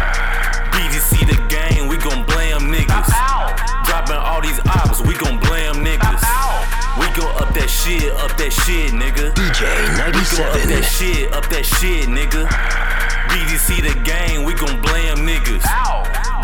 BDC 0.75 1.23
the 1.31 1.39
game, 1.47 1.87
we 1.87 1.97
gon' 1.99 2.27
blam 2.27 2.67
niggas. 2.67 3.07
Dropping 3.87 4.17
all 4.17 4.43
these 4.43 4.59
ops, 4.67 4.99
we 5.07 5.15
gon' 5.15 5.39
blam 5.39 5.39
niggas. 5.39 5.39
We 5.39 5.42
gon' 7.15 7.37
up 7.37 7.53
that 7.55 7.69
shit, 7.69 8.13
up 8.17 8.37
that 8.37 8.53
shit, 8.53 8.93
nigga. 8.93 9.33
DJ 9.37 9.65
We 10.17 10.25
gon' 10.33 10.49
up 10.49 10.65
that 10.65 10.85
shit, 10.85 11.33
up 11.33 11.47
that 11.49 11.65
shit, 11.65 12.09
nigga. 12.09 12.49
BDC 13.29 13.85
the 13.85 13.95
game, 14.01 14.45
we 14.45 14.55
gon' 14.55 14.81
blame 14.81 15.25
niggas. 15.25 15.65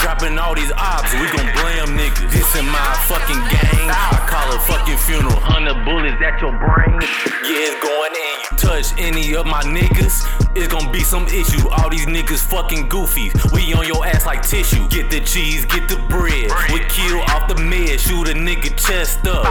Dropping 0.00 0.38
all 0.38 0.54
these 0.54 0.72
ops, 0.76 1.12
we 1.14 1.26
gon' 1.32 1.48
blame 1.56 1.96
niggas. 1.96 2.30
This 2.32 2.48
in 2.56 2.66
my 2.66 2.92
fucking 3.08 3.40
gang, 3.48 3.88
I 3.88 4.24
call 4.28 4.52
it 4.52 4.60
fucking 4.68 4.98
funeral. 4.98 5.40
Hundred 5.40 5.84
bullets 5.84 6.20
at 6.20 6.40
your 6.40 6.52
brain, 6.52 7.00
yeah, 7.00 7.68
it's 7.68 7.76
going 7.80 8.12
in 8.12 8.22
you. 8.22 8.27
Touch 8.78 8.94
any 8.96 9.34
of 9.34 9.44
my 9.44 9.60
niggas, 9.62 10.22
it's 10.54 10.68
gonna 10.68 10.88
be 10.92 11.00
some 11.00 11.26
issue. 11.26 11.68
All 11.68 11.90
these 11.90 12.06
niggas 12.06 12.40
fucking 12.40 12.88
goofies. 12.88 13.34
We 13.50 13.74
on 13.74 13.84
your 13.88 14.06
ass 14.06 14.24
like 14.24 14.46
tissue. 14.46 14.86
Get 14.86 15.10
the 15.10 15.18
cheese, 15.18 15.64
get 15.64 15.88
the 15.88 15.96
bread. 16.08 16.48
We 16.72 16.78
kill 16.86 17.18
off 17.22 17.48
the 17.48 17.56
med, 17.56 17.98
shoot 17.98 18.28
a 18.28 18.34
nigga 18.34 18.70
chest 18.78 19.26
up. 19.26 19.42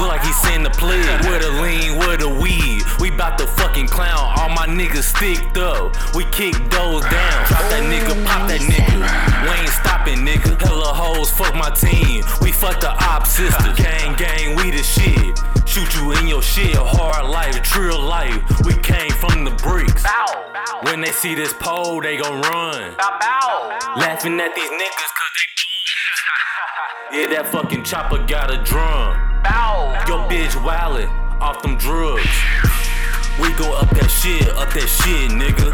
Look 0.00 0.08
like 0.08 0.24
he 0.24 0.32
send 0.32 0.64
the 0.64 0.70
pledge. 0.70 1.26
With 1.26 1.42
the 1.42 1.50
lean, 1.60 1.98
with 1.98 2.20
the 2.20 2.30
weed. 2.30 2.82
We 3.00 3.10
bout 3.10 3.36
to 3.36 3.46
fucking 3.46 3.88
clown. 3.88 4.32
All 4.38 4.48
my 4.48 4.66
niggas 4.66 5.14
sticked 5.14 5.58
up. 5.58 5.94
We 6.14 6.24
kick 6.32 6.54
those 6.70 7.02
down. 7.02 7.46
Drop 7.48 7.60
that 7.68 7.84
nigga, 7.84 8.24
pop 8.24 8.48
that 8.48 8.62
nigga. 8.62 8.96
We 9.44 9.60
ain't 9.60 9.68
stopping, 9.68 10.24
nigga. 10.24 10.58
Hella 10.58 10.94
hoes, 10.94 11.30
fuck 11.30 11.54
my 11.54 11.68
team. 11.68 12.24
We 12.40 12.50
fuck 12.50 12.80
the 12.80 12.88
op 12.88 13.26
sisters. 13.26 13.76
Gang, 13.76 14.16
gang, 14.16 14.56
we 14.56 14.70
the 14.70 14.82
shit. 14.82 15.38
Shoot 15.70 15.94
you 15.94 16.10
in 16.18 16.26
your 16.26 16.42
shit. 16.42 16.74
Hard 16.74 17.30
life, 17.30 17.62
trill 17.62 18.02
life. 18.02 18.42
We 18.64 18.74
came 18.74 19.12
from 19.12 19.44
the 19.44 19.52
bricks. 19.62 20.04
When 20.82 21.00
they 21.00 21.12
see 21.12 21.36
this 21.36 21.52
pole, 21.52 22.02
they 22.02 22.16
gon' 22.16 22.42
run. 22.42 22.96
Laughing 23.94 24.40
at 24.40 24.52
these 24.56 24.68
niggas 24.68 25.12
cause 25.14 25.32
they 27.12 27.20
Yeah, 27.20 27.26
that 27.36 27.46
fucking 27.52 27.84
chopper 27.84 28.18
got 28.26 28.50
a 28.50 28.58
drum. 28.64 29.14
Yo, 30.10 30.26
bitch 30.26 30.58
wildin' 30.58 31.08
off 31.40 31.62
them 31.62 31.78
drugs. 31.78 32.26
We 33.38 33.54
go 33.54 33.72
up 33.78 33.90
that 33.90 34.10
shit, 34.10 34.50
up 34.58 34.74
that 34.74 34.90
shit, 34.90 35.30
nigga. 35.30 35.70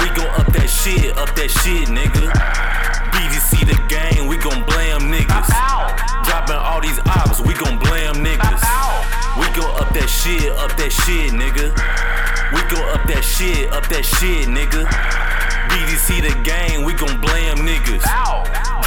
We 0.00 0.08
go 0.16 0.24
up 0.40 0.48
that 0.56 0.70
shit, 0.72 1.18
up 1.18 1.36
that 1.36 1.50
shit, 1.50 1.88
nigga. 1.92 2.32
BDC 3.12 3.68
the 3.68 3.76
game, 3.92 4.26
we 4.26 4.38
gon' 4.38 4.64
blame 4.64 5.12
niggas. 5.12 5.52
Dropping 6.24 6.56
all 6.56 6.80
these 6.80 6.98
ops, 7.06 7.42
we 7.42 7.52
gon' 7.52 7.78
blame 7.78 8.24
niggas. 8.24 8.51
Up 9.92 9.98
that 10.00 10.08
shit, 10.08 10.50
up 10.56 10.72
that 10.78 10.90
shit, 10.90 11.36
nigga. 11.36 11.68
We 12.56 12.64
go 12.72 12.80
up 12.96 13.04
that 13.12 13.20
shit, 13.20 13.70
up 13.76 13.84
that 13.92 14.06
shit, 14.06 14.48
nigga. 14.48 14.88
BDC 15.68 16.24
the 16.24 16.32
game, 16.40 16.86
we 16.88 16.94
gon' 16.94 17.20
blame 17.20 17.60
niggas. 17.60 18.00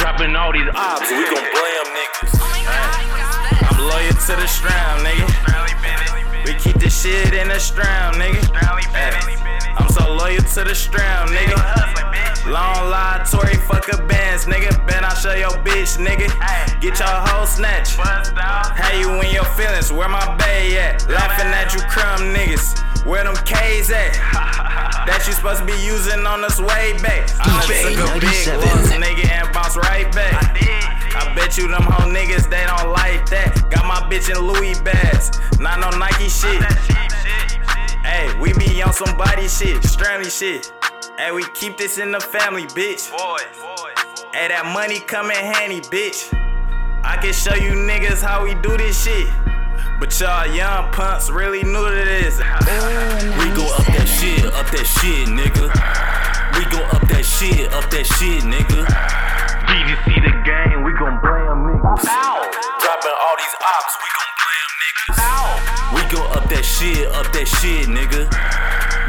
Dropping 0.02 0.34
all 0.34 0.50
these 0.50 0.66
ops, 0.74 1.06
we 1.06 1.22
gon' 1.30 1.46
blame 1.46 1.86
niggas. 1.94 2.34
I'm 3.70 3.78
loyal 3.86 4.18
to 4.18 4.34
the 4.34 4.48
strum, 4.50 5.06
nigga. 5.06 5.30
We 6.44 6.54
keep 6.54 6.74
this 6.82 7.00
shit 7.00 7.32
in 7.34 7.54
the 7.54 7.60
strum, 7.60 8.14
nigga. 8.18 9.35
Hey, 9.76 9.84
I'm 9.84 9.88
so 9.90 10.14
loyal 10.14 10.42
to 10.42 10.64
the 10.64 10.74
strum, 10.74 11.28
nigga. 11.28 11.56
Long 12.46 12.90
line, 12.90 13.24
Tory, 13.26 13.56
fuck 13.56 13.88
a 13.92 14.02
bands, 14.06 14.46
nigga. 14.46 14.86
Bet 14.86 15.04
I'll 15.04 15.14
show 15.14 15.34
your 15.34 15.50
bitch, 15.64 15.98
nigga. 15.98 16.28
Get 16.80 16.98
your 16.98 17.08
whole 17.08 17.46
snatch. 17.46 17.96
How 17.96 18.92
you 18.98 19.10
in 19.20 19.32
your 19.34 19.44
feelings? 19.44 19.92
Where 19.92 20.08
my 20.08 20.36
bay 20.36 20.78
at? 20.78 21.08
Laughing 21.08 21.46
at 21.46 21.74
you 21.74 21.80
crumb 21.88 22.34
niggas. 22.34 22.82
Where 23.04 23.24
them 23.24 23.36
K's 23.44 23.90
at? 23.90 24.14
That 25.06 25.22
you 25.26 25.32
supposed 25.32 25.60
to 25.60 25.66
be 25.66 25.78
using 25.84 26.26
on 26.26 26.44
us 26.44 26.58
way 26.58 26.98
back. 27.02 27.30
I 27.40 27.46
done 27.46 27.62
DJ 27.62 27.94
took 27.94 28.16
a 28.16 28.20
big 28.20 28.24
97. 28.24 28.60
loss, 28.60 28.90
nigga, 28.92 29.30
and 29.30 29.52
bounce 29.52 29.76
right 29.76 30.10
back. 30.12 30.58
I 31.16 31.34
bet 31.34 31.56
you 31.56 31.68
them 31.68 31.82
whole 31.82 32.10
niggas, 32.10 32.50
they 32.50 32.66
don't 32.66 32.90
like 32.92 33.28
that. 33.30 33.70
Got 33.70 33.86
my 33.86 34.02
bitch 34.10 34.28
in 34.28 34.38
Louis 34.42 34.78
bags, 34.80 35.30
not 35.60 35.78
no 35.80 35.90
Nike 35.96 36.28
shit. 36.28 36.62
Hey, 38.06 38.32
we 38.38 38.52
be 38.52 38.80
on 38.82 38.92
some 38.92 39.16
body 39.16 39.48
shit, 39.48 39.82
Stanley 39.82 40.30
shit. 40.30 40.72
Hey, 41.18 41.32
we 41.32 41.42
keep 41.54 41.76
this 41.76 41.98
in 41.98 42.12
the 42.12 42.20
family, 42.20 42.62
bitch. 42.66 43.10
Hey, 44.32 44.46
that 44.46 44.70
money 44.72 45.00
come 45.00 45.32
in 45.32 45.36
handy, 45.36 45.80
bitch. 45.80 46.30
I 47.02 47.16
can 47.20 47.32
show 47.34 47.54
you 47.54 47.72
niggas 47.74 48.22
how 48.22 48.44
we 48.44 48.54
do 48.62 48.76
this 48.76 49.02
shit. 49.02 49.26
But 49.98 50.14
y'all 50.20 50.46
young 50.46 50.92
punks 50.92 51.30
really 51.30 51.64
new 51.64 51.82
to 51.82 52.04
this. 52.06 52.38
We 52.38 53.50
go 53.58 53.66
up 53.74 53.86
that 53.90 54.06
shit, 54.06 54.46
up 54.54 54.70
that 54.70 54.86
shit, 54.86 55.26
nigga. 55.26 55.66
We 56.54 56.62
go 56.70 56.78
up 56.94 57.02
that 57.10 57.24
shit, 57.26 57.74
up 57.74 57.90
that 57.90 58.06
shit, 58.06 58.46
nigga. 58.46 58.86
BDC 59.66 60.06
the 60.22 60.30
game, 60.46 60.84
we 60.86 60.92
gon' 60.94 61.18
blame 61.26 61.74
niggas. 61.74 62.06
Dropping 62.06 63.16
all 63.18 63.34
these 63.34 63.56
ops, 63.66 63.98
we 63.98 64.08
gon' 64.14 64.30
blame 64.38 64.70
niggas. 64.78 65.25
We 66.06 66.12
go 66.12 66.24
up 66.26 66.48
that 66.50 66.64
shit, 66.64 67.08
up 67.08 67.32
that 67.32 67.48
shit, 67.48 67.88
nigga. 67.88 68.30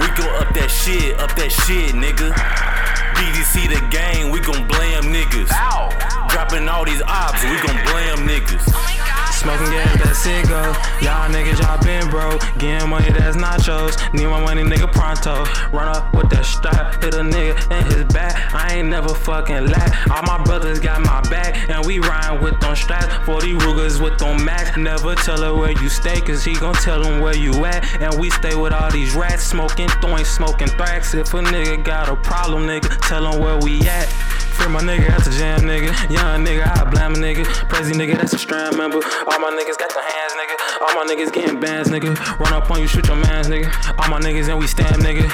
We 0.02 0.08
go 0.18 0.26
up 0.42 0.52
that 0.56 0.72
shit, 0.72 1.20
up 1.20 1.30
that 1.36 1.52
shit, 1.52 1.94
nigga. 1.94 2.34
BDC 3.14 3.70
the 3.70 3.86
game, 3.94 4.32
we 4.32 4.40
gon' 4.40 4.66
blame 4.66 5.14
niggas. 5.14 5.54
Dropping 6.34 6.68
all 6.68 6.86
these 6.86 7.04
ops, 7.04 7.44
we 7.44 7.54
gon' 7.62 7.78
blame 7.86 8.26
niggas. 8.26 8.97
Smoking 9.38 9.70
gas, 9.70 10.04
that's 10.04 10.26
it 10.26 10.50
go. 10.50 10.60
Y'all 11.00 11.30
niggas, 11.30 11.62
y'all 11.62 11.80
been 11.84 12.10
broke. 12.10 12.42
Getting 12.58 12.90
money, 12.90 13.12
that's 13.12 13.38
nachos. 13.38 13.94
Need 14.12 14.26
my 14.26 14.42
money, 14.42 14.64
nigga, 14.64 14.92
pronto. 14.92 15.46
Run 15.70 15.88
up 15.96 16.12
with 16.16 16.32
that 16.32 16.44
strap, 16.44 17.04
hit 17.04 17.14
a 17.14 17.20
nigga 17.20 17.54
in 17.72 17.86
his 17.86 18.04
back. 18.06 18.52
I 18.56 18.78
ain't 18.78 18.88
never 18.88 19.10
fucking 19.14 19.68
lack. 19.68 20.10
All 20.10 20.24
my 20.24 20.44
brothers 20.44 20.80
got 20.80 21.02
my 21.02 21.22
back, 21.30 21.70
and 21.70 21.86
we 21.86 22.00
ride 22.00 22.42
with 22.42 22.60
them 22.60 22.76
straps. 22.76 23.14
40 23.28 23.54
Rugers 23.54 24.02
with 24.02 24.18
them 24.18 24.44
max. 24.44 24.76
Never 24.76 25.14
tell 25.14 25.44
her 25.44 25.54
where 25.54 25.72
you 25.72 25.88
stay, 25.88 26.20
cause 26.20 26.44
he 26.44 26.56
gon' 26.56 26.74
tell 26.74 27.04
him 27.04 27.22
where 27.22 27.36
you 27.38 27.64
at. 27.64 27.86
And 28.02 28.20
we 28.20 28.32
stay 28.32 28.56
with 28.56 28.74
all 28.74 28.90
these 28.90 29.14
rats, 29.14 29.44
smoking 29.44 29.90
throwing, 30.02 30.26
smoking 30.26 30.70
thrax. 30.70 31.14
If 31.14 31.36
a 31.36 31.42
nigga 31.42 31.84
got 31.84 32.10
a 32.10 32.16
problem, 32.16 32.64
nigga, 32.64 32.90
tell 33.08 33.32
him 33.32 33.40
where 33.40 33.58
we 33.60 33.88
at. 33.88 34.47
Free 34.58 34.70
my 34.70 34.82
nigga, 34.82 35.08
that's 35.10 35.28
a 35.28 35.32
jam 35.38 35.62
nigga. 35.62 35.94
Young 36.10 36.44
nigga, 36.44 36.66
I 36.66 36.90
blame 36.90 37.14
a 37.14 37.18
nigga. 37.18 37.46
Prezi 37.70 37.94
nigga, 37.94 38.18
that's 38.18 38.34
a 38.34 38.40
strand 38.40 38.76
member. 38.76 38.98
All 38.98 39.40
my 39.40 39.52
niggas 39.52 39.78
got 39.78 39.94
the 39.94 40.02
hands, 40.02 40.34
nigga. 40.34 40.82
All 40.82 40.96
my 40.96 41.06
niggas 41.06 41.32
getting 41.32 41.60
bands, 41.60 41.90
nigga. 41.90 42.18
Run 42.40 42.54
up 42.54 42.72
on 42.72 42.82
you, 42.82 42.88
shoot 42.88 43.06
your 43.06 43.18
mans, 43.18 43.50
nigga. 43.50 43.70
All 44.00 44.10
my 44.10 44.20
niggas 44.20 44.50
and 44.50 44.58
we 44.58 44.66
stab, 44.66 44.96
nigga. 44.96 45.30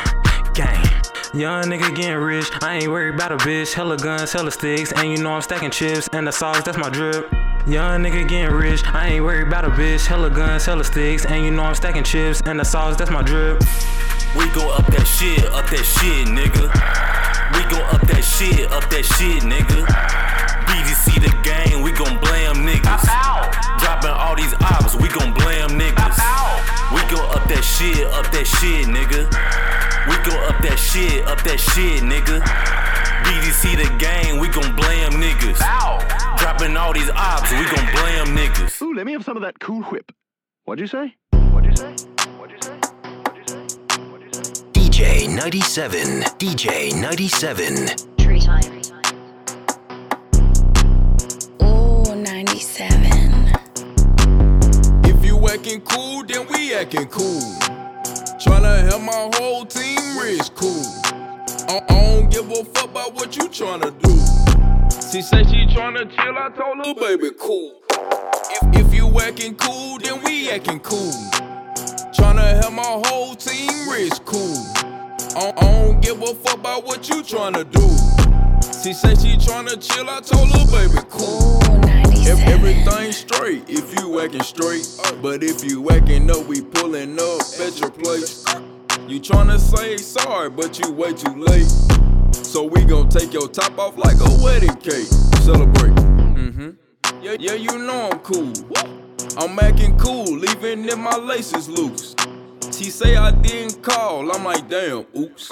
Gang. 0.53 0.85
Young 1.33 1.63
nigga 1.63 1.95
getting 1.95 2.17
rich. 2.17 2.51
I 2.61 2.75
ain't 2.79 2.91
worried 2.91 3.15
about 3.15 3.31
a 3.31 3.37
bitch. 3.37 3.73
Hella 3.73 3.95
guns, 3.95 4.33
hella 4.33 4.51
sticks. 4.51 4.91
And 4.91 5.09
you 5.09 5.23
know 5.23 5.31
I'm 5.31 5.41
stacking 5.41 5.71
chips. 5.71 6.09
And 6.11 6.27
the 6.27 6.31
sauce, 6.31 6.61
that's 6.61 6.77
my 6.77 6.89
drip. 6.89 7.31
Young 7.65 8.03
nigga 8.03 8.27
getting 8.27 8.53
rich. 8.53 8.83
I 8.85 9.07
ain't 9.07 9.23
worried 9.23 9.47
about 9.47 9.63
a 9.63 9.69
bitch. 9.69 10.05
Hella 10.05 10.29
guns, 10.31 10.65
hella 10.65 10.83
sticks. 10.83 11.25
And 11.25 11.45
you 11.45 11.51
know 11.51 11.63
I'm 11.63 11.75
stacking 11.75 12.03
chips. 12.03 12.41
And 12.45 12.59
the 12.59 12.65
sauce, 12.65 12.97
that's 12.97 13.09
my 13.09 13.21
drip. 13.21 13.63
We 14.35 14.49
go 14.49 14.69
up 14.73 14.85
that 14.87 15.05
shit, 15.05 15.45
up 15.45 15.69
that 15.69 15.85
shit, 15.85 16.27
nigga. 16.27 17.22
We 17.53 17.61
go 17.69 17.79
up 17.93 18.01
that 18.07 18.23
shit, 18.23 18.71
up 18.71 18.89
that 18.89 19.05
shit, 19.05 19.43
nigga. 19.43 19.85
BDC 20.67 21.21
the 21.21 21.33
game, 21.43 21.81
we 21.81 21.91
gon' 21.91 22.17
blame 22.19 22.65
niggas. 22.65 23.05
Dropping 23.79 24.11
all 24.11 24.35
these 24.35 24.53
ops, 24.61 24.95
we 24.95 25.07
gon' 25.09 25.33
blame 25.33 25.77
niggas. 25.77 26.17
We 26.93 27.01
go 27.09 27.21
up 27.29 27.47
that 27.49 27.63
shit, 27.63 28.05
up 28.13 28.31
that 28.31 28.45
shit, 28.47 28.87
nigga. 28.87 29.29
We 30.07 30.15
go 30.29 30.35
up 30.47 30.61
that 30.63 30.77
shit, 30.77 31.25
up 31.25 31.41
that 31.43 31.59
shit, 31.59 32.03
nigga. 32.03 32.41
BDC 33.23 33.77
the 33.77 33.89
game, 33.97 34.39
we 34.39 34.47
gon' 34.49 34.75
blame 34.75 35.13
niggas. 35.21 35.59
Dropping 36.37 36.75
all 36.75 36.93
these 36.93 37.09
ops, 37.11 37.51
we 37.51 37.65
gon' 37.65 37.85
blame 37.93 38.35
niggas. 38.35 38.81
Ooh, 38.81 38.93
let 38.93 39.05
me 39.05 39.13
have 39.13 39.23
some 39.23 39.37
of 39.37 39.43
that 39.43 39.59
cool 39.59 39.83
whip. 39.83 40.11
What'd 40.65 40.81
you 40.81 40.87
say? 40.87 41.15
What'd 41.51 41.69
you 41.69 41.75
say? 41.75 42.12
DJ 45.03 45.27
97. 45.27 46.21
DJ 46.39 47.01
97. 47.01 47.87
Tree 48.17 48.39
time. 48.39 48.63
Ooh, 51.61 52.15
97. 52.15 53.51
If 55.03 55.25
you 55.25 55.49
acting 55.49 55.81
cool, 55.81 56.23
then 56.23 56.47
we 56.47 56.73
acting 56.73 57.07
cool. 57.07 57.41
Tryna 58.39 58.83
help 58.89 59.01
my 59.01 59.29
whole 59.35 59.65
team 59.65 59.99
rich, 60.17 60.49
cool. 60.55 60.85
I, 61.67 61.81
I 61.89 61.93
don't 61.93 62.31
give 62.31 62.49
a 62.49 62.63
fuck 62.63 62.89
about 62.91 63.13
what 63.13 63.35
you 63.35 63.49
tryna 63.49 63.91
do. 64.01 64.15
She 65.11 65.21
say 65.21 65.43
she 65.43 65.65
tryna 65.75 66.09
chill, 66.15 66.37
I 66.37 66.49
told 66.55 66.85
her, 66.85 66.95
baby, 66.95 67.35
cool. 67.37 67.81
If, 67.91 68.87
if 68.87 68.93
you 68.93 69.19
acting 69.19 69.55
cool, 69.55 69.99
then 69.99 70.23
we 70.23 70.49
acting 70.49 70.79
cool. 70.79 71.11
Tryna 72.15 72.61
help 72.61 72.73
my 72.73 73.01
whole 73.05 73.35
team 73.35 73.89
rich, 73.89 74.13
cool. 74.23 74.92
I, 75.35 75.51
I 75.57 75.61
don't 75.61 76.01
give 76.01 76.21
a 76.21 76.33
fuck 76.35 76.59
about 76.59 76.85
what 76.85 77.09
you 77.09 77.23
tryna 77.23 77.69
do. 77.69 77.81
She 78.83 78.93
say 78.93 79.15
she 79.15 79.35
tryna 79.37 79.81
chill, 79.81 80.09
I 80.09 80.19
told 80.21 80.49
her, 80.51 80.65
baby, 80.71 81.05
cool. 81.09 81.59
If 82.25 82.39
everything 82.47 83.11
straight, 83.11 83.69
if 83.69 83.97
you 83.99 84.19
acting 84.21 84.43
straight. 84.43 84.87
But 85.21 85.43
if 85.43 85.63
you 85.63 85.89
acting 85.89 86.29
up, 86.29 86.45
we 86.47 86.61
pulling 86.61 87.19
up 87.19 87.41
at 87.59 87.79
your 87.79 87.89
place. 87.91 88.45
You 89.07 89.19
tryna 89.19 89.59
say 89.59 89.97
sorry, 89.97 90.49
but 90.49 90.79
you 90.79 90.91
way 90.91 91.13
too 91.13 91.33
late. 91.35 91.67
So 92.33 92.63
we 92.63 92.83
gon' 92.85 93.09
take 93.09 93.33
your 93.33 93.47
top 93.47 93.77
off 93.79 93.97
like 93.97 94.17
a 94.19 94.43
wedding 94.43 94.75
cake. 94.75 95.07
Celebrate. 95.41 95.95
Mm-hmm. 95.95 96.69
Yeah, 97.21 97.35
yeah, 97.39 97.53
you 97.53 97.77
know 97.79 98.09
I'm 98.11 98.19
cool. 98.19 98.53
I'm 99.37 99.57
acting 99.59 99.97
cool, 99.97 100.43
even 100.45 100.87
if 100.87 100.97
my 100.97 101.15
laces 101.17 101.67
loose. 101.67 102.15
She 102.73 102.85
say 102.89 103.15
I 103.15 103.29
didn't 103.29 103.83
call, 103.83 104.31
I'm 104.35 104.43
like, 104.43 104.67
damn, 104.67 105.05
oops. 105.15 105.51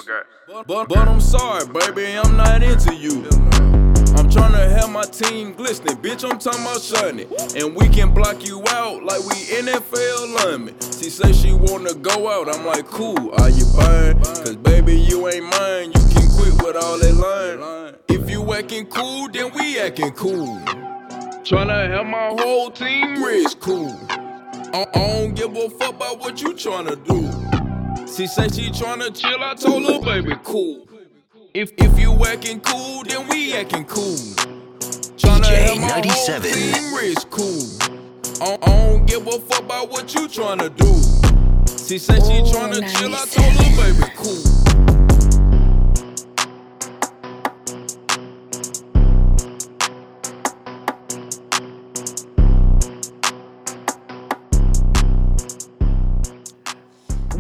But, 0.66 0.90
but, 0.90 1.08
I'm 1.08 1.22
sorry, 1.22 1.68
baby, 1.68 2.18
I'm 2.18 2.36
not 2.36 2.64
into 2.64 2.96
you. 2.96 3.24
I'm 4.18 4.28
tryna 4.28 4.72
have 4.72 4.90
my 4.90 5.04
team 5.04 5.54
glistening, 5.54 5.98
bitch. 5.98 6.28
I'm 6.28 6.40
talking 6.40 6.64
about 6.64 6.82
shining. 6.82 7.28
And 7.56 7.76
we 7.76 7.90
can 7.90 8.12
block 8.12 8.44
you 8.44 8.64
out 8.70 9.04
like 9.04 9.20
we 9.20 9.36
NFL 9.36 10.36
linemen. 10.36 10.76
She 10.82 11.12
say 11.12 11.32
she 11.32 11.54
wanna 11.54 11.94
go 11.94 12.28
out, 12.28 12.54
I'm 12.54 12.66
like, 12.66 12.88
cool, 12.88 13.32
are 13.40 13.50
you 13.52 13.66
buying? 13.78 14.20
Cause 14.20 14.56
baby, 14.56 15.00
you 15.00 15.30
ain't 15.30 15.46
mine. 15.46 15.92
You 15.94 16.02
can 16.14 16.28
quit 16.32 16.66
with 16.66 16.76
all 16.76 16.98
that 16.98 17.14
line. 17.14 17.96
If 18.10 18.32
you 18.32 18.52
acting 18.52 18.88
cool, 18.88 19.30
then 19.30 19.54
we 19.54 19.80
acting 19.80 20.12
cool. 20.14 20.58
Tryna 21.46 21.88
have 21.88 22.08
my 22.08 22.30
whole 22.30 22.72
team 22.72 23.24
rich 23.24 23.60
cool. 23.60 23.96
I, 24.74 24.88
I 24.94 25.00
don't 25.00 25.34
give 25.34 25.56
a 25.58 25.70
fuck 25.70 25.96
about 25.96 26.20
what 26.20 26.42
you 26.42 26.54
tryna 26.54 26.96
do. 27.06 28.08
She 28.08 28.26
say 28.26 28.48
she 28.48 28.70
tryna 28.70 29.14
chill, 29.14 29.44
I 29.44 29.54
told 29.54 29.84
her, 29.84 30.00
baby, 30.00 30.34
cool. 30.44 30.88
If 31.54 31.74
if 31.78 32.00
you 32.00 32.14
acting 32.26 32.62
cool, 32.62 33.04
then 33.04 33.28
we 33.28 33.54
acting 33.54 33.84
cool. 33.84 34.16
Tryna 35.18 35.44
DJ 35.44 35.68
have 35.68 35.78
my 35.78 35.88
97. 35.88 36.42
whole 36.42 36.52
team 36.54 36.96
rich 36.96 37.30
cool. 37.30 37.64
I, 38.42 38.58
I 38.62 38.88
don't 38.88 39.06
give 39.06 39.28
a 39.28 39.40
fuck 39.40 39.60
about 39.60 39.92
what 39.92 40.14
you 40.14 40.30
tryna 40.30 40.74
do. 40.78 40.88
She 41.86 41.98
say 41.98 42.16
she 42.22 42.40
Ooh, 42.40 42.54
tryna 42.54 42.88
chill, 42.98 43.14
I 43.14 43.26
told 43.26 43.54
her, 43.54 43.76
baby, 43.76 44.14
cool. 44.16 44.91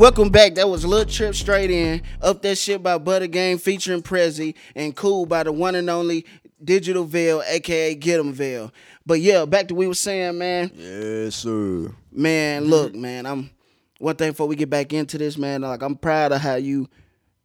Welcome 0.01 0.29
back. 0.29 0.55
That 0.55 0.67
was 0.67 0.83
Lil 0.83 1.05
Trip 1.05 1.35
Straight 1.35 1.69
In. 1.69 2.01
Up 2.23 2.41
That 2.41 2.57
Shit 2.57 2.81
by 2.81 2.97
Butter 2.97 3.27
Game 3.27 3.59
featuring 3.59 4.01
Prezi 4.01 4.55
and 4.75 4.95
Cool 4.95 5.27
by 5.27 5.43
the 5.43 5.51
one 5.51 5.75
and 5.75 5.87
only 5.91 6.25
Digital 6.63 7.03
Veil, 7.03 7.43
aka 7.45 7.93
Get 7.93 8.19
'em 8.19 8.33
Veil. 8.33 8.71
But 9.05 9.19
yeah, 9.19 9.45
back 9.45 9.67
to 9.67 9.75
what 9.75 9.81
we 9.81 9.87
were 9.87 9.93
saying, 9.93 10.39
man. 10.39 10.71
Yes, 10.73 11.35
sir. 11.35 11.93
Man, 12.11 12.65
look, 12.65 12.95
man, 12.95 13.27
I'm 13.27 13.51
one 13.99 14.15
thing 14.15 14.31
before 14.31 14.47
we 14.47 14.55
get 14.55 14.71
back 14.71 14.91
into 14.91 15.19
this, 15.19 15.37
man. 15.37 15.61
Like 15.61 15.83
I'm 15.83 15.95
proud 15.95 16.31
of 16.31 16.41
how 16.41 16.55
you 16.55 16.89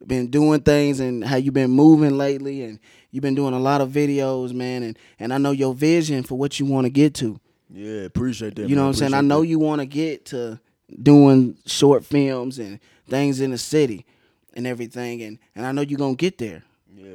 been 0.07 0.29
doing 0.29 0.63
things 0.63 0.99
and 0.99 1.23
how 1.23 1.37
you've 1.37 1.53
been 1.53 1.73
moving 1.73 2.17
lately, 2.17 2.63
and 2.63 2.79
you've 3.11 3.21
been 3.21 3.35
doing 3.35 3.53
a 3.53 3.61
lot 3.61 3.83
of 3.83 3.91
videos, 3.91 4.55
man. 4.55 4.83
And 4.83 4.99
and 5.19 5.35
I 5.35 5.37
know 5.37 5.51
your 5.51 5.75
vision 5.75 6.23
for 6.23 6.39
what 6.39 6.59
you 6.59 6.65
want 6.65 6.87
to 6.87 6.91
get 6.91 7.13
to. 7.17 7.39
Yeah, 7.69 8.05
appreciate 8.05 8.55
that. 8.55 8.71
You 8.71 8.77
know 8.77 8.81
man. 8.81 8.87
what 8.87 8.89
I'm 8.89 8.95
saying? 8.95 9.15
I 9.15 9.21
know 9.21 9.43
that. 9.43 9.49
you 9.49 9.59
want 9.59 9.83
to 9.83 9.87
get 9.87 10.25
to 10.27 10.59
doing 11.03 11.57
short 11.67 12.05
films 12.05 12.59
and 12.59 12.79
things 13.09 13.41
in 13.41 13.51
the 13.51 13.59
city 13.59 14.05
and 14.55 14.67
everything, 14.67 15.23
and 15.23 15.39
and 15.55 15.67
I 15.67 15.73
know 15.73 15.83
you're 15.83 15.99
gonna 15.99 16.15
get 16.15 16.39
there. 16.39 16.63
Yeah, 16.97 17.13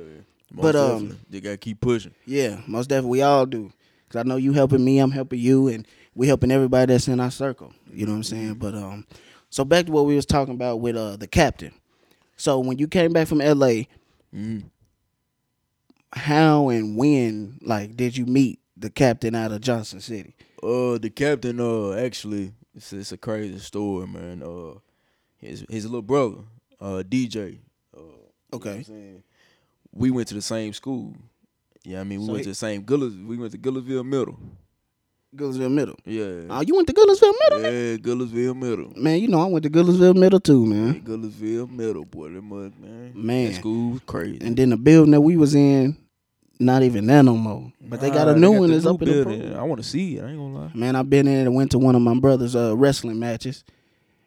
But, 0.51 0.75
um, 0.75 1.17
you 1.29 1.41
gotta 1.41 1.57
keep 1.57 1.79
pushing. 1.81 2.13
Yeah, 2.25 2.59
most 2.67 2.87
definitely 2.87 3.11
we 3.11 3.21
all 3.21 3.45
do. 3.45 3.71
Cause 4.09 4.19
I 4.19 4.23
know 4.23 4.35
you 4.35 4.51
helping 4.53 4.83
me, 4.83 4.99
I'm 4.99 5.11
helping 5.11 5.39
you, 5.39 5.69
and 5.69 5.87
we 6.13 6.27
helping 6.27 6.51
everybody 6.51 6.91
that's 6.93 7.07
in 7.07 7.19
our 7.21 7.31
circle. 7.31 7.73
You 7.93 8.05
know 8.05 8.11
what 8.11 8.17
I'm 8.17 8.23
saying? 8.23 8.53
But 8.55 8.75
um, 8.75 9.05
so 9.49 9.63
back 9.63 9.85
to 9.85 9.91
what 9.91 10.05
we 10.05 10.15
was 10.15 10.25
talking 10.25 10.53
about 10.53 10.81
with 10.81 10.95
uh 10.97 11.15
the 11.15 11.27
captain. 11.27 11.71
So 12.35 12.59
when 12.59 12.77
you 12.77 12.87
came 12.87 13.13
back 13.13 13.27
from 13.27 13.39
LA, 13.39 13.83
Mm. 14.35 14.63
how 16.13 16.69
and 16.69 16.97
when 16.97 17.57
like 17.61 17.95
did 17.95 18.15
you 18.17 18.25
meet 18.25 18.59
the 18.77 18.89
captain 18.89 19.35
out 19.35 19.51
of 19.51 19.61
Johnson 19.61 19.99
City? 20.01 20.35
Uh, 20.61 20.97
the 20.97 21.09
captain. 21.13 21.59
Uh, 21.59 21.93
actually, 21.93 22.51
it's, 22.75 22.93
it's 22.93 23.11
a 23.11 23.17
crazy 23.17 23.59
story, 23.59 24.07
man. 24.07 24.41
Uh, 24.43 24.79
his 25.37 25.65
his 25.69 25.85
little 25.85 26.01
brother, 26.01 26.37
uh, 26.79 27.03
DJ. 27.07 27.59
Uh, 27.95 27.99
you 28.01 28.03
know 28.03 28.57
Okay. 28.57 28.85
We 29.93 30.09
went 30.11 30.27
to 30.29 30.33
the 30.35 30.41
same 30.41 30.71
school. 30.73 31.15
Yeah, 31.83 31.99
I 32.01 32.03
mean, 32.03 32.19
we 32.21 32.25
So 32.27 32.31
went 32.33 32.39
he- 32.39 32.43
to 32.45 32.49
the 32.51 32.55
same 32.55 32.83
Gullis. 32.83 33.13
We 33.25 33.37
went 33.37 33.51
to 33.53 33.57
Goodlettsville 33.57 34.05
Middle. 34.05 34.37
Goodlettsville 35.35 35.71
Middle. 35.73 35.95
Yeah. 36.05 36.47
Oh, 36.49 36.61
you 36.61 36.75
went 36.75 36.87
to 36.87 36.93
Goodlettsville 36.93 37.33
Middle? 37.49 37.61
Yeah, 37.61 37.95
Goodlettsville 37.97 38.55
Middle. 38.55 38.93
Man, 38.95 39.19
you 39.19 39.27
know 39.29 39.39
I 39.41 39.45
went 39.45 39.63
to 39.63 39.69
Goodlettsville 39.69 40.15
Middle 40.15 40.39
too, 40.41 40.65
man. 40.65 41.01
Goodlettsville 41.01 41.69
Middle, 41.71 42.05
boy. 42.05 42.29
That 42.29 42.41
mug, 42.41 42.73
man. 42.79 43.11
Man. 43.15 43.45
That 43.51 43.55
school 43.55 43.91
was 43.93 44.01
crazy. 44.05 44.39
And 44.41 44.55
then 44.57 44.69
the 44.71 44.77
building 44.77 45.11
that 45.11 45.21
we 45.21 45.37
was 45.37 45.55
in, 45.55 45.97
not 46.61 46.83
even 46.83 47.05
there 47.07 47.23
no 47.23 47.35
more. 47.35 47.71
But 47.81 47.99
they 48.01 48.09
got 48.09 48.27
a 48.27 48.35
new 48.35 48.53
got 48.53 48.59
one 48.59 48.71
that's 48.71 48.85
up 48.85 49.01
in 49.01 49.07
the 49.09 49.23
pro- 49.23 49.59
I 49.59 49.63
want 49.63 49.81
to 49.81 49.87
see 49.87 50.17
it. 50.17 50.23
I 50.23 50.29
ain't 50.29 50.37
gonna 50.37 50.57
lie. 50.59 50.71
Man, 50.73 50.95
I've 50.95 51.09
been 51.09 51.27
in 51.27 51.47
and 51.47 51.55
went 51.55 51.71
to 51.71 51.79
one 51.79 51.95
of 51.95 52.01
my 52.01 52.17
brother's 52.19 52.55
uh, 52.55 52.75
wrestling 52.77 53.19
matches, 53.19 53.63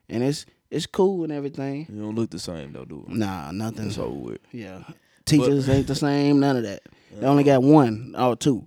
and 0.09 0.23
it's 0.23 0.45
it's 0.71 0.87
cool 0.87 1.25
and 1.25 1.33
everything. 1.33 1.87
You 1.91 2.03
don't 2.03 2.15
look 2.15 2.31
the 2.31 2.39
same 2.39 2.73
though, 2.73 2.85
do 2.85 3.05
it? 3.09 3.15
Nah, 3.15 3.53
nothing. 3.53 3.87
It's 3.87 3.99
over 3.99 4.11
with. 4.19 4.41
Yeah, 4.53 4.83
teachers 5.25 5.69
ain't 5.69 5.87
the 5.87 5.95
same. 5.95 6.41
None 6.41 6.57
of 6.57 6.63
that. 6.65 6.83
They 7.17 7.27
only 7.29 7.45
got 7.45 7.63
one 7.63 8.17
or 8.19 8.35
two. 8.35 8.65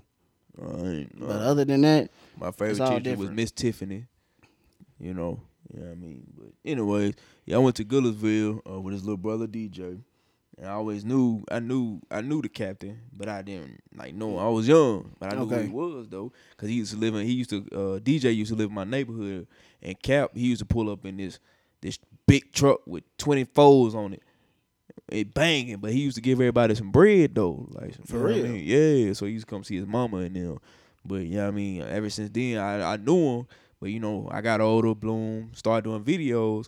Ain't, 0.57 1.19
But 1.19 1.29
other 1.41 1.65
than 1.65 1.81
that, 1.81 2.09
my 2.39 2.51
favorite 2.51 3.03
teacher 3.03 3.17
was. 3.17 3.29
Miss 3.29 3.51
Tiffany. 3.51 4.05
You 4.99 5.13
know, 5.13 5.41
you 5.73 5.81
know 5.81 5.91
I 5.91 5.95
mean. 5.95 6.23
But 6.33 6.47
anyways, 6.63 7.15
yeah, 7.45 7.57
I 7.57 7.59
went 7.59 7.75
to 7.75 7.83
Goodlettsville 7.83 8.61
uh, 8.69 8.79
with 8.79 8.93
his 8.93 9.03
little 9.03 9.17
brother 9.17 9.47
DJ, 9.47 10.01
and 10.57 10.67
I 10.67 10.71
always 10.73 11.05
knew, 11.05 11.43
I 11.51 11.59
knew, 11.59 11.99
I 12.09 12.21
knew 12.21 12.41
the 12.41 12.49
captain, 12.49 12.99
but 13.15 13.29
I 13.29 13.41
didn't 13.41 13.81
like 13.95 14.13
know. 14.15 14.33
him. 14.39 14.45
I 14.45 14.49
was 14.49 14.67
young, 14.67 15.11
but 15.19 15.31
I 15.31 15.35
knew 15.35 15.43
Okay. 15.43 15.55
who 15.55 15.61
he 15.63 15.69
was 15.69 16.07
though, 16.09 16.31
cause 16.57 16.69
he 16.69 16.75
used 16.75 16.93
to 16.93 16.97
live 16.99 17.15
in. 17.15 17.25
He 17.25 17.33
used 17.33 17.49
to 17.51 17.57
uh, 17.71 17.99
DJ 17.99 18.35
used 18.35 18.51
to 18.51 18.57
live 18.57 18.69
in 18.69 18.75
my 18.75 18.83
neighborhood, 18.83 19.47
and 19.81 20.01
Cap 20.01 20.31
he 20.33 20.47
used 20.47 20.59
to 20.59 20.65
pull 20.65 20.89
up 20.89 21.05
in 21.05 21.17
this 21.17 21.39
this 21.81 21.99
big 22.25 22.51
truck 22.51 22.79
with 22.87 23.03
twenty 23.17 23.43
fours 23.43 23.93
on 23.95 24.13
it. 24.13 24.23
It 25.09 25.33
banging, 25.33 25.77
but 25.77 25.91
he 25.93 25.99
used 26.01 26.15
to 26.15 26.21
give 26.21 26.39
everybody 26.39 26.75
some 26.75 26.91
bread 26.91 27.35
though, 27.35 27.67
like 27.71 27.97
you 27.97 28.03
For 28.05 28.17
know 28.17 28.23
what 28.23 28.31
I 28.31 28.35
real? 28.35 28.47
mean? 28.47 28.63
Yeah, 29.07 29.13
so 29.13 29.25
he 29.25 29.33
used 29.33 29.47
to 29.47 29.49
come 29.49 29.63
see 29.63 29.77
his 29.77 29.85
mama 29.87 30.17
and 30.17 30.35
them. 30.35 30.57
But 31.05 31.25
yeah, 31.27 31.47
I 31.47 31.51
mean, 31.51 31.81
ever 31.83 32.09
since 32.09 32.29
then, 32.31 32.57
I, 32.57 32.93
I 32.93 32.97
knew 32.97 33.37
him. 33.39 33.47
But 33.79 33.91
you 33.91 33.99
know, 33.99 34.27
I 34.31 34.41
got 34.41 34.59
older, 34.59 34.93
bloom, 34.95 35.51
started 35.53 35.83
doing 35.83 36.03
videos. 36.03 36.67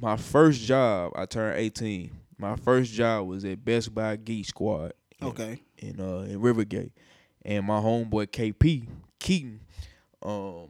My 0.00 0.16
first 0.16 0.60
job, 0.60 1.12
I 1.16 1.24
turned 1.26 1.58
18. 1.58 2.10
My 2.42 2.56
first 2.56 2.92
job 2.92 3.28
was 3.28 3.44
at 3.44 3.64
Best 3.64 3.94
Buy 3.94 4.16
Geek 4.16 4.46
Squad. 4.46 4.92
in- 5.20 5.28
Okay. 5.28 5.62
In 5.78 6.00
uh 6.00 6.26
in 6.28 6.40
Rivergate, 6.40 6.90
and 7.44 7.64
my 7.66 7.78
homeboy 7.80 8.26
KP 8.28 8.88
Keaton, 9.20 9.60
um, 10.22 10.68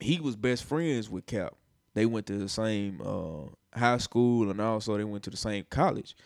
he 0.00 0.18
was 0.20 0.34
best 0.36 0.64
friends 0.64 1.08
with 1.10 1.26
Cap. 1.26 1.54
They 1.94 2.06
went 2.06 2.26
to 2.26 2.38
the 2.38 2.48
same 2.48 3.00
uh 3.04 3.44
high 3.78 3.98
school, 3.98 4.50
and 4.50 4.60
also 4.60 4.96
they 4.96 5.04
went 5.04 5.24
to 5.24 5.30
the 5.30 5.36
same 5.36 5.64
college. 5.70 6.16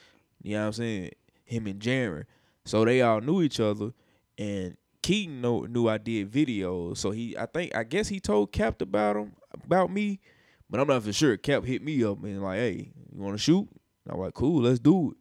You 0.43 0.55
know 0.55 0.61
what 0.61 0.67
I'm 0.67 0.73
saying? 0.75 1.11
Him 1.45 1.67
and 1.67 1.81
Jaron. 1.81 2.25
So 2.65 2.85
they 2.85 3.03
all 3.03 3.21
knew 3.21 3.43
each 3.43 3.59
other, 3.61 3.93
and 4.39 4.77
Keaton 5.03 5.41
know, 5.41 5.63
knew 5.63 5.89
I 5.89 5.99
did 5.99 6.31
videos. 6.31 6.99
So 6.99 7.11
he, 7.13 7.37
I 7.39 7.47
think, 7.47 7.75
I 7.77 7.85
guess 7.85 8.09
he 8.09 8.19
told 8.21 8.51
Cap 8.53 8.81
about 8.83 9.17
him, 9.17 9.33
about 9.65 9.91
me, 9.93 10.19
but 10.71 10.81
I'm 10.81 10.89
not 10.89 11.03
for 11.05 11.13
sure. 11.13 11.37
Cap 11.37 11.65
hit 11.65 11.83
me 11.83 12.03
up 12.05 12.23
and 12.25 12.43
like, 12.43 12.59
hey, 12.59 12.91
you 13.13 13.21
want 13.23 13.35
to 13.35 13.39
shoot? 13.43 13.69
And 14.07 14.15
I'm 14.15 14.21
like, 14.21 14.35
cool, 14.35 14.63
let's 14.63 14.79
do 14.79 15.11
it. 15.11 15.17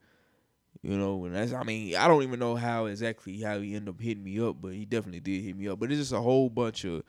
You 0.88 0.98
know, 0.98 1.26
and 1.26 1.36
that's, 1.36 1.52
I 1.52 1.64
mean, 1.64 1.96
I 1.96 2.08
don't 2.08 2.22
even 2.22 2.40
know 2.40 2.56
how 2.56 2.86
exactly 2.86 3.42
how 3.42 3.60
he 3.60 3.74
ended 3.74 3.90
up 3.90 4.00
hitting 4.00 4.24
me 4.24 4.40
up, 4.40 4.58
but 4.62 4.74
he 4.74 4.86
definitely 4.86 5.20
did 5.20 5.44
hit 5.44 5.58
me 5.58 5.68
up. 5.68 5.80
But 5.80 5.92
it's 5.92 6.00
just 6.00 6.12
a 6.14 6.22
whole 6.22 6.48
bunch 6.48 6.86
of, 6.86 7.02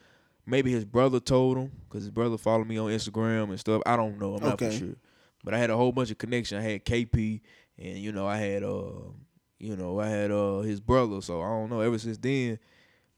maybe 0.47 0.71
his 0.71 0.83
brother 0.83 1.19
told 1.19 1.57
him, 1.57 1.71
because 1.87 2.03
his 2.03 2.09
brother 2.09 2.37
followed 2.39 2.67
me 2.67 2.79
on 2.79 2.89
Instagram 2.89 3.49
and 3.49 3.59
stuff. 3.59 3.83
I 3.85 3.95
don't 3.95 4.19
know. 4.19 4.35
I'm 4.35 4.43
not 4.43 4.59
for 4.59 4.71
sure. 4.71 4.95
But 5.43 5.53
I 5.53 5.59
had 5.59 5.69
a 5.69 5.77
whole 5.77 5.91
bunch 5.91 6.09
of 6.09 6.17
connection. 6.17 6.57
I 6.57 6.61
had 6.61 6.85
KP, 6.85 7.41
and 7.77 7.99
you 7.99 8.11
know, 8.11 8.25
I 8.25 8.37
had 8.37 8.63
uh, 8.63 9.11
you 9.59 9.75
know, 9.75 9.99
I 9.99 10.07
had 10.07 10.31
uh 10.31 10.59
his 10.61 10.79
brother. 10.79 11.21
So 11.21 11.41
I 11.41 11.47
don't 11.47 11.69
know. 11.69 11.81
Ever 11.81 11.99
since 11.99 12.17
then, 12.17 12.57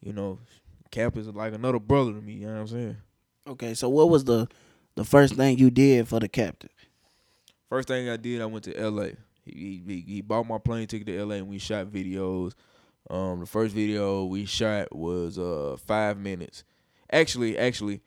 you 0.02 0.12
know, 0.12 0.40
Cap 0.92 1.16
is 1.18 1.28
like 1.28 1.54
another 1.54 1.80
brother 1.80 2.12
to 2.12 2.22
me. 2.22 2.34
You 2.34 2.48
know 2.48 2.54
what 2.56 2.60
I'm 2.60 2.68
saying? 2.68 2.98
Okay, 3.48 3.74
so 3.74 3.88
what 3.88 4.10
was 4.10 4.26
the 4.26 4.48
the 4.96 5.06
first 5.06 5.36
thing 5.36 5.58
you 5.58 5.72
did 5.72 6.08
for 6.08 6.20
the 6.20 6.28
captain? 6.28 6.70
First 7.70 7.88
thing 7.88 8.10
I 8.10 8.18
did, 8.18 8.42
I 8.42 8.46
went 8.46 8.64
to 8.66 8.76
L.A. 8.78 9.14
He 9.46 9.82
he, 9.86 10.04
he 10.08 10.22
bought 10.22 10.48
my 10.48 10.58
plane 10.58 10.88
ticket 10.88 11.08
to 11.08 11.18
L.A. 11.18 11.36
and 11.38 11.48
we 11.48 11.60
shot 11.60 11.88
videos. 11.88 12.54
Um, 13.10 13.40
the 13.40 13.46
first 13.46 13.74
video 13.74 14.26
we 14.26 14.46
shot 14.46 14.96
was 14.96 15.38
uh 15.40 15.78
five 15.86 16.18
minutes. 16.18 16.64
Actually, 17.12 17.58
actually, 17.58 18.02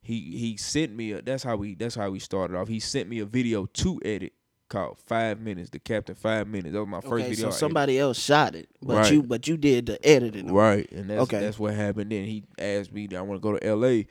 he 0.00 0.20
he 0.38 0.56
sent 0.56 0.94
me 0.94 1.12
a. 1.12 1.22
That's 1.22 1.42
how 1.42 1.56
we 1.56 1.74
that's 1.74 1.94
how 1.94 2.10
we 2.10 2.18
started 2.18 2.56
off. 2.56 2.68
He 2.68 2.80
sent 2.80 3.08
me 3.08 3.18
a 3.18 3.24
video 3.26 3.66
to 3.66 4.00
edit 4.04 4.32
called 4.68 4.98
Five 5.06 5.40
Minutes. 5.40 5.70
The 5.70 5.78
Captain 5.78 6.14
Five 6.14 6.46
Minutes. 6.46 6.72
That 6.72 6.80
was 6.80 6.88
my 6.88 7.00
first 7.00 7.24
okay, 7.26 7.30
video. 7.34 7.50
so 7.50 7.56
somebody 7.56 7.98
else 7.98 8.18
shot 8.18 8.54
it, 8.54 8.68
but 8.82 8.96
Right. 8.98 9.12
you 9.12 9.22
but 9.22 9.46
you 9.48 9.56
did 9.56 9.86
the 9.86 10.06
editing. 10.06 10.52
Right, 10.52 10.90
and 10.92 11.10
that's 11.10 11.22
Okay. 11.22 11.40
that's 11.40 11.58
what 11.58 11.74
happened. 11.74 12.12
Then 12.12 12.24
he 12.24 12.44
asked 12.58 12.92
me, 12.92 13.08
"I 13.16 13.20
want 13.22 13.40
to 13.40 13.42
go 13.42 13.56
to 13.58 13.64
L.A." 13.66 14.06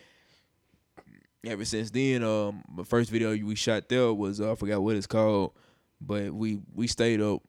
Ever 1.46 1.66
since 1.66 1.92
then, 1.92 2.24
um, 2.24 2.64
the 2.76 2.84
first 2.84 3.10
video 3.10 3.30
we 3.32 3.56
shot 3.56 3.88
there 3.90 4.14
was 4.14 4.42
uh, 4.42 4.52
I 4.52 4.56
forgot 4.56 4.82
what 4.82 4.96
it's 4.96 5.08
called, 5.08 5.54
but 6.02 6.34
we 6.34 6.60
we 6.74 6.88
stayed 6.88 7.22
up. 7.22 7.42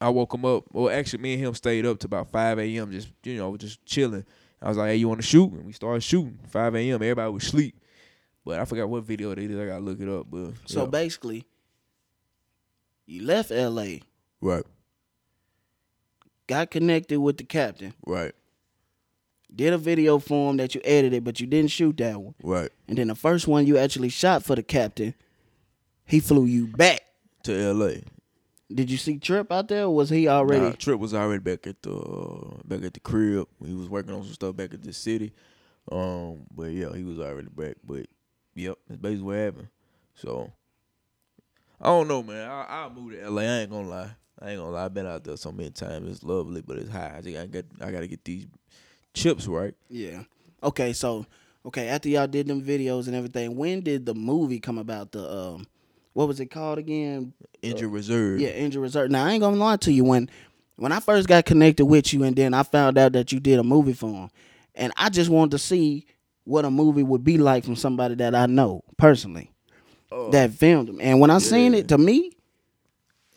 I 0.00 0.08
woke 0.10 0.34
him 0.34 0.44
up. 0.44 0.64
Well, 0.72 0.90
actually, 0.94 1.22
me 1.22 1.34
and 1.34 1.42
him 1.44 1.54
stayed 1.54 1.86
up 1.86 1.98
to 2.00 2.06
about 2.06 2.30
five 2.30 2.58
a.m. 2.58 2.90
Just 2.90 3.08
you 3.22 3.38
know, 3.38 3.56
just 3.56 3.84
chilling. 3.86 4.24
I 4.60 4.68
was 4.68 4.76
like, 4.76 4.88
"Hey, 4.90 4.96
you 4.96 5.08
want 5.08 5.20
to 5.20 5.26
shoot?" 5.26 5.52
And 5.52 5.64
we 5.64 5.72
started 5.72 6.02
shooting. 6.02 6.38
Five 6.48 6.74
a.m. 6.74 6.96
Everybody 6.96 7.32
was 7.32 7.44
asleep, 7.44 7.76
but 8.44 8.58
I 8.58 8.64
forgot 8.64 8.88
what 8.88 9.04
video 9.04 9.34
they 9.34 9.46
did. 9.46 9.60
I 9.60 9.66
gotta 9.66 9.84
look 9.84 10.00
it 10.00 10.08
up. 10.08 10.26
But 10.28 10.52
So 10.66 10.86
basically, 10.86 11.46
you 13.06 13.22
left 13.24 13.50
L.A. 13.50 14.02
right, 14.40 14.64
got 16.46 16.70
connected 16.70 17.20
with 17.20 17.38
the 17.38 17.44
captain, 17.44 17.94
Right. 18.06 18.32
Did 19.54 19.72
a 19.72 19.78
video 19.78 20.18
for 20.18 20.50
him 20.50 20.56
that 20.58 20.74
you 20.74 20.80
edited, 20.84 21.24
but 21.24 21.40
you 21.40 21.46
didn't 21.46 21.70
shoot 21.70 21.96
that 21.98 22.20
one. 22.20 22.34
Right. 22.42 22.70
And 22.88 22.98
then 22.98 23.08
the 23.08 23.14
first 23.14 23.48
one 23.48 23.66
you 23.66 23.78
actually 23.78 24.08
shot 24.08 24.44
for 24.44 24.54
the 24.54 24.62
captain, 24.62 25.14
he 26.04 26.20
flew 26.20 26.44
you 26.44 26.66
back. 26.66 27.00
To 27.44 27.54
L.A. 27.54 28.02
Did 28.72 28.90
you 28.90 28.96
see 28.96 29.18
Trip 29.18 29.52
out 29.52 29.68
there, 29.68 29.84
or 29.84 29.94
was 29.94 30.08
he 30.08 30.26
already? 30.26 30.64
Nah, 30.64 30.72
Trip 30.72 30.98
was 30.98 31.14
already 31.14 31.40
back 31.40 31.66
at 31.66 31.82
the 31.82 31.94
uh, 31.94 32.56
back 32.64 32.82
at 32.82 32.94
the 32.94 33.00
crib. 33.00 33.46
He 33.64 33.74
was 33.74 33.88
working 33.88 34.14
on 34.14 34.24
some 34.24 34.32
stuff 34.32 34.56
back 34.56 34.72
at 34.72 34.82
the 34.82 34.92
city. 34.92 35.32
Um, 35.92 36.46
but 36.50 36.70
yeah, 36.70 36.94
he 36.94 37.04
was 37.04 37.18
already 37.20 37.48
back. 37.48 37.76
But 37.84 38.06
yep, 38.54 38.78
that's 38.88 39.00
basically 39.00 39.24
what 39.24 39.36
happened. 39.36 39.68
So 40.14 40.50
I 41.80 41.86
don't 41.86 42.08
know, 42.08 42.22
man. 42.22 42.48
I 42.48 42.64
I'll 42.68 42.90
move 42.90 43.12
to 43.12 43.30
LA. 43.30 43.42
I 43.42 43.58
ain't 43.60 43.70
gonna 43.70 43.88
lie. 43.88 44.10
I 44.40 44.50
ain't 44.50 44.58
gonna 44.58 44.70
lie. 44.70 44.84
I've 44.86 44.94
been 44.94 45.06
out 45.06 45.24
there 45.24 45.36
so 45.36 45.52
many 45.52 45.70
times. 45.70 46.10
It's 46.10 46.24
lovely, 46.24 46.62
but 46.62 46.78
it's 46.78 46.90
high. 46.90 47.14
I 47.16 47.20
think 47.20 47.36
I 47.36 47.46
get 47.46 47.66
I 47.80 47.90
gotta 47.90 48.06
get 48.06 48.24
these 48.24 48.46
chips 49.14 49.46
right. 49.46 49.74
Yeah. 49.88 50.24
Okay, 50.62 50.92
so 50.92 51.26
okay, 51.66 51.88
after 51.88 52.08
y'all 52.08 52.26
did 52.26 52.46
them 52.46 52.62
videos 52.62 53.06
and 53.06 53.16
everything, 53.16 53.56
when 53.56 53.80
did 53.80 54.04
the 54.06 54.14
movie 54.14 54.60
come 54.60 54.78
about? 54.78 55.12
The 55.12 55.30
um, 55.30 55.66
what 56.12 56.28
was 56.28 56.40
it 56.40 56.46
called 56.46 56.78
again? 56.78 57.32
Injury 57.62 57.88
reserve. 57.88 58.40
Yeah, 58.40 58.50
injury 58.50 58.82
reserve. 58.82 59.10
Now 59.10 59.24
I 59.24 59.30
ain't 59.32 59.40
gonna 59.40 59.56
lie 59.56 59.76
to 59.78 59.92
you 59.92 60.04
when 60.04 60.28
when 60.76 60.92
I 60.92 61.00
first 61.00 61.28
got 61.28 61.44
connected 61.44 61.86
with 61.86 62.12
you, 62.12 62.24
and 62.24 62.36
then 62.36 62.52
I 62.54 62.62
found 62.62 62.98
out 62.98 63.12
that 63.12 63.32
you 63.32 63.40
did 63.40 63.58
a 63.58 63.64
movie 63.64 63.94
for 63.94 64.10
him, 64.10 64.30
and 64.74 64.92
I 64.96 65.08
just 65.08 65.30
wanted 65.30 65.52
to 65.52 65.58
see 65.58 66.06
what 66.44 66.64
a 66.64 66.70
movie 66.70 67.02
would 67.02 67.24
be 67.24 67.38
like 67.38 67.64
from 67.64 67.76
somebody 67.76 68.16
that 68.16 68.34
I 68.34 68.46
know 68.46 68.82
personally 68.98 69.50
that 70.30 70.52
filmed 70.52 70.88
him. 70.88 71.00
And 71.00 71.20
when 71.20 71.30
I 71.30 71.38
seen 71.38 71.74
it, 71.74 71.88
to 71.88 71.98
me, 71.98 72.32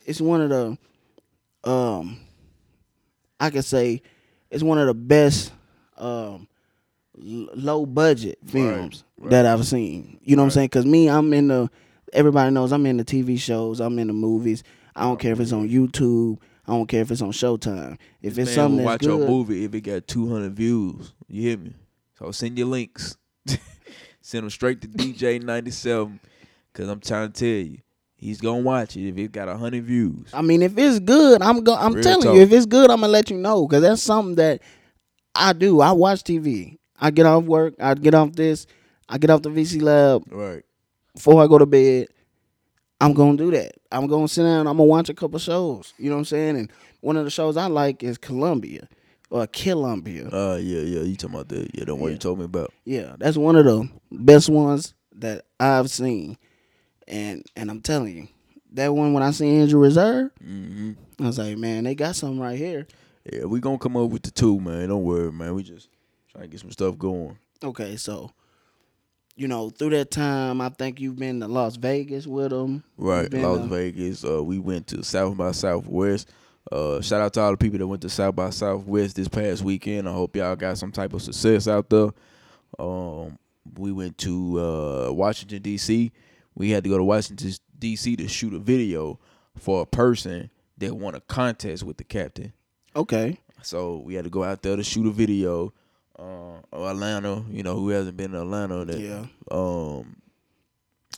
it's 0.06 0.22
one 0.22 0.42
of 0.42 0.50
the 0.50 0.78
um, 1.70 2.20
I 3.40 3.50
could 3.50 3.66
say 3.66 4.02
it's 4.50 4.64
one 4.64 4.78
of 4.78 4.88
the 4.88 4.94
best 4.94 5.52
um 5.98 6.48
low 7.16 7.86
budget 7.86 8.38
films 8.46 9.04
that 9.24 9.46
I've 9.46 9.66
seen. 9.66 10.20
You 10.24 10.36
know 10.36 10.44
what 10.44 10.48
I'm 10.48 10.52
saying? 10.52 10.66
Because 10.68 10.86
me, 10.86 11.10
I'm 11.10 11.34
in 11.34 11.48
the. 11.48 11.70
Everybody 12.14 12.52
knows 12.52 12.72
I'm 12.72 12.86
in 12.86 12.98
the 12.98 13.04
TV 13.06 13.38
shows. 13.40 13.80
I'm 13.82 13.98
in 14.00 14.08
the 14.08 14.14
movies. 14.14 14.64
I 14.96 15.04
don't 15.04 15.20
care 15.20 15.34
if 15.34 15.40
it's 15.40 15.52
on 15.52 15.68
YouTube. 15.68 16.40
I 16.66 16.72
don't 16.72 16.88
care 16.88 17.02
if 17.02 17.12
it's 17.12 17.22
on 17.22 17.32
Showtime. 17.32 17.98
If 18.22 18.38
it's 18.38 18.48
Man 18.50 18.56
something 18.56 18.78
that's 18.78 18.86
watch 18.86 19.02
good, 19.02 19.08
your 19.20 19.28
movie 19.28 19.64
if 19.66 19.74
it 19.74 19.82
got 19.82 20.08
200 20.08 20.54
views. 20.54 21.14
You 21.28 21.42
hear 21.44 21.58
me? 21.58 21.74
So 22.18 22.32
send 22.32 22.58
your 22.58 22.68
links. 22.68 23.18
send 24.22 24.44
them 24.44 24.50
straight 24.50 24.82
to 24.82 24.88
DJ 24.88 25.42
97 25.42 26.20
because 26.72 26.90
I'm 26.90 27.00
trying 27.00 27.32
to 27.32 27.40
tell 27.40 27.72
you, 27.72 27.80
he's 28.16 28.42
going 28.42 28.64
to 28.64 28.66
watch 28.66 28.96
it 28.98 29.08
if 29.08 29.18
it 29.18 29.32
got 29.32 29.48
100 29.48 29.84
views. 29.84 30.30
I 30.34 30.42
mean, 30.42 30.62
if 30.62 30.78
it's 30.78 31.00
good, 31.00 31.42
I'm 31.42 31.64
go- 31.64 31.76
I'm 31.76 31.94
Real 31.94 32.04
telling 32.04 32.24
talk. 32.24 32.36
you, 32.36 32.42
if 32.42 32.52
it's 32.52 32.66
good, 32.66 32.90
I'm 32.90 33.02
gonna 33.02 33.12
let 33.14 33.30
you 33.30 33.38
know 33.38 33.68
because 33.68 33.82
that's 33.84 34.02
something 34.02 34.36
that 34.36 34.62
I 35.38 35.54
do. 35.54 35.82
I 35.82 35.92
watch 35.92 36.24
TV. 36.24 36.78
I 37.00 37.12
get 37.12 37.26
off 37.26 37.44
work. 37.44 37.76
I 37.80 37.94
get 37.94 38.14
off 38.14 38.34
this. 38.34 38.66
I 39.10 39.18
get 39.18 39.30
off 39.30 39.42
the 39.44 39.50
VC 39.50 39.82
lab 39.82 40.24
Right. 40.32 40.64
before 41.14 41.42
I 41.44 41.48
go 41.48 41.58
to 41.58 41.66
bed. 41.66 42.08
I'm 43.00 43.14
gonna 43.14 43.38
do 43.38 43.52
that. 43.52 43.74
I'm 43.92 44.08
gonna 44.08 44.28
sit 44.28 44.44
down. 44.44 44.62
I'm 44.68 44.78
gonna 44.78 44.84
watch 44.86 45.10
a 45.10 45.14
couple 45.14 45.38
shows. 45.40 45.94
You 45.98 46.10
know 46.10 46.16
what 46.16 46.22
I'm 46.22 46.26
saying? 46.26 46.58
And 46.58 46.72
one 47.02 47.16
of 47.16 47.26
the 47.26 47.30
shows 47.32 47.56
I 47.56 47.68
like 47.68 48.02
is 48.04 48.18
Columbia 48.18 48.88
or 49.30 49.46
Columbia. 49.48 50.28
Uh, 50.30 50.56
yeah, 50.60 50.82
yeah. 50.82 51.02
You 51.02 51.16
talking 51.16 51.36
about 51.36 51.50
that? 51.50 51.70
Yeah, 51.76 51.86
the 51.86 51.96
one 51.96 52.12
you 52.12 52.18
told 52.18 52.40
me 52.40 52.46
about. 52.46 52.74
Yeah, 52.86 53.16
that's 53.20 53.38
one 53.38 53.56
of 53.56 53.66
the 53.66 53.88
best 54.12 54.50
ones 54.50 54.94
that 55.18 55.46
I've 55.60 55.92
seen. 55.92 56.38
And 57.08 57.46
and 57.56 57.70
I'm 57.70 57.82
telling 57.82 58.16
you, 58.18 58.28
that 58.74 58.94
one 58.94 59.14
when 59.14 59.24
I 59.24 59.32
seen 59.32 59.62
Injury 59.62 59.80
Reserve, 59.80 60.32
hmm 60.44 60.94
I 61.20 61.24
was 61.28 61.38
like, 61.40 61.58
man, 61.58 61.84
they 61.84 61.96
got 61.96 62.16
something 62.16 62.40
right 62.40 62.58
here. 62.58 62.88
Yeah, 63.32 63.46
we 63.46 63.60
gonna 63.60 63.78
come 63.78 63.98
up 63.98 64.10
with 64.10 64.24
the 64.24 64.32
two, 64.32 64.60
man. 64.60 64.90
Don't 64.90 65.04
worry, 65.04 65.32
man. 65.32 65.54
We 65.56 65.64
just 65.64 65.90
trying 66.32 66.44
to 66.44 66.48
get 66.48 66.60
some 66.60 66.72
stuff 66.72 66.98
going. 66.98 67.38
Okay, 67.64 67.98
so 67.98 68.32
you 69.36 69.48
know, 69.48 69.70
through 69.70 69.92
that 69.92 70.10
time, 70.12 70.62
I 70.62 70.70
think 70.70 71.00
you've 71.00 71.18
been 71.18 71.40
to 71.42 71.48
Las 71.48 71.76
Vegas 71.76 72.26
with 72.26 72.50
them. 72.50 72.84
Right, 72.98 73.32
Las 73.32 73.60
uh, 73.60 73.66
Vegas. 73.66 74.26
Uh, 74.26 74.44
we 74.44 74.60
went 74.60 74.88
to 74.88 75.04
South 75.04 75.38
by 75.38 75.52
Southwest. 75.52 76.30
Uh, 76.72 77.00
shout 77.02 77.22
out 77.22 77.34
to 77.34 77.42
all 77.42 77.52
the 77.52 77.58
people 77.58 77.78
that 77.78 77.88
went 77.88 78.02
to 78.02 78.10
South 78.10 78.36
by 78.36 78.50
Southwest 78.50 79.16
this 79.16 79.28
past 79.28 79.62
weekend. 79.64 80.10
I 80.10 80.12
hope 80.12 80.36
y'all 80.36 80.56
got 80.56 80.78
some 80.78 80.92
type 80.92 81.14
of 81.14 81.22
success 81.22 81.68
out 81.68 81.90
there. 81.90 82.10
Um, 82.80 83.38
we 83.78 83.92
went 83.92 84.18
to 84.20 84.60
uh, 84.60 85.12
Washington 85.12 85.62
D.C. 85.62 86.12
We 86.56 86.72
had 86.72 86.84
to 86.84 86.90
go 86.90 86.98
to 86.98 87.04
Washington 87.04 87.54
D.C. 87.78 88.16
to 88.16 88.28
shoot 88.28 88.54
a 88.54 88.60
video 88.60 89.20
for 89.56 89.84
a 89.84 89.86
person 89.86 90.50
that 90.80 90.96
won 90.96 91.16
a 91.16 91.22
contest 91.22 91.84
with 91.84 91.98
the 91.98 92.04
captain. 92.04 92.54
Okay. 92.98 93.38
So 93.62 93.98
we 93.98 94.16
had 94.16 94.24
to 94.24 94.30
go 94.30 94.44
out 94.44 94.64
there 94.64 94.76
to 94.76 94.84
shoot 94.84 95.06
a 95.06 95.12
video. 95.12 95.72
Uh, 96.18 96.58
Atlanta, 96.74 97.44
you 97.52 97.62
know, 97.62 97.76
who 97.76 97.90
hasn't 97.90 98.18
been 98.18 98.34
in 98.34 98.42
Atlanta? 98.42 98.84
That, 98.86 99.00
Yeah. 99.00 99.26
Um, 99.52 100.16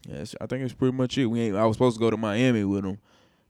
yes, 0.05 0.35
I 0.41 0.45
think 0.45 0.63
it's 0.63 0.73
pretty 0.73 0.95
much 0.95 1.17
it. 1.17 1.25
We 1.25 1.39
ain't. 1.39 1.55
I 1.55 1.65
was 1.65 1.77
supposed 1.77 1.95
to 1.95 2.01
go 2.01 2.09
to 2.09 2.17
Miami 2.17 2.65
with 2.65 2.83
him, 2.83 2.97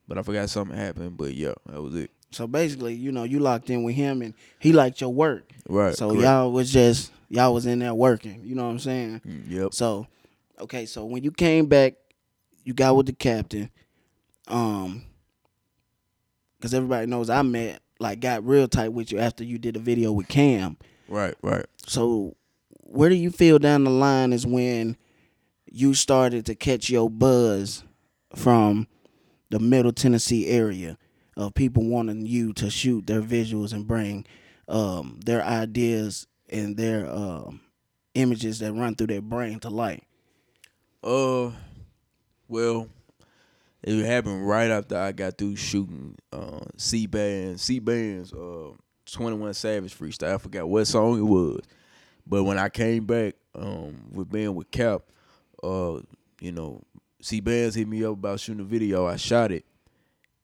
but 0.08 0.20
I 0.20 0.22
forgot 0.22 0.50
something 0.50 0.78
happened. 0.78 1.18
But 1.18 1.34
yeah, 1.34 1.54
that 1.66 1.82
was 1.82 1.96
it. 1.96 2.12
So 2.32 2.46
basically, 2.46 2.94
you 2.94 3.12
know, 3.12 3.24
you 3.24 3.40
locked 3.40 3.72
in 3.72 3.82
with 3.82 3.96
him 3.96 4.22
and 4.22 4.36
he 4.60 4.72
liked 4.74 5.02
your 5.02 5.12
work. 5.12 5.52
Right. 5.68 5.96
So 5.96 6.10
correct. 6.10 6.24
y'all 6.24 6.52
was 6.52 6.72
just 6.72 7.12
y'all 7.30 7.54
was 7.56 7.66
in 7.66 7.80
there 7.80 7.96
working. 7.96 8.42
You 8.44 8.54
know 8.54 8.66
what 8.66 8.72
I'm 8.72 8.80
saying? 8.80 9.22
Mm, 9.28 9.50
Yep. 9.50 9.74
So, 9.74 10.06
okay, 10.60 10.86
so 10.86 11.06
when 11.06 11.24
you 11.24 11.32
came 11.32 11.66
back, 11.66 11.96
you 12.64 12.76
got 12.76 12.96
with 12.96 13.08
the 13.08 13.14
captain. 13.14 13.72
Um, 14.48 15.06
because 16.58 16.74
everybody 16.76 17.08
knows 17.08 17.32
I 17.32 17.42
met 17.42 17.82
like 18.00 18.20
got 18.20 18.46
real 18.46 18.68
tight 18.68 18.94
with 18.94 19.12
you 19.12 19.20
after 19.20 19.44
you 19.44 19.58
did 19.58 19.76
a 19.76 19.80
video 19.80 20.12
with 20.12 20.28
Cam. 20.28 20.78
Right. 21.08 21.36
Right. 21.42 21.66
So, 21.86 22.36
where 22.82 23.10
do 23.10 23.16
you 23.16 23.30
feel 23.30 23.60
down 23.60 23.84
the 23.84 23.92
line 23.92 24.34
is 24.34 24.48
when 24.48 24.98
you 25.72 25.94
started 25.94 26.46
to 26.48 26.56
catch 26.56 26.90
your 26.90 27.10
buzz 27.10 27.84
from 28.36 28.88
the 29.50 29.60
Middle 29.60 29.92
Tennessee 29.92 30.48
area 30.48 30.98
of 31.38 31.54
people 31.54 31.84
wanting 31.84 32.26
you 32.26 32.54
to 32.54 32.70
shoot 32.70 33.08
their 33.08 33.22
visuals 33.22 33.74
and 33.74 33.88
bring 33.88 34.26
um, 34.68 35.20
their 35.26 35.44
ideas 35.44 36.28
and 36.50 36.78
their 36.78 37.10
um, 37.10 37.62
images 38.16 38.60
that 38.60 38.74
run 38.74 38.96
through 38.96 39.08
their 39.08 39.22
brain 39.22 39.60
to 39.60 39.70
light? 39.70 40.04
Uh, 41.04 41.52
well, 42.48 42.88
it 43.82 44.06
happened 44.06 44.48
right 44.48 44.70
after 44.70 44.98
I 44.98 45.12
got 45.12 45.38
through 45.38 45.56
shooting 45.56 46.16
uh 46.32 46.62
C 46.78 47.08
bands, 47.08 47.62
C 47.62 47.80
bands, 47.80 48.34
uh, 48.34 48.72
Twenty 49.12 49.38
One 49.38 49.54
Savage 49.54 49.98
freestyle. 49.98 50.36
I 50.36 50.38
forgot 50.38 50.68
what 50.68 50.86
song 50.86 51.18
it 51.18 51.24
was, 51.24 51.62
but 52.28 52.44
when 52.44 52.58
I 52.60 52.70
came 52.70 53.06
back, 53.06 53.36
um, 53.56 54.06
with 54.12 54.30
being 54.30 54.54
with 54.56 54.70
Cap, 54.72 55.04
uh, 55.64 56.00
you 56.42 56.52
know, 56.52 56.82
C 57.22 57.40
bands 57.40 57.76
hit 57.76 57.88
me 57.88 58.04
up 58.04 58.14
about 58.14 58.40
shooting 58.40 58.62
a 58.62 58.66
video. 58.66 59.06
I 59.08 59.16
shot 59.16 59.52
it, 59.52 59.66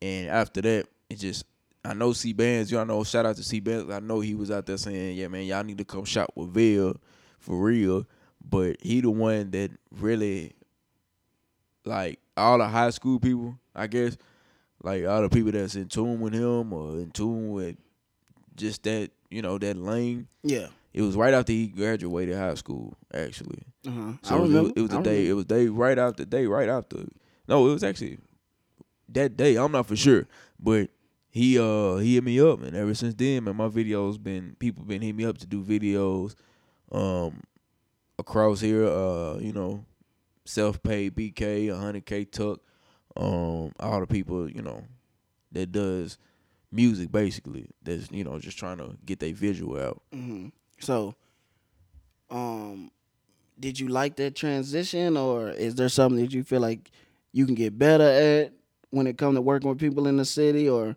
and 0.01 0.29
after 0.29 0.61
that, 0.61 0.87
it 1.09 1.15
just. 1.19 1.45
I 1.83 1.93
know 1.93 2.13
C 2.13 2.33
Bands, 2.33 2.71
y'all 2.71 2.83
know. 2.83 3.03
Shout 3.03 3.27
out 3.27 3.35
to 3.35 3.43
C 3.43 3.59
Bands. 3.59 3.91
I 3.91 3.99
know 3.99 4.19
he 4.19 4.33
was 4.33 4.49
out 4.49 4.65
there 4.65 4.75
saying, 4.75 5.17
"Yeah, 5.17 5.27
man, 5.27 5.43
y'all 5.43 5.63
need 5.63 5.77
to 5.77 5.85
come 5.85 6.03
shop 6.03 6.31
with 6.33 6.49
Ville 6.49 6.95
for 7.37 7.55
real." 7.55 8.07
But 8.43 8.77
he 8.81 9.01
the 9.01 9.11
one 9.11 9.51
that 9.51 9.69
really 9.91 10.53
like 11.85 12.19
all 12.37 12.57
the 12.57 12.67
high 12.67 12.89
school 12.89 13.19
people, 13.19 13.57
I 13.75 13.87
guess, 13.87 14.17
like 14.83 15.05
all 15.05 15.21
the 15.21 15.29
people 15.29 15.51
that's 15.51 15.75
in 15.75 15.87
tune 15.87 16.19
with 16.19 16.33
him 16.33 16.73
or 16.73 16.91
in 16.99 17.11
tune 17.11 17.51
with 17.51 17.75
just 18.55 18.83
that, 18.83 19.11
you 19.29 19.41
know, 19.41 19.57
that 19.57 19.77
lane. 19.77 20.27
Yeah. 20.43 20.67
It 20.93 21.01
was 21.01 21.15
right 21.15 21.33
after 21.33 21.51
he 21.51 21.67
graduated 21.67 22.35
high 22.37 22.53
school, 22.55 22.95
actually. 23.13 23.63
Uh-huh. 23.85 24.13
So 24.21 24.35
I 24.35 24.37
it 24.37 24.41
was- 24.41 24.49
remember. 24.51 24.73
it 24.77 24.81
was 24.81 24.89
the 24.91 25.01
day. 25.01 25.11
remember. 25.23 25.29
It 25.31 25.33
was 25.33 25.45
day 25.45 25.67
right 25.67 25.97
after 25.99 26.25
day 26.25 26.45
right 26.45 26.69
after. 26.69 26.97
No, 27.47 27.67
it 27.69 27.73
was 27.73 27.83
actually 27.83 28.17
that 29.09 29.35
day. 29.37 29.55
I'm 29.57 29.71
not 29.71 29.85
for 29.87 29.95
sure, 29.95 30.25
but 30.59 30.89
he 31.29 31.59
uh 31.59 31.97
he 31.97 32.15
hit 32.15 32.23
me 32.23 32.39
up, 32.39 32.61
and 32.63 32.75
ever 32.75 32.93
since 32.95 33.13
then, 33.13 33.43
man, 33.43 33.55
my 33.57 33.67
videos 33.67 34.21
been 34.21 34.55
people 34.57 34.83
been 34.85 35.01
hitting 35.01 35.17
me 35.17 35.25
up 35.25 35.37
to 35.39 35.45
do 35.45 35.61
videos, 35.61 36.33
um, 36.91 37.41
across 38.17 38.61
here. 38.61 38.85
Uh, 38.87 39.37
you 39.39 39.51
know, 39.51 39.83
self 40.45 40.81
paid 40.81 41.15
BK, 41.15 41.67
100K 41.67 42.31
Tuck, 42.31 42.59
um, 43.17 43.71
all 43.79 43.99
the 43.99 44.07
people 44.07 44.49
you 44.49 44.61
know 44.61 44.83
that 45.51 45.71
does 45.71 46.17
music 46.71 47.11
basically. 47.11 47.67
That's 47.83 48.11
you 48.11 48.23
know 48.23 48.39
just 48.39 48.57
trying 48.57 48.77
to 48.77 48.95
get 49.05 49.19
their 49.19 49.33
visual 49.33 49.79
out. 49.79 50.01
hmm 50.13 50.47
So, 50.79 51.15
um, 52.29 52.91
did 53.59 53.79
you 53.79 53.87
like 53.87 54.15
that 54.17 54.35
transition, 54.35 55.17
or 55.17 55.49
is 55.49 55.75
there 55.75 55.89
something 55.89 56.21
that 56.23 56.33
you 56.33 56.43
feel 56.43 56.61
like 56.61 56.91
you 57.31 57.45
can 57.45 57.55
get 57.55 57.77
better 57.77 58.03
at 58.03 58.53
when 58.89 59.07
it 59.07 59.17
comes 59.17 59.35
to 59.35 59.41
working 59.41 59.69
with 59.69 59.79
people 59.79 60.07
in 60.07 60.17
the 60.17 60.25
city, 60.25 60.69
or 60.69 60.95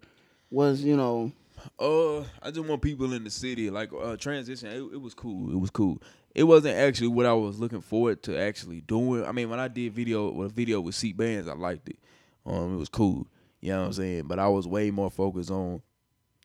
was 0.50 0.82
you 0.82 0.96
know? 0.96 1.32
Uh, 1.78 2.20
I 2.42 2.50
just 2.52 2.66
want 2.66 2.82
people 2.82 3.12
in 3.12 3.24
the 3.24 3.30
city 3.30 3.70
like 3.70 3.90
uh 3.92 4.16
transition. 4.16 4.68
It, 4.68 4.94
it 4.94 5.00
was 5.00 5.14
cool. 5.14 5.50
It 5.50 5.58
was 5.58 5.70
cool. 5.70 6.00
It 6.34 6.44
wasn't 6.44 6.76
actually 6.76 7.08
what 7.08 7.26
I 7.26 7.32
was 7.32 7.58
looking 7.58 7.80
forward 7.80 8.22
to 8.24 8.38
actually 8.38 8.80
doing. 8.80 9.24
I 9.24 9.32
mean, 9.32 9.50
when 9.50 9.58
I 9.58 9.68
did 9.68 9.92
video 9.92 10.30
with 10.30 10.50
a 10.50 10.54
video 10.54 10.80
with 10.80 10.94
C 10.94 11.12
bands, 11.12 11.48
I 11.48 11.54
liked 11.54 11.88
it. 11.88 11.98
Um, 12.46 12.74
it 12.74 12.78
was 12.78 12.88
cool. 12.88 13.26
You 13.60 13.70
know 13.72 13.80
what 13.80 13.86
I'm 13.86 13.92
saying? 13.94 14.22
But 14.26 14.38
I 14.38 14.48
was 14.48 14.66
way 14.68 14.90
more 14.90 15.10
focused 15.10 15.50
on 15.50 15.82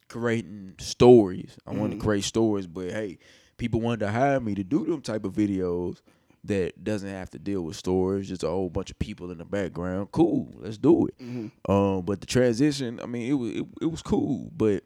creating 0.07 0.75
stories. 0.79 1.57
I 1.67 1.71
wanted 1.71 1.95
Mhm. 1.97 1.99
to 1.99 2.05
create 2.05 2.23
stories, 2.23 2.65
but 2.67 2.91
hey, 2.91 3.19
people 3.57 3.81
wanted 3.81 3.99
to 4.01 4.11
hire 4.11 4.39
me 4.39 4.55
to 4.55 4.63
do 4.63 4.85
them 4.85 5.01
type 5.01 5.25
of 5.25 5.33
videos 5.33 6.01
that 6.45 6.83
doesn't 6.83 7.09
have 7.09 7.29
to 7.29 7.39
deal 7.39 7.61
with 7.61 7.75
stories, 7.75 8.27
just 8.27 8.43
a 8.43 8.49
whole 8.49 8.69
bunch 8.69 8.89
of 8.91 8.99
people 8.99 9.31
in 9.31 9.37
the 9.37 9.45
background. 9.45 10.09
Cool, 10.11 10.51
let's 10.57 10.77
do 10.77 11.07
it. 11.07 11.17
Mhm. 11.19 11.51
Um, 11.69 12.03
but 12.03 12.19
the 12.19 12.27
transition, 12.27 12.99
I 13.01 13.05
mean, 13.05 13.29
it 13.29 13.33
was 13.33 13.51
it, 13.55 13.65
it 13.81 13.85
was 13.85 14.01
cool, 14.01 14.51
but 14.55 14.83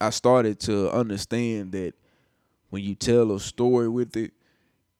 I 0.00 0.10
started 0.10 0.58
to 0.60 0.90
understand 0.90 1.72
that 1.72 1.92
when 2.70 2.82
you 2.82 2.94
tell 2.94 3.32
a 3.32 3.40
story 3.40 3.88
with 3.88 4.16
it, 4.16 4.32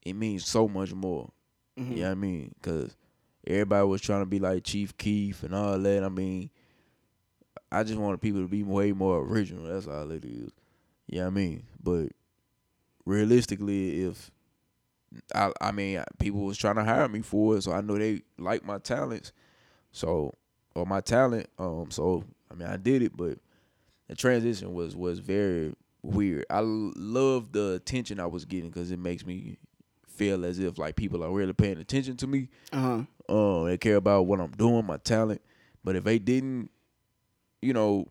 it 0.05 0.15
means 0.15 0.47
so 0.47 0.69
much 0.69 0.93
more. 0.93 1.31
Mhm. 1.79 1.91
You 1.91 1.97
know 1.97 2.03
what 2.03 2.11
I 2.11 2.15
mean? 2.15 2.55
Because 2.61 2.97
everybody 3.47 3.87
was 3.87 4.01
trying 4.01 4.23
to 4.23 4.27
be 4.27 4.39
like 4.39 4.65
Chief 4.65 4.97
Keef 4.99 5.43
and 5.43 5.55
all 5.55 5.79
that. 5.79 6.05
I 6.05 6.09
mean, 6.09 6.51
I 7.73 7.83
just 7.85 7.99
wanted 7.99 8.21
people 8.21 8.43
to 8.43 8.49
be 8.49 8.63
way 8.63 8.93
more 8.93 9.21
original. 9.23 9.65
That's 9.65 9.87
all 9.87 10.11
it 10.11 10.25
is. 10.25 10.51
You 11.07 11.19
know 11.19 11.25
what 11.25 11.27
I 11.29 11.31
mean? 11.31 11.63
But 11.83 12.09
realistically, 13.05 14.03
if 14.03 14.31
I, 15.35 15.53
I 15.61 15.73
mean, 15.73 16.03
people 16.19 16.41
was 16.43 16.59
trying 16.59 16.77
to 16.77 16.85
hire 16.85 17.09
me 17.09 17.23
for 17.23 17.57
it, 17.57 17.63
so 17.63 17.73
I 17.73 17.81
know 17.81 17.99
they 17.99 18.23
like 18.39 18.65
my 18.65 18.79
talents, 18.79 19.33
so 19.93 20.35
or 20.75 20.87
my 20.87 21.01
talent. 21.01 21.49
Um, 21.59 21.91
so 21.91 22.25
I 22.51 22.55
mean, 22.55 22.69
I 22.69 22.77
did 22.77 23.03
it, 23.03 23.17
but 23.17 23.39
the 24.09 24.15
transition 24.15 24.73
was 24.73 24.95
was 24.95 25.19
very 25.19 25.75
weird. 26.03 26.47
I 26.51 26.61
love 26.61 27.53
the 27.53 27.73
attention 27.73 28.21
I 28.21 28.27
was 28.27 28.45
getting 28.45 28.71
because 28.71 28.91
it 28.91 28.99
makes 28.99 29.25
me 29.25 29.59
feel 30.07 30.45
as 30.45 30.59
if 30.59 30.79
like 30.79 30.97
people 30.97 31.25
are 31.25 31.31
really 31.31 31.53
paying 31.53 31.79
attention 31.79 32.17
to 32.19 32.27
me. 32.27 32.49
Uh-huh. 32.73 33.05
Um, 33.29 33.67
they 33.67 33.79
care 33.79 33.97
about 33.97 34.27
what 34.27 34.41
I'm 34.41 34.51
doing, 34.51 34.85
my 34.85 34.99
talent. 34.99 35.41
But 35.83 35.97
if 35.97 36.05
they 36.05 36.19
didn't, 36.19 36.71
you 37.63 37.73
know, 37.73 38.09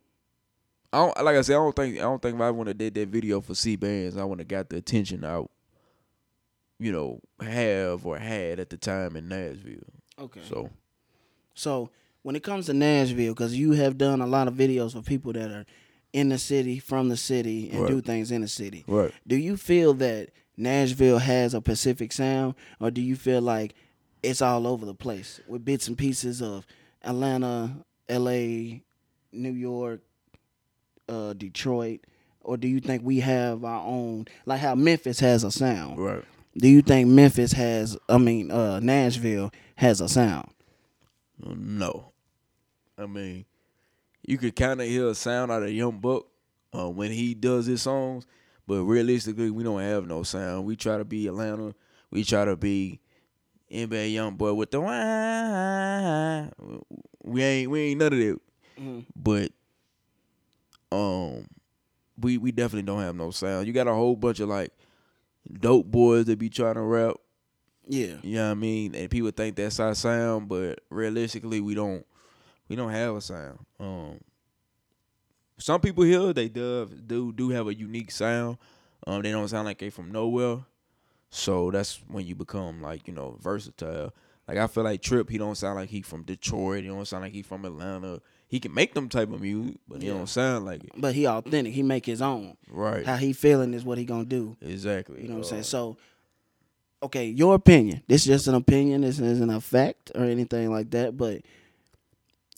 I 0.92 0.98
don't 0.98 1.24
like 1.24 1.36
I 1.36 1.42
said, 1.42 1.54
I 1.56 1.60
don't 1.60 1.76
think 1.76 1.98
I 1.98 2.02
don't 2.02 2.22
think 2.22 2.36
if 2.36 2.42
I 2.42 2.50
would 2.50 2.68
have 2.68 2.78
did 2.78 2.96
that 2.96 3.10
video 3.10 3.42
for 3.42 3.54
C 3.54 3.76
bands, 3.76 4.18
I 4.18 4.24
would 4.24 4.40
have 4.40 4.48
got 4.48 4.70
the 4.70 4.78
attention 4.78 5.24
I, 5.24 5.44
you 6.80 6.92
know, 6.92 7.20
have 7.42 8.06
or 8.06 8.18
had 8.18 8.60
at 8.60 8.70
the 8.70 8.78
time 8.78 9.16
in 9.16 9.28
Nashville. 9.28 9.84
Okay. 10.18 10.42
So 10.48 10.70
So 11.54 11.92
when 12.24 12.36
it 12.36 12.44
comes 12.44 12.66
to 12.66 12.74
Nashville, 12.74 13.34
because 13.34 13.56
you 13.56 13.74
have 13.74 13.98
done 13.98 14.22
a 14.22 14.28
lot 14.28 14.48
of 14.48 14.56
videos 14.56 14.94
for 14.94 15.02
people 15.02 15.34
that 15.34 15.52
are 15.52 15.66
in 16.14 16.30
the 16.30 16.38
city, 16.38 16.80
from 16.80 17.10
the 17.10 17.18
city, 17.18 17.70
and 17.72 17.82
Right. 17.82 17.89
do 17.89 18.01
things 18.01 18.32
in 18.32 18.41
the 18.41 18.47
city. 18.47 18.84
Right. 18.88 19.12
Do 19.28 19.36
you 19.36 19.57
feel 19.57 19.93
that 19.95 20.30
Nashville 20.57 21.20
has 21.20 21.53
a 21.53 21.62
Pacific 21.62 22.12
sound, 22.12 22.55
or 22.80 22.91
do 22.91 23.01
you 23.01 23.16
feel 23.16 23.41
like 23.41 23.74
it's 24.24 24.41
all 24.41 24.68
over 24.68 24.86
the 24.86 24.93
place 24.93 25.39
with 25.47 25.64
bits 25.64 25.88
and 25.88 25.97
pieces 25.97 26.41
of 26.41 26.66
Atlanta, 27.03 27.86
L.A., 28.10 28.82
New 29.32 29.51
York, 29.53 30.01
uh, 31.07 31.34
Detroit, 31.34 32.01
or 32.41 32.57
do 32.57 32.68
you 32.68 32.80
think 32.80 33.03
we 33.03 33.20
have 33.20 33.64
our 33.64 33.86
own, 33.86 34.26
like 34.45 34.60
how 34.60 34.76
Memphis 34.76 35.20
has 35.20 35.43
a 35.43 35.51
sound? 35.51 35.99
Right. 35.99 36.24
Do 36.57 36.68
you 36.68 36.82
think 36.82 37.07
Memphis 37.07 37.53
has, 37.53 37.95
I 38.10 38.18
mean, 38.18 38.49
uh, 38.51 38.80
Nashville 38.80 39.51
has 39.76 40.01
a 40.01 40.10
sound? 40.10 40.49
No. 41.41 42.12
I 42.97 43.05
mean, 43.05 43.45
you 44.30 44.38
could 44.38 44.55
kind 44.55 44.80
of 44.80 44.86
hear 44.86 45.07
a 45.07 45.15
sound 45.15 45.51
out 45.51 45.63
of 45.63 45.71
Young 45.71 45.97
Buck 45.97 46.27
uh, 46.77 46.88
when 46.88 47.11
he 47.11 47.34
does 47.34 47.65
his 47.65 47.82
songs, 47.82 48.27
but 48.67 48.84
realistically, 48.84 49.49
we 49.49 49.63
don't 49.63 49.82
have 49.82 50.05
no 50.05 50.21
sound. 50.21 50.65
We 50.65 50.75
try 50.75 50.99
to 50.99 51.03
be 51.03 51.25
Atlanta. 51.25 51.73
We 52.11 52.23
try 52.23 52.45
to 52.45 52.55
be 52.55 52.99
NBA 53.71 54.13
Young 54.13 54.36
Boy 54.36 54.53
with 54.53 54.69
the 54.69 54.82
wah. 54.82 56.47
We 57.23 57.41
ain't 57.41 57.71
we 57.71 57.80
ain't 57.82 57.99
none 57.99 58.13
of 58.13 58.19
that. 58.19 58.39
Mhm. 58.80 59.05
But 59.15 59.51
um, 60.91 61.47
we 62.19 62.38
we 62.38 62.51
definitely 62.51 62.84
don't 62.84 63.01
have 63.01 63.15
no 63.15 63.32
sound. 63.32 63.65
You 63.65 63.73
got 63.73 63.88
a 63.88 63.93
whole 63.95 64.15
bunch 64.15 64.39
of 64.41 64.49
like 64.49 64.71
dope 65.51 65.88
boys 65.88 66.25
that 66.25 66.38
be 66.38 66.49
trying 66.49 66.75
to 66.75 66.82
rap. 66.82 67.15
Yeah. 67.88 68.17
You 68.21 68.36
know 68.36 68.45
what 68.45 68.51
I 68.51 68.53
mean? 68.53 68.93
And 68.93 69.09
people 69.09 69.32
think 69.32 69.55
that's 69.55 69.80
our 69.80 69.95
sound, 69.95 70.49
but 70.49 70.82
realistically 70.91 71.61
we 71.61 71.73
don't 71.73 72.05
we 72.70 72.76
don't 72.78 72.91
have 72.91 73.15
a 73.15 73.22
sound. 73.22 73.59
Um 73.80 74.20
some 75.57 75.82
people 75.82 76.03
here 76.05 76.32
they 76.34 76.47
do 76.47 76.86
do 77.05 77.34
do 77.34 77.49
have 77.49 77.67
a 77.67 77.74
unique 77.74 78.11
sound. 78.11 78.57
Um 79.05 79.22
they 79.22 79.32
don't 79.32 79.47
sound 79.47 79.65
like 79.65 79.80
they 79.80 79.89
from 79.89 80.11
nowhere. 80.11 80.59
So 81.30 81.70
that's 81.72 81.99
when 82.07 82.26
you 82.26 82.36
become 82.36 82.82
like, 82.82 83.07
you 83.07 83.13
know, 83.13 83.38
versatile. 83.41 84.13
Like 84.47 84.57
I 84.57 84.67
feel 84.67 84.84
like 84.84 85.01
Trip, 85.01 85.30
he 85.30 85.38
don't 85.38 85.55
sound 85.55 85.76
like 85.76 85.89
he 85.89 86.01
from 86.01 86.24
Detroit, 86.24 86.84
he 86.84 86.89
don't 86.89 87.05
sound 87.05 87.24
like 87.24 87.34
he 87.34 87.41
from 87.43 87.65
Atlanta. 87.65 88.22
He 88.47 88.59
can 88.59 88.74
make 88.74 88.95
them 88.95 89.09
type 89.09 89.32
of 89.32 89.41
music, 89.41 89.78
but 89.88 90.01
he 90.01 90.07
Yeah. 90.07 90.15
don't 90.15 90.28
sound 90.28 90.65
like 90.65 90.84
it. 90.84 90.89
But 90.97 91.13
he 91.13 91.28
authentic. 91.28 91.72
He 91.74 91.84
make 91.84 92.03
his 92.07 92.20
own. 92.20 92.57
Right. 92.67 93.05
How 93.05 93.15
he 93.17 93.32
feeling 93.32 93.76
is 93.76 93.86
what 93.86 93.99
he 93.99 94.05
gonna 94.05 94.26
do. 94.26 94.57
Exactly. 94.61 95.22
You 95.22 95.28
know 95.28 95.36
what 95.36 95.39
I'm 95.41 95.43
Uh, 95.43 95.49
saying? 95.49 95.63
So, 95.63 95.97
okay, 97.03 97.28
your 97.28 97.53
opinion. 97.53 98.01
This 98.07 98.22
is 98.22 98.28
just 98.28 98.47
an 98.47 98.55
opinion. 98.55 99.01
This 99.01 99.20
isn't 99.20 99.49
a 99.51 99.61
fact 99.61 100.11
or 100.15 100.24
anything 100.24 100.72
like 100.72 100.89
that. 100.91 101.15
But 101.15 101.41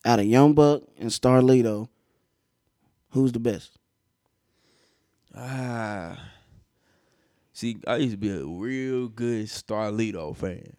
out 0.06 0.20
of 0.20 0.26
Young 0.26 0.54
Buck 0.54 0.84
and 0.98 1.10
Starlito, 1.10 1.88
who's 3.10 3.32
the 3.32 3.40
best? 3.40 3.78
Ah. 5.36 6.18
See, 7.54 7.78
I 7.86 7.98
used 7.98 8.12
to 8.14 8.18
be 8.18 8.32
a 8.32 8.46
real 8.46 9.08
good 9.08 9.46
Starlito 9.46 10.36
fan. 10.36 10.74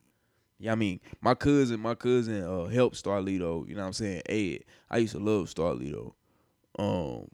Yeah, 0.58 0.72
I 0.72 0.74
mean, 0.74 1.00
my 1.20 1.34
cousin, 1.34 1.80
my 1.80 1.94
cousin 1.94 2.44
uh 2.44 2.66
helped 2.66 3.02
Starlito, 3.02 3.68
you 3.68 3.74
know 3.74 3.80
what 3.80 3.88
I'm 3.88 3.92
saying? 3.92 4.22
Ed. 4.28 4.64
I 4.90 4.98
used 4.98 5.12
to 5.14 5.18
love 5.18 5.48
Starlito. 5.48 6.12
Um 6.78 7.28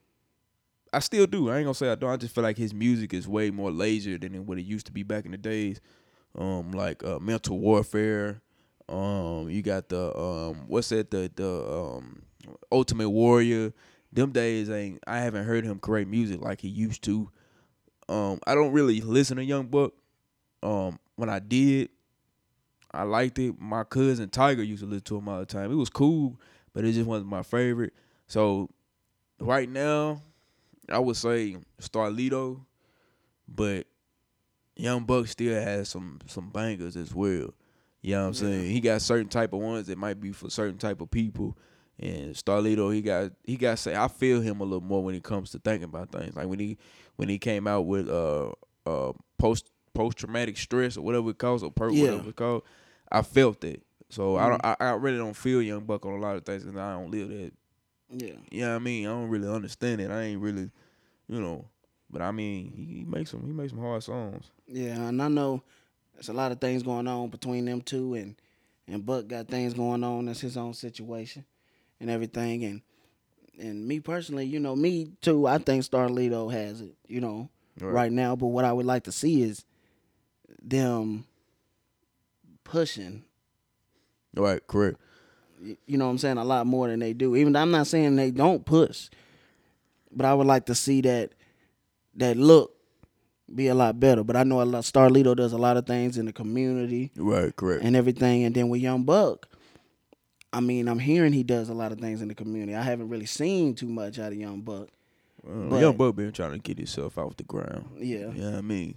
I 0.92 1.00
still 1.00 1.26
do. 1.26 1.50
I 1.50 1.58
ain't 1.58 1.66
gonna 1.66 1.74
say 1.74 1.90
I 1.90 1.94
don't. 1.94 2.10
I 2.10 2.16
just 2.16 2.34
feel 2.34 2.44
like 2.44 2.56
his 2.56 2.72
music 2.72 3.12
is 3.12 3.28
way 3.28 3.50
more 3.50 3.70
lazier 3.70 4.18
than 4.18 4.46
what 4.46 4.58
it 4.58 4.62
used 4.62 4.86
to 4.86 4.92
be 4.92 5.02
back 5.02 5.24
in 5.26 5.32
the 5.32 5.36
days. 5.36 5.80
Um, 6.34 6.72
like 6.72 7.04
uh, 7.04 7.18
mental 7.18 7.58
warfare. 7.58 8.40
Um, 8.88 9.50
you 9.50 9.62
got 9.62 9.88
the 9.88 10.16
um, 10.18 10.64
what's 10.66 10.88
that? 10.88 11.10
The 11.10 11.30
the 11.34 11.72
um, 11.72 12.22
Ultimate 12.72 13.10
Warrior. 13.10 13.72
Them 14.12 14.32
days 14.32 14.70
ain't. 14.70 15.00
I 15.06 15.18
haven't 15.20 15.44
heard 15.44 15.64
him 15.64 15.78
create 15.78 16.08
music 16.08 16.40
like 16.40 16.62
he 16.62 16.68
used 16.68 17.02
to. 17.04 17.30
Um, 18.08 18.40
I 18.46 18.54
don't 18.54 18.72
really 18.72 19.00
listen 19.02 19.36
to 19.36 19.44
Young 19.44 19.66
Buck. 19.66 19.92
Um, 20.62 20.98
when 21.16 21.28
I 21.28 21.40
did, 21.40 21.90
I 22.90 23.02
liked 23.02 23.38
it. 23.38 23.60
My 23.60 23.84
cousin 23.84 24.30
Tiger 24.30 24.62
used 24.62 24.82
to 24.82 24.88
listen 24.88 25.04
to 25.04 25.18
him 25.18 25.28
all 25.28 25.40
the 25.40 25.46
time. 25.46 25.70
It 25.70 25.74
was 25.74 25.90
cool, 25.90 26.40
but 26.72 26.84
it 26.84 26.92
just 26.92 27.06
wasn't 27.06 27.28
my 27.28 27.42
favorite. 27.42 27.92
So 28.26 28.70
right 29.38 29.68
now, 29.68 30.22
I 30.88 30.98
would 30.98 31.16
say 31.16 31.56
Starlito, 31.80 32.64
but 33.46 33.86
Young 34.74 35.04
Buck 35.04 35.26
still 35.26 35.60
has 35.60 35.90
some 35.90 36.20
some 36.26 36.48
bangers 36.48 36.96
as 36.96 37.14
well. 37.14 37.52
You 38.08 38.14
know 38.14 38.22
what 38.22 38.28
I'm 38.28 38.34
saying? 38.34 38.70
He 38.70 38.80
got 38.80 39.02
certain 39.02 39.28
type 39.28 39.52
of 39.52 39.60
ones 39.60 39.88
that 39.88 39.98
might 39.98 40.18
be 40.18 40.32
for 40.32 40.48
certain 40.48 40.78
type 40.78 41.02
of 41.02 41.10
people. 41.10 41.58
And 41.98 42.34
Starlito, 42.34 42.90
he 42.94 43.02
got 43.02 43.32
he 43.44 43.56
got 43.56 43.78
say 43.78 43.94
I 43.94 44.08
feel 44.08 44.40
him 44.40 44.62
a 44.62 44.64
little 44.64 44.80
more 44.80 45.04
when 45.04 45.14
it 45.14 45.22
comes 45.22 45.50
to 45.50 45.58
thinking 45.58 45.84
about 45.84 46.10
things. 46.10 46.34
Like 46.34 46.46
when 46.46 46.58
he 46.58 46.78
when 47.16 47.28
he 47.28 47.38
came 47.38 47.66
out 47.66 47.82
with 47.82 48.08
uh 48.08 48.52
uh 48.86 49.12
post 49.36 49.70
post 49.92 50.16
traumatic 50.16 50.56
stress 50.56 50.96
or 50.96 51.02
whatever 51.02 51.28
it 51.28 51.36
calls 51.36 51.62
or 51.62 51.70
per 51.70 51.90
Yeah. 51.90 52.00
whatever 52.00 52.28
it's 52.30 52.38
called, 52.38 52.62
I 53.12 53.20
felt 53.20 53.62
it. 53.62 53.82
So 54.08 54.36
I 54.36 54.48
don't 54.48 54.64
I, 54.64 54.76
I 54.80 54.90
really 54.92 55.18
don't 55.18 55.36
feel 55.36 55.60
Young 55.60 55.80
Buck 55.84 56.06
on 56.06 56.14
a 56.14 56.18
lot 56.18 56.34
of 56.36 56.46
things 56.46 56.64
because 56.64 56.80
I 56.80 56.94
don't 56.94 57.10
live 57.10 57.28
that 57.28 57.52
Yeah. 58.08 58.36
you 58.50 58.62
know 58.62 58.74
I 58.76 58.78
mean? 58.78 59.06
I 59.06 59.10
don't 59.10 59.28
really 59.28 59.52
understand 59.54 60.00
it. 60.00 60.10
I 60.10 60.22
ain't 60.22 60.40
really, 60.40 60.70
you 61.28 61.40
know. 61.42 61.66
But 62.08 62.22
I 62.22 62.30
mean, 62.30 62.72
he, 62.74 63.00
he 63.00 63.04
makes 63.04 63.32
some 63.32 63.44
he 63.44 63.52
makes 63.52 63.72
some 63.72 63.80
hard 63.82 64.02
songs. 64.02 64.50
Yeah, 64.66 64.96
and 65.08 65.20
I 65.20 65.28
know 65.28 65.62
there's 66.18 66.28
a 66.28 66.32
lot 66.32 66.50
of 66.50 66.60
things 66.60 66.82
going 66.82 67.06
on 67.06 67.28
between 67.28 67.64
them 67.64 67.80
two, 67.80 68.14
and 68.14 68.34
and 68.88 69.06
Buck 69.06 69.28
got 69.28 69.46
things 69.46 69.72
going 69.72 70.02
on. 70.02 70.26
That's 70.26 70.40
his 70.40 70.56
own 70.56 70.74
situation 70.74 71.44
and 72.00 72.10
everything. 72.10 72.64
And 72.64 72.82
and 73.60 73.86
me 73.86 74.00
personally, 74.00 74.44
you 74.44 74.58
know, 74.58 74.74
me 74.74 75.12
too. 75.20 75.46
I 75.46 75.58
think 75.58 75.84
Starlito 75.84 76.52
has 76.52 76.80
it, 76.80 76.94
you 77.06 77.20
know, 77.20 77.48
Right. 77.80 77.92
right, 77.92 78.12
now. 78.12 78.34
But 78.34 78.48
what 78.48 78.64
I 78.64 78.72
would 78.72 78.86
like 78.86 79.04
to 79.04 79.12
see 79.12 79.42
is 79.42 79.64
them 80.60 81.24
pushing. 82.64 83.22
Right, 84.34 84.64
correct. 84.66 84.98
You 85.86 85.98
know 85.98 86.06
what 86.06 86.10
I'm 86.12 86.18
saying? 86.18 86.38
A 86.38 86.44
lot 86.44 86.66
more 86.66 86.88
than 86.88 86.98
they 86.98 87.12
do. 87.12 87.36
Even 87.36 87.52
though 87.52 87.60
I'm 87.60 87.70
not 87.70 87.86
saying 87.86 88.16
they 88.16 88.32
don't 88.32 88.64
push, 88.64 89.08
but 90.10 90.26
I 90.26 90.34
would 90.34 90.48
like 90.48 90.66
to 90.66 90.74
see 90.74 91.00
that 91.02 91.30
that 92.16 92.36
look 92.36 92.74
be 93.54 93.68
a 93.68 93.74
lot 93.74 93.98
better. 93.98 94.22
But 94.24 94.36
I 94.36 94.42
know 94.44 94.60
a 94.60 94.64
lot. 94.64 94.84
Starlito 94.84 95.34
does 95.36 95.52
a 95.52 95.58
lot 95.58 95.76
of 95.76 95.86
things 95.86 96.18
in 96.18 96.26
the 96.26 96.32
community, 96.32 97.10
Right, 97.16 97.54
correct. 97.54 97.84
and 97.84 97.96
everything. 97.96 98.44
And 98.44 98.54
then 98.54 98.68
with 98.68 98.80
Young 98.80 99.04
Buck, 99.04 99.48
I 100.52 100.60
mean, 100.60 100.88
I'm 100.88 100.98
hearing 100.98 101.32
he 101.32 101.42
does 101.42 101.68
a 101.68 101.74
lot 101.74 101.92
of 101.92 101.98
things 102.00 102.22
in 102.22 102.28
the 102.28 102.34
community. 102.34 102.74
I 102.74 102.82
haven't 102.82 103.08
really 103.08 103.26
seen 103.26 103.74
too 103.74 103.88
much 103.88 104.18
out 104.18 104.32
of 104.32 104.38
Young 104.38 104.60
Buck. 104.62 104.88
But- 105.44 105.80
Young 105.80 105.96
Buck 105.96 106.16
been 106.16 106.32
trying 106.32 106.52
to 106.52 106.58
get 106.58 106.78
himself 106.78 107.16
off 107.18 107.36
the 107.36 107.44
ground. 107.44 107.86
Yeah. 107.98 108.30
You 108.32 108.50
know 108.50 108.58
I 108.58 108.60
mean? 108.60 108.94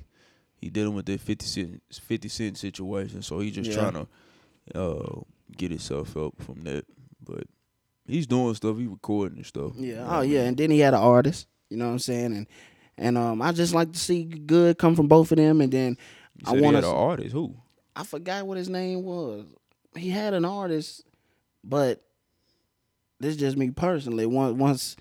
He 0.57 0.69
dealing 0.69 0.93
with 0.95 1.05
that 1.07 1.19
50 1.21 1.45
cent 1.45 1.81
50 1.91 2.27
cent 2.29 2.57
situation, 2.57 3.21
so 3.23 3.39
he 3.39 3.49
just 3.51 3.69
Yeah. 3.71 3.77
trying 3.89 3.93
to 3.93 4.79
uh, 4.79 5.21
get 5.57 5.71
himself 5.71 6.15
up 6.15 6.33
from 6.39 6.61
that. 6.63 6.85
But 7.23 7.45
he's 8.05 8.27
doing 8.27 8.53
stuff. 8.53 8.77
He 8.77 8.85
recording 8.85 9.37
and 9.37 9.45
stuff. 9.45 9.71
Yeah. 9.75 10.05
Oh 10.07 10.21
yeah, 10.21 10.41
and 10.43 10.55
then 10.57 10.69
he 10.71 10.79
had 10.79 10.93
an 10.93 10.99
artist. 10.99 11.47
You 11.69 11.77
know 11.77 11.87
what 11.87 11.93
I'm 11.93 11.99
saying? 11.99 12.33
And 12.35 12.47
and 13.01 13.17
um, 13.17 13.41
I 13.41 13.51
just 13.51 13.73
like 13.73 13.91
to 13.91 13.99
see 13.99 14.23
good 14.23 14.77
come 14.77 14.95
from 14.95 15.07
both 15.07 15.31
of 15.31 15.37
them. 15.37 15.59
And 15.59 15.71
then 15.71 15.97
I 16.45 16.51
want 16.53 16.75
had 16.75 16.83
an 16.85 16.89
artist. 16.91 17.33
Who? 17.33 17.55
I 17.95 18.03
forgot 18.03 18.45
what 18.47 18.57
his 18.57 18.69
name 18.69 19.03
was. 19.03 19.45
He 19.97 20.09
had 20.09 20.33
an 20.33 20.45
artist, 20.45 21.03
but 21.63 22.01
this 23.19 23.31
is 23.31 23.37
just 23.37 23.57
me 23.57 23.71
personally. 23.71 24.25
Once 24.25 24.57
once 24.57 24.95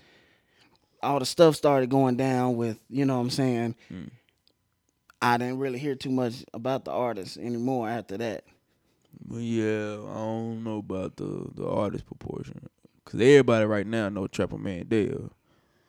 all 1.01 1.19
the 1.19 1.25
stuff 1.25 1.55
started 1.55 1.89
going 1.89 2.15
down 2.17 2.57
with, 2.57 2.77
you 2.89 3.05
know 3.05 3.15
what 3.15 3.21
I'm 3.23 3.29
saying, 3.29 3.75
Hmm. 3.87 4.03
I 5.21 5.37
didn't 5.37 5.59
really 5.59 5.77
hear 5.79 5.93
too 5.95 6.09
much 6.09 6.43
about 6.53 6.83
the 6.85 6.91
artist 6.91 7.37
anymore 7.37 7.87
after 7.87 8.17
that. 8.17 8.43
But 9.23 9.37
yeah, 9.41 9.93
I 10.09 10.13
don't 10.15 10.63
know 10.63 10.77
about 10.79 11.15
the 11.17 11.47
the 11.55 11.67
artist 11.67 12.05
proportion. 12.07 12.67
Cause 13.05 13.21
everybody 13.21 13.65
right 13.65 13.85
now 13.85 14.09
know 14.09 14.25
Trapper 14.27 14.57
Mandel. 14.57 15.31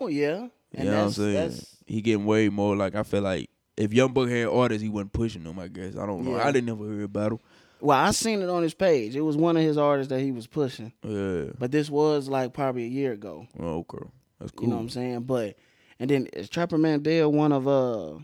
Oh 0.01 0.09
yeah. 0.09 0.49
You 0.77 0.85
know 0.85 0.97
what 0.99 1.05
I'm 1.05 1.11
saying? 1.11 1.33
that's- 1.35 1.77
He 1.87 2.01
getting 2.01 2.25
way 2.25 2.49
more 2.49 2.77
like 2.77 2.95
I 2.95 3.03
feel 3.03 3.23
like 3.23 3.51
if 3.77 3.93
Young 3.93 4.13
Buck 4.13 4.29
had 4.29 4.47
artists, 4.47 4.83
he 4.83 4.89
wasn't 4.89 5.13
pushing 5.13 5.45
them. 5.45 5.59
I 5.59 5.69
guess 5.69 5.97
I 5.97 6.07
don't 6.07 6.25
know. 6.25 6.37
Yeah. 6.37 6.47
I 6.47 6.53
didn't 6.53 6.71
ever 6.71 6.85
hear 6.85 7.05
about 7.05 7.33
him. 7.33 7.39
Well, 7.81 7.99
I 7.99 8.13
seen 8.13 8.43
it 8.43 8.49
on 8.49 8.63
his 8.63 8.75
page. 8.75 9.17
It 9.17 9.23
was 9.23 9.37
one 9.37 9.57
of 9.57 9.63
his 9.63 9.77
artists 9.77 10.11
that 10.11 10.21
he 10.21 10.31
was 10.31 10.47
pushing. 10.47 10.93
Yeah. 11.03 11.53
But 11.59 11.73
this 11.73 11.91
was 11.91 12.29
like 12.29 12.53
probably 12.53 12.85
a 12.85 12.89
year 12.89 13.13
ago. 13.13 13.49
Oh, 13.59 13.79
okay. 13.79 14.07
That's 14.39 14.53
cool. 14.53 14.65
You 14.65 14.71
know 14.71 14.77
what 14.77 14.83
I'm 14.83 14.89
saying? 14.89 15.21
But 15.23 15.57
and 15.99 16.09
then 16.09 16.27
is 16.33 16.49
Trapper 16.49 16.79
Mandel 16.79 17.33
one 17.33 17.53
of 17.53 17.67
uh 17.67 18.19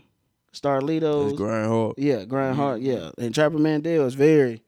Starlito's 0.53 1.31
That's 1.31 1.37
Grind 1.37 1.67
Hard. 1.67 1.95
Yeah, 1.97 2.25
Grind 2.25 2.55
Hard, 2.55 2.81
yeah. 2.81 3.11
And 3.17 3.33
Trapper 3.35 3.59
Mandel 3.59 4.05
is 4.05 4.15
very, 4.15 4.63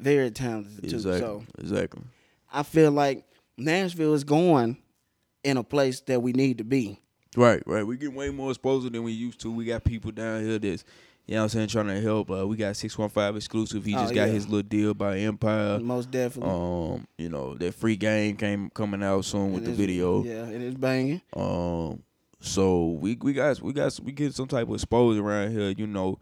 very 0.00 0.30
talented 0.30 0.88
too. 0.88 0.96
Exactly. 0.96 1.20
So 1.20 1.44
exactly. 1.58 2.02
I 2.52 2.62
feel 2.62 2.92
like 2.92 3.24
Nashville 3.56 4.14
is 4.14 4.24
going 4.24 4.78
in 5.42 5.56
a 5.56 5.64
place 5.64 6.00
that 6.02 6.22
we 6.22 6.32
need 6.32 6.58
to 6.58 6.64
be. 6.64 6.98
Right, 7.36 7.62
right. 7.66 7.86
We 7.86 7.96
getting 7.96 8.14
way 8.14 8.30
more 8.30 8.50
exposure 8.50 8.90
than 8.90 9.02
we 9.02 9.12
used 9.12 9.40
to. 9.40 9.50
We 9.50 9.64
got 9.64 9.84
people 9.84 10.10
down 10.12 10.44
here 10.44 10.58
that's, 10.58 10.84
you 11.26 11.34
know 11.34 11.40
what 11.40 11.44
I'm 11.44 11.48
saying, 11.50 11.68
trying 11.68 11.86
to 11.88 12.00
help. 12.00 12.30
Uh, 12.30 12.46
we 12.46 12.56
got 12.56 12.76
615 12.76 13.36
exclusive. 13.36 13.84
He 13.84 13.94
Oh, 13.96 14.00
just 14.02 14.14
got 14.14 14.26
yeah. 14.28 14.32
his 14.34 14.46
little 14.46 14.62
deal 14.68 14.94
by 14.94 15.18
Empire. 15.18 15.78
Most 15.80 16.10
definitely. 16.10 16.52
Um, 16.54 17.06
you 17.18 17.28
know, 17.28 17.54
that 17.54 17.74
free 17.74 17.96
game 17.96 18.36
came 18.36 18.70
coming 18.70 19.02
out 19.02 19.24
soon 19.24 19.52
with 19.52 19.62
It 19.62 19.66
the 19.66 19.70
is- 19.72 19.76
video. 19.78 20.22
Yeah, 20.22 20.46
it 20.48 20.62
is 20.62 20.74
banging. 20.74 21.22
Um, 21.34 22.02
so 22.40 22.88
we 23.00 23.16
we 23.22 23.32
got 23.32 23.60
we 23.62 23.72
got 23.72 23.98
we 24.02 24.12
get 24.12 24.34
some 24.34 24.46
type 24.46 24.68
of 24.68 24.74
exposure 24.74 25.24
around 25.26 25.52
here, 25.52 25.70
you 25.70 25.86
know. 25.86 26.18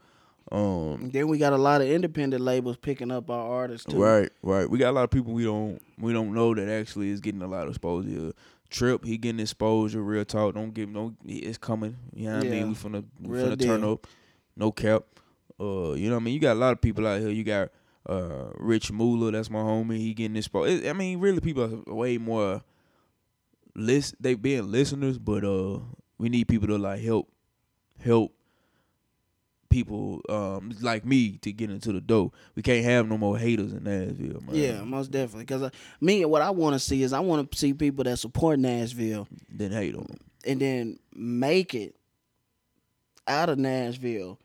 Um, 0.50 1.10
then 1.12 1.28
we 1.28 1.38
got 1.38 1.52
a 1.52 1.56
lot 1.58 1.80
of 1.80 1.88
independent 1.88 2.42
labels 2.42 2.76
picking 2.76 3.10
up 3.10 3.30
our 3.30 3.48
artists 3.60 3.86
too. 3.90 3.96
Right, 4.02 4.30
right. 4.42 4.68
We 4.68 4.78
got 4.78 4.90
a 4.90 4.92
lot 4.92 5.04
of 5.04 5.10
people 5.10 5.32
we 5.32 5.44
don't 5.44 5.80
we 5.98 6.12
don't 6.12 6.32
know 6.34 6.54
that 6.54 6.68
actually 6.68 7.10
is 7.10 7.20
getting 7.20 7.42
a 7.42 7.46
lot 7.48 7.64
of 7.64 7.70
exposure. 7.70 8.32
Trip, 8.72 9.04
he 9.04 9.18
getting 9.18 9.40
exposure. 9.40 10.02
Real 10.02 10.24
talk. 10.24 10.54
Don't 10.54 10.72
give 10.72 10.88
no. 10.88 11.14
It's 11.24 11.58
coming. 11.58 11.96
You 12.14 12.30
know 12.30 12.38
what 12.38 12.46
I 12.46 12.50
mean? 12.50 12.68
We 12.68 12.74
finna 12.74 13.04
we 13.20 13.36
Real 13.36 13.46
finna 13.48 13.60
turn 13.60 13.84
up. 13.84 14.06
No 14.56 14.72
cap. 14.72 15.04
Uh, 15.60 15.92
you 15.92 16.08
know 16.08 16.16
what 16.16 16.22
I 16.22 16.24
mean? 16.24 16.34
You 16.34 16.40
got 16.40 16.54
a 16.54 16.58
lot 16.58 16.72
of 16.72 16.80
people 16.80 17.06
out 17.06 17.20
here. 17.20 17.30
You 17.30 17.44
got 17.44 17.68
uh 18.08 18.50
Rich 18.56 18.90
Moolah. 18.90 19.32
That's 19.32 19.50
my 19.50 19.60
homie. 19.60 19.98
He 19.98 20.14
getting 20.14 20.36
exposed. 20.36 20.86
I 20.86 20.92
mean, 20.94 21.20
really, 21.20 21.40
people 21.40 21.64
are 21.64 21.94
way 21.94 22.18
more. 22.18 22.62
List 23.74 24.16
they 24.20 24.34
being 24.34 24.70
listeners, 24.70 25.18
but 25.18 25.44
uh, 25.44 25.78
we 26.18 26.28
need 26.28 26.48
people 26.48 26.68
to 26.68 26.76
like 26.76 27.00
help, 27.00 27.30
help 28.04 28.32
people 29.72 30.20
um 30.28 30.72
like 30.80 31.04
me 31.04 31.38
to 31.38 31.52
get 31.52 31.70
into 31.70 31.92
the 31.92 32.00
dough. 32.00 32.32
We 32.54 32.62
can't 32.62 32.84
have 32.84 33.08
no 33.08 33.16
more 33.18 33.36
haters 33.38 33.72
in 33.72 33.84
Nashville, 33.84 34.40
man. 34.42 34.54
Yeah, 34.54 34.82
most 34.84 35.10
definitely. 35.10 35.44
Because 35.44 35.62
uh, 35.62 35.70
me, 36.00 36.24
what 36.24 36.42
I 36.42 36.50
want 36.50 36.74
to 36.74 36.78
see 36.78 37.02
is 37.02 37.12
I 37.12 37.20
want 37.20 37.50
to 37.50 37.58
see 37.58 37.72
people 37.74 38.04
that 38.04 38.18
support 38.18 38.58
Nashville 38.58 39.26
Then 39.48 39.72
hate 39.72 39.94
on 39.94 40.04
them. 40.04 40.18
and 40.46 40.60
then 40.60 40.98
make 41.14 41.74
it 41.74 41.96
out 43.26 43.48
of 43.48 43.58
Nashville, 43.58 44.38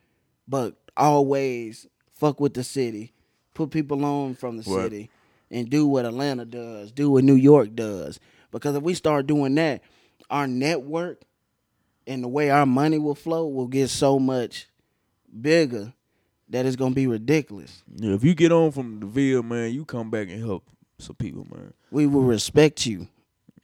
but 0.48 0.76
always 0.96 1.88
fuck 2.14 2.40
with 2.40 2.54
the 2.54 2.64
city, 2.64 3.12
put 3.54 3.70
people 3.72 4.04
on 4.06 4.34
from 4.36 4.58
the 4.58 4.64
Right. 4.72 4.84
city, 4.84 5.10
and 5.52 5.70
do 5.70 5.88
what 5.88 6.06
Atlanta 6.06 6.46
does, 6.46 6.92
do 6.92 7.10
what 7.12 7.24
New 7.24 7.36
York 7.36 7.76
does. 7.76 8.20
Because 8.52 8.76
if 8.76 8.84
we 8.84 8.94
start 8.94 9.28
doing 9.28 9.56
that, 9.56 9.82
our 10.30 10.48
network 10.48 11.22
and 12.06 12.24
the 12.24 12.28
way 12.28 12.50
our 12.50 12.66
money 12.66 12.98
will 13.00 13.16
flow 13.16 13.48
will 13.48 13.68
get 13.68 13.90
so 13.90 14.20
much 14.20 14.68
bigger 15.42 15.94
that 16.50 16.66
it's 16.66 16.76
gonna 16.76 16.96
be 16.96 17.08
ridiculous. 17.08 17.84
Yeah, 17.96 18.14
if 18.14 18.24
you 18.24 18.34
get 18.34 18.52
on 18.52 18.72
from 18.72 19.00
the 19.00 19.06
Ville, 19.06 19.44
man, 19.44 19.74
you 19.74 19.86
come 19.86 20.10
back 20.10 20.30
and 20.30 20.40
help 20.44 20.64
some 21.00 21.16
people, 21.16 21.46
man. 21.52 21.74
We 21.92 22.08
will 22.08 22.22
respect 22.24 22.86
you. 22.86 23.08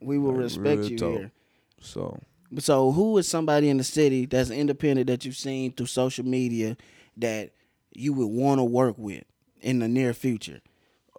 We 0.01 0.17
will 0.17 0.33
Like, 0.33 0.43
respect 0.43 0.89
you 0.89 0.97
talk. 0.97 1.17
here. 1.17 1.31
So 1.79 2.19
So 2.59 2.91
who 2.91 3.17
is 3.17 3.27
somebody 3.27 3.69
in 3.69 3.77
the 3.77 3.83
city 3.83 4.25
that's 4.25 4.49
independent 4.49 5.07
that 5.07 5.25
you've 5.25 5.37
seen 5.37 5.71
through 5.71 5.87
social 5.87 6.25
media 6.25 6.77
that 7.17 7.51
you 7.93 8.13
would 8.13 8.27
want 8.27 8.59
to 8.59 8.63
work 8.63 8.95
with 8.97 9.23
in 9.61 9.79
the 9.79 9.87
near 9.87 10.13
future? 10.13 10.61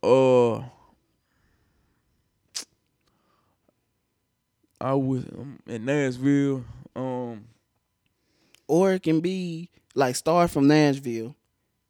uh 0.02 0.62
I 4.80 4.94
was 4.94 5.24
um, 5.24 5.58
in 5.66 5.84
Nashville, 5.86 6.64
um 6.94 7.44
Or 8.68 8.92
it 8.92 9.02
can 9.02 9.20
be 9.20 9.70
like 9.94 10.16
start 10.16 10.50
from 10.50 10.66
Nashville 10.68 11.34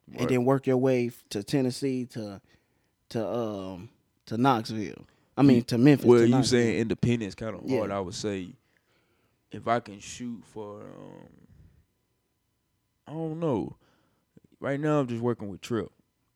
Right. 0.09 0.20
and 0.20 0.30
then 0.30 0.44
work 0.44 0.66
your 0.66 0.76
way 0.76 1.11
to 1.30 1.42
Tennessee 1.42 2.05
to 2.07 2.40
to 3.11 3.26
um 3.26 3.88
to 4.26 4.36
Knoxville. 4.36 5.07
I 5.36 5.42
mean 5.42 5.62
to 5.64 5.78
Memphis. 5.78 6.07
Well, 6.07 6.20
to 6.20 6.28
you 6.28 6.42
saying 6.44 6.78
independence 6.78 7.34
kind 7.34 7.57
of 7.57 7.62
Yeah. 7.64 7.78
hard. 7.78 7.90
I 7.90 8.00
would 8.00 8.14
say 8.14 8.48
if 9.50 9.66
I 9.68 9.80
can 9.80 10.00
shoot 10.00 10.42
for, 10.52 10.80
um, 10.80 11.28
I 13.07 13.12
don't 13.12 13.40
know. 13.40 13.76
Right 14.61 14.80
now, 14.80 15.00
I'm 15.00 15.07
just 15.07 15.22
working 15.22 15.48
with 15.48 15.61
Trip. 15.61 15.90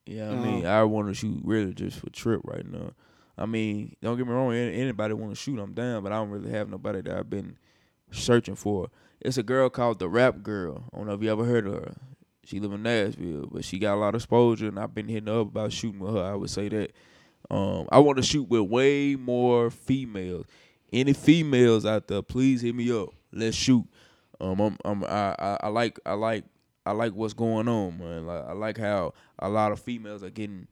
Yeah, 0.06 0.30
I 0.30 0.34
mean, 0.36 0.64
Uh-huh. 0.64 0.80
I 0.80 0.84
want 0.84 1.08
to 1.08 1.14
shoot 1.14 1.40
really 1.44 1.74
just 1.74 1.98
for 1.98 2.10
Trip 2.10 2.40
right 2.44 2.66
now. 2.66 2.92
I 3.36 3.46
mean, 3.46 3.96
don't 4.02 4.16
get 4.16 4.26
me 4.26 4.32
wrong. 4.32 4.52
Anybody 4.52 5.14
want 5.14 5.32
to 5.32 5.36
shoot, 5.36 5.58
I'm 5.58 5.72
down. 5.74 6.02
But 6.02 6.12
I 6.12 6.16
don't 6.16 6.30
really 6.30 6.50
have 6.50 6.68
nobody 6.68 7.00
that 7.02 7.16
I've 7.16 7.30
been 7.30 7.56
searching 8.10 8.56
for. 8.56 8.90
It's 9.20 9.36
a 9.36 9.42
girl 9.42 9.68
called 9.68 9.98
the 9.98 10.08
Rap 10.08 10.42
Girl. 10.42 10.84
I 10.92 10.96
don't 10.96 11.06
know 11.06 11.14
if 11.14 11.22
you 11.22 11.30
ever 11.30 11.44
heard 11.44 11.66
of 11.66 11.74
her. 11.74 11.94
She 12.44 12.60
live 12.60 12.72
in 12.72 12.82
Nashville, 12.82 13.48
but 13.50 13.64
she 13.64 13.78
got 13.78 13.94
a 13.94 14.00
lot 14.00 14.14
of 14.14 14.20
exposure, 14.20 14.68
and 14.68 14.78
I've 14.78 14.94
been 14.94 15.08
hitting 15.08 15.28
up 15.28 15.48
about 15.48 15.72
shooting 15.72 16.00
with 16.00 16.14
her. 16.14 16.22
I 16.22 16.34
would 16.34 16.50
say 16.50 16.68
that. 16.68 16.92
Um, 17.50 17.88
I 17.90 17.98
want 17.98 18.16
to 18.18 18.22
shoot 18.22 18.48
with 18.48 18.62
way 18.62 19.16
more 19.16 19.70
females. 19.70 20.46
Any 20.92 21.12
females 21.12 21.84
out 21.84 22.08
there, 22.08 22.22
please 22.22 22.62
hit 22.62 22.74
me 22.74 22.90
up. 22.90 23.10
Let's 23.32 23.56
shoot. 23.56 23.84
Um, 24.40 24.60
I'm, 24.60 24.78
I'm 24.84 25.04
I, 25.04 25.34
I, 25.38 25.58
I 25.62 25.68
like 25.68 25.98
I 26.06 26.14
like 26.14 26.44
I 26.86 26.92
like 26.92 27.12
what's 27.12 27.34
going 27.34 27.68
on, 27.68 27.98
man. 27.98 28.26
Like, 28.26 28.44
I 28.46 28.52
like 28.52 28.78
how 28.78 29.12
a 29.38 29.48
lot 29.48 29.72
of 29.72 29.80
females 29.80 30.22
are 30.22 30.30
getting 30.30 30.68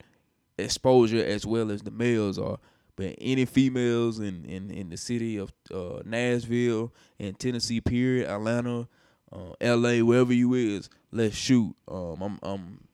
exposure 0.56 1.22
as 1.22 1.44
well 1.44 1.70
as 1.70 1.82
the 1.82 1.90
males 1.90 2.38
are. 2.38 2.58
But 2.96 3.14
any 3.20 3.44
females 3.44 4.18
in, 4.18 4.44
in, 4.46 4.70
in 4.70 4.88
the 4.88 4.96
city 4.96 5.36
of 5.36 5.52
uh, 5.72 6.00
Nashville 6.04 6.92
and 7.18 7.38
Tennessee, 7.38 7.80
period, 7.82 8.26
Atlanta, 8.28 8.88
uh, 9.30 9.52
L.A., 9.60 10.00
wherever 10.02 10.32
you 10.32 10.54
is, 10.54 10.88
let's 11.12 11.36
shoot. 11.36 11.74
Um, 11.86 12.22
I'm 12.22 12.38
I'm 12.42 12.88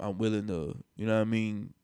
I'm 0.00 0.18
willing 0.18 0.46
to, 0.46 0.76
you 0.96 1.06
know 1.06 1.14
what 1.14 1.20
I 1.20 1.24
mean, 1.24 1.74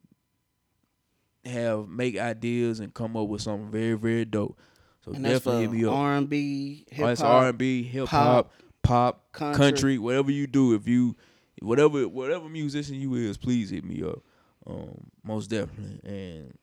have 1.45 1.89
make 1.89 2.19
ideas 2.19 2.81
and 2.81 2.93
come 2.95 3.17
up 3.17 3.29
with 3.29 3.43
something 3.43 3.71
very 3.71 3.95
very 3.95 4.25
dope. 4.25 4.59
So 5.05 5.13
and 5.13 5.25
definitely 5.25 5.63
hit 5.63 5.71
me 5.73 5.85
up. 5.87 5.95
R 5.95 6.15
and 6.17 6.29
B, 6.29 6.85
hip 6.91 7.01
Oh, 7.01 7.05
hop, 7.05 7.13
it's 7.13 7.21
R 7.23 7.49
and 7.49 7.59
B, 7.59 7.83
hip 7.83 8.09
hop, 8.09 8.53
pop, 8.83 9.33
country. 9.33 9.59
country. 9.59 9.99
whatever 9.99 10.31
you 10.31 10.47
do. 10.47 10.75
If 10.75 10.87
you, 10.89 11.17
whatever 11.61 12.07
whatever 12.09 12.49
musician 12.49 12.97
you 12.97 13.15
is, 13.15 13.37
please 13.37 13.71
hit 13.71 13.85
me 13.85 14.03
up. 14.03 14.21
Um, 14.67 15.11
most 15.25 15.49
definitely, 15.49 16.01
and 16.05 16.55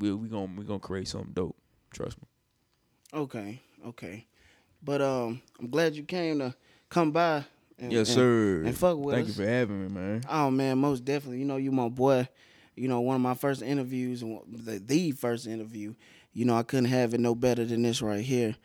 we 0.00 0.12
we 0.12 0.28
gonna 0.28 0.50
we 0.56 0.64
gonna 0.64 0.78
create 0.80 1.08
something 1.08 1.32
dope. 1.32 1.56
Trust 1.92 2.16
me. 2.18 2.26
Okay, 3.12 3.60
okay. 3.86 4.26
But 4.82 5.02
um, 5.02 5.42
I'm 5.58 5.68
glad 5.68 5.94
you 5.94 6.04
came 6.04 6.38
to 6.38 6.54
come 6.88 7.10
by. 7.10 7.44
And, 7.78 7.92
yes, 7.92 8.08
and- 8.08 8.14
sir. 8.16 8.62
And 8.66 8.76
fuck 8.76 8.98
with 8.98 9.14
Thank 9.14 9.28
us. 9.28 9.36
you 9.38 9.44
for 9.44 9.50
having 9.50 9.82
me, 9.82 9.88
man. 9.88 10.22
Oh 10.28 10.50
man, 10.50 10.78
most 10.78 11.04
definitely. 11.04 11.38
You 11.38 11.44
know, 11.46 11.56
you 11.56 11.70
my 11.72 11.88
boy. 11.88 12.28
You 12.76 12.88
know, 12.88 13.00
one 13.00 13.16
of 13.16 13.20
my 13.20 13.34
first 13.34 13.62
interviews, 13.62 14.20
the, 14.20 14.78
the 14.84 15.10
first 15.12 15.46
interview. 15.46 15.94
You 16.32 16.44
know, 16.46 16.56
I 16.56 16.62
couldn't 16.62 16.86
have 16.86 17.12
it 17.12 17.20
no 17.20 17.34
better 17.34 17.64
than 17.64 17.82
this 17.82 18.00
right 18.00 18.24
here. 18.24 18.56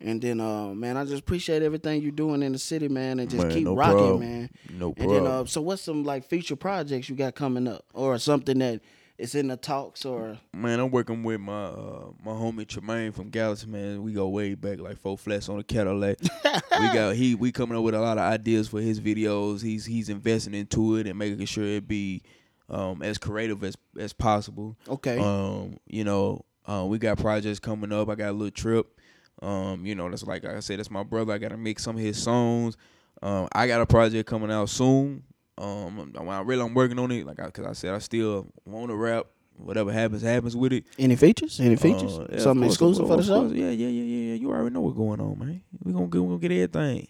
And 0.00 0.20
then, 0.20 0.40
uh, 0.40 0.74
man, 0.74 0.96
I 0.96 1.04
just 1.04 1.20
appreciate 1.22 1.62
everything 1.62 2.02
you're 2.02 2.10
doing 2.10 2.42
in 2.42 2.50
the 2.52 2.58
city, 2.58 2.88
man, 2.88 3.20
and 3.20 3.30
just 3.30 3.44
Man, 3.44 3.52
keep 3.54 3.64
no 3.64 3.76
rocking, 3.76 3.96
problem. 3.98 4.20
man. 4.20 4.50
No 4.68 4.92
And 4.96 5.08
then, 5.10 5.26
uh, 5.26 5.44
so 5.44 5.60
what's 5.62 5.80
some 5.82 6.02
like 6.02 6.24
future 6.28 6.56
projects 6.56 7.08
you 7.08 7.14
got 7.14 7.36
coming 7.36 7.68
up, 7.68 7.84
or 7.94 8.18
something 8.18 8.58
that 8.58 8.80
is 9.18 9.34
in 9.34 9.48
the 9.48 9.56
talks, 9.56 10.04
or 10.04 10.38
Man, 10.52 10.80
I'm 10.80 10.90
working 10.90 11.22
with 11.22 11.40
my 11.40 11.66
uh, 11.66 12.06
my 12.24 12.32
homie 12.32 12.66
Tremaine 12.66 13.12
from 13.12 13.30
Galaxy. 13.30 13.66
Man, 13.66 14.02
we 14.02 14.12
go 14.12 14.28
way 14.28 14.54
back, 14.54 14.80
like 14.80 14.98
four 14.98 15.16
flats 15.18 15.48
on 15.48 15.58
a 15.58 15.62
Cadillac. 15.62 16.18
we 16.44 16.86
got 16.92 17.14
he 17.14 17.34
we 17.34 17.52
coming 17.52 17.76
up 17.76 17.84
with 17.84 17.94
a 17.94 18.00
lot 18.00 18.18
of 18.18 18.24
ideas 18.24 18.68
for 18.68 18.80
his 18.80 19.00
videos. 19.00 19.62
He's 19.62 19.84
he's 19.84 20.08
investing 20.08 20.54
into 20.54 20.96
it 20.96 21.06
and 21.06 21.18
making 21.18 21.44
sure 21.46 21.64
it 21.64 21.86
be 21.86 22.22
um, 22.68 23.02
as 23.02 23.18
creative 23.18 23.62
as 23.64 23.76
as 23.98 24.12
possible. 24.12 24.76
Okay. 24.88 25.18
Um, 25.18 25.76
you 25.86 26.04
know, 26.04 26.44
Uh, 26.66 26.84
we 26.88 26.98
got 26.98 27.18
projects 27.18 27.58
coming 27.58 27.92
up. 27.92 28.08
I 28.08 28.14
got 28.14 28.30
a 28.30 28.32
little 28.32 28.50
trip. 28.50 28.98
Um, 29.42 29.84
you 29.84 29.94
know, 29.94 30.08
that's 30.08 30.22
like 30.22 30.44
I 30.44 30.60
said, 30.60 30.78
that's 30.78 30.90
my 30.90 31.02
brother. 31.02 31.32
I 31.32 31.38
gotta 31.38 31.56
make 31.56 31.78
some 31.80 31.96
of 31.96 32.02
his 32.02 32.22
songs. 32.22 32.76
Um, 33.20 33.48
I 33.52 33.66
got 33.66 33.80
a 33.80 33.86
project 33.86 34.28
coming 34.28 34.50
out 34.50 34.68
soon. 34.68 35.22
Um, 35.58 36.12
when 36.12 36.28
I 36.28 36.40
really 36.40 36.62
I'm 36.64 36.74
working 36.74 36.98
on 36.98 37.10
it, 37.12 37.26
like 37.26 37.38
I, 37.40 37.50
cause 37.50 37.66
I 37.66 37.72
said 37.72 37.94
I 37.94 37.98
still 37.98 38.46
want 38.64 38.88
to 38.90 38.96
rap. 38.96 39.26
Whatever 39.56 39.92
happens, 39.92 40.22
happens 40.22 40.56
with 40.56 40.72
it. 40.72 40.84
Any 40.98 41.14
features? 41.14 41.60
Any 41.60 41.76
features? 41.76 42.18
Uh, 42.18 42.26
yeah, 42.32 42.38
Something 42.38 42.62
course, 42.62 42.74
exclusive 42.74 43.04
of 43.04 43.08
for 43.10 43.16
the 43.18 43.22
show? 43.22 43.46
Yeah, 43.54 43.70
yeah, 43.70 43.86
yeah, 43.86 44.02
yeah, 44.02 44.28
yeah. 44.30 44.34
You 44.34 44.50
already 44.50 44.74
know 44.74 44.80
what's 44.80 44.96
going 44.96 45.20
on, 45.20 45.38
man. 45.38 45.62
We 45.84 45.92
gonna 45.92 46.06
get, 46.06 46.22
we 46.22 46.26
gonna 46.28 46.38
get 46.38 46.52
everything. 46.52 47.08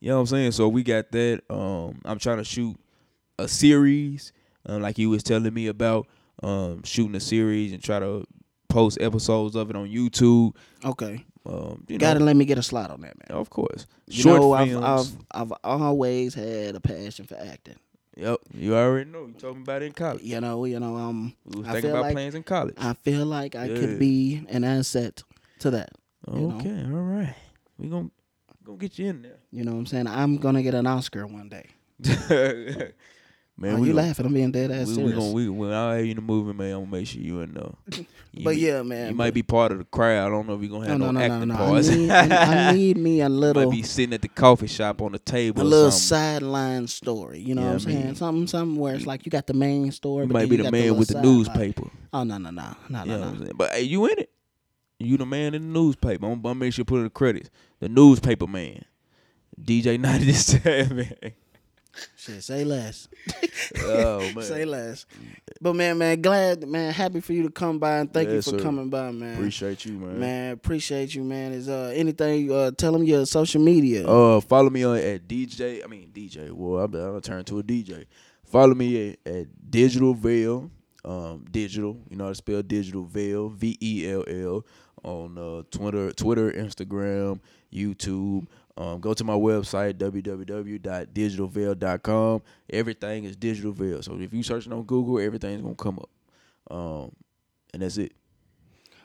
You 0.00 0.08
know 0.08 0.14
what 0.16 0.20
I'm 0.22 0.26
saying? 0.26 0.52
So 0.52 0.68
we 0.68 0.82
got 0.82 1.12
that. 1.12 1.42
Um, 1.50 2.00
I'm 2.04 2.18
trying 2.18 2.38
to 2.38 2.44
shoot 2.44 2.76
a 3.38 3.46
series, 3.46 4.32
uh, 4.66 4.78
like 4.78 4.98
you 4.98 5.10
was 5.10 5.22
telling 5.22 5.52
me 5.52 5.66
about. 5.66 6.06
Um, 6.42 6.82
shooting 6.82 7.14
a 7.14 7.20
series 7.20 7.72
and 7.72 7.80
try 7.80 8.00
to 8.00 8.26
post 8.68 8.98
episodes 9.00 9.54
of 9.54 9.70
it 9.70 9.76
on 9.76 9.86
YouTube. 9.86 10.56
Okay. 10.84 11.24
Um, 11.44 11.84
you 11.88 11.98
Gotta 11.98 12.20
know, 12.20 12.26
let 12.26 12.36
me 12.36 12.44
get 12.44 12.58
a 12.58 12.62
slot 12.62 12.90
on 12.90 13.00
that, 13.00 13.16
man. 13.18 13.36
of 13.38 13.50
course. 13.50 13.86
You 14.06 14.22
Short 14.22 14.40
know, 14.42 14.52
I've. 14.82 15.16
I've 15.30 15.52
I've 15.64 15.80
always 15.82 16.34
had 16.34 16.76
a 16.76 16.80
passion 16.80 17.26
for 17.26 17.36
acting. 17.36 17.76
Yep, 18.16 18.38
you 18.54 18.76
already 18.76 19.10
know. 19.10 19.26
You 19.26 19.32
talking 19.32 19.62
about 19.62 19.82
it 19.82 19.86
in 19.86 19.92
college. 19.92 20.22
You 20.22 20.40
know, 20.40 20.64
you 20.66 20.78
know, 20.78 20.96
um, 20.96 21.34
We 21.44 21.64
I 21.66 21.80
feel 21.80 21.90
about 21.90 22.02
like 22.02 22.14
plans 22.14 22.34
in 22.34 22.42
college. 22.42 22.74
I 22.78 22.92
feel 22.92 23.24
like 23.24 23.56
I 23.56 23.66
Yeah. 23.66 23.78
could 23.78 23.98
be 23.98 24.44
an 24.50 24.64
asset 24.64 25.22
to 25.60 25.70
that. 25.70 25.90
you 26.32 26.46
know? 26.46 26.56
Okay, 26.58 26.82
all 26.84 27.00
right. 27.02 27.34
We 27.78 27.88
gonna 27.88 28.10
gonna 28.64 28.78
get 28.78 28.98
you 28.98 29.06
in 29.08 29.22
there. 29.22 29.38
You 29.50 29.64
know 29.64 29.72
what 29.72 29.78
I'm 29.78 29.86
saying? 29.86 30.06
I'm 30.06 30.36
gonna 30.36 30.62
get 30.62 30.74
an 30.74 30.86
Oscar 30.86 31.26
one 31.26 31.48
day. 31.48 31.66
man, 33.56 33.74
Are 33.74 33.80
we 33.80 33.88
you 33.88 33.94
gonna- 33.94 34.06
laughing? 34.08 34.26
I'm 34.26 34.34
being 34.34 34.50
dead 34.52 34.70
ass 34.70 34.88
we, 34.88 34.94
we 34.96 35.02
serious. 35.10 35.18
gonna 35.18 35.32
we 35.32 35.48
when 35.48 35.72
I 35.72 35.98
in 36.08 36.16
the 36.16 36.22
movie, 36.22 36.52
man, 36.52 36.72
I'm 36.74 36.80
gonna 36.84 36.90
make 36.98 37.06
sure 37.06 37.20
you 37.22 37.40
in 37.40 37.54
there. 37.54 38.04
But 38.42 38.56
yeah, 38.56 38.80
man, 38.82 39.10
you 39.10 39.14
might 39.14 39.34
be 39.34 39.42
part 39.42 39.72
of 39.72 39.78
the 39.78 39.84
crowd. 39.84 40.26
I 40.26 40.30
don't 40.30 40.46
know 40.46 40.54
if 40.54 40.62
you're 40.62 40.70
gonna 40.70 40.88
have 40.88 40.98
no, 40.98 41.10
no, 41.10 41.20
no, 41.20 41.20
no, 41.20 41.28
no, 41.28 41.34
acting 41.34 41.48
no. 41.48 41.54
I 41.54 41.58
parts. 41.58 41.88
need, 41.90 42.10
I, 42.10 42.68
I 42.70 42.72
need 42.74 42.96
me 42.96 43.20
a 43.20 43.24
you 43.24 43.28
little, 43.28 43.64
might 43.66 43.70
be 43.76 43.82
sitting 43.82 44.14
at 44.14 44.22
the 44.22 44.28
coffee 44.28 44.66
shop 44.68 45.02
on 45.02 45.12
the 45.12 45.18
table. 45.18 45.60
a 45.60 45.64
little 45.64 45.90
sideline 45.90 46.86
story. 46.86 47.40
You 47.40 47.54
know 47.54 47.60
Yeah, 47.60 47.72
what 47.74 47.82
I'm 47.82 47.88
I 47.88 47.92
mean, 47.92 48.02
saying? 48.04 48.14
Something, 48.14 48.46
something 48.46 48.76
where 48.80 48.94
it's 48.94 49.04
like 49.04 49.26
you 49.26 49.30
got 49.30 49.46
the 49.46 49.52
main 49.52 49.92
story. 49.92 50.24
You 50.24 50.28
but 50.32 50.38
might 50.40 50.48
be 50.48 50.56
you 50.56 50.62
the 50.62 50.70
man 50.70 50.80
little 50.80 50.96
with 50.96 51.08
the 51.08 51.20
newspaper. 51.20 51.90
Oh 52.14 52.22
no, 52.24 52.38
no, 52.38 52.48
no, 52.50 52.74
no, 52.88 53.00
You 53.04 53.06
no, 53.10 53.32
no. 53.32 53.38
saying? 53.38 53.52
But 53.54 53.72
hey, 53.72 53.82
you 53.82 54.06
in 54.06 54.18
it? 54.20 54.30
You 54.98 55.18
the 55.18 55.26
man 55.26 55.52
in 55.52 55.70
the 55.70 55.78
newspaper. 55.80 56.24
I'm 56.24 56.40
gonna 56.40 56.54
make 56.54 56.72
sure 56.72 56.80
you 56.80 56.86
put 56.86 56.96
in 56.98 57.04
the 57.04 57.10
credits. 57.10 57.50
The 57.80 57.90
newspaper 57.90 58.46
man, 58.46 58.82
DJ 59.60 60.00
97. 60.00 61.12
Shit, 62.16 62.42
say 62.42 62.64
less. 62.64 63.08
oh 63.84 64.20
man, 64.34 64.42
Say 64.42 64.64
less. 64.64 65.06
But 65.60 65.74
man, 65.74 65.98
man, 65.98 66.20
glad, 66.20 66.66
man, 66.66 66.92
happy 66.92 67.20
for 67.20 67.32
you 67.32 67.42
to 67.44 67.50
come 67.50 67.78
by 67.78 67.98
and 67.98 68.12
thank 68.12 68.30
you 68.30 68.40
for 68.40 68.50
sir. 68.50 68.60
coming 68.60 68.88
by, 68.88 69.10
man. 69.10 69.34
Appreciate 69.34 69.84
you, 69.84 69.92
man. 69.94 70.18
Man, 70.18 70.52
appreciate 70.52 71.14
you, 71.14 71.22
man. 71.22 71.52
Is 71.52 71.68
uh 71.68 71.92
anything? 71.94 72.50
Uh, 72.50 72.70
tell 72.70 72.92
them 72.92 73.04
your 73.04 73.26
social 73.26 73.60
media. 73.60 74.06
Uh, 74.06 74.40
follow 74.40 74.70
me 74.70 74.84
on 74.84 74.96
at 74.96 75.28
DJ. 75.28 75.84
I 75.84 75.86
mean 75.86 76.10
DJ. 76.12 76.50
Well, 76.50 76.82
I'm, 76.82 76.94
I'm 76.94 77.08
gonna 77.08 77.20
turn 77.20 77.44
to 77.44 77.58
a 77.58 77.62
DJ. 77.62 78.06
Follow 78.44 78.74
me 78.74 79.10
at, 79.10 79.32
at 79.32 79.70
Digital 79.70 80.14
Veil. 80.14 80.70
Um, 81.04 81.44
digital. 81.50 81.98
You 82.08 82.16
know 82.16 82.24
how 82.24 82.30
to 82.30 82.34
spell 82.36 82.62
digital 82.62 83.04
veil. 83.04 83.48
V 83.48 83.76
E 83.80 84.08
L 84.08 84.24
L 84.28 84.64
on 85.02 85.36
uh, 85.36 85.62
Twitter, 85.70 86.12
Twitter, 86.12 86.50
Instagram, 86.52 87.40
YouTube. 87.72 88.46
Um, 88.76 89.00
go 89.00 89.14
to 89.14 89.24
my 89.24 89.34
website 89.34 89.94
www.digitalveil.com. 89.94 92.42
Everything 92.70 93.24
is 93.24 93.36
Digital 93.36 93.72
Veil. 93.72 94.02
So 94.02 94.18
if 94.18 94.32
you 94.32 94.42
searching 94.42 94.72
on 94.72 94.84
Google, 94.84 95.18
everything's 95.18 95.60
gonna 95.62 95.74
come 95.74 95.98
up. 95.98 96.08
Um, 96.70 97.12
and 97.74 97.82
that's 97.82 97.98
it. 97.98 98.12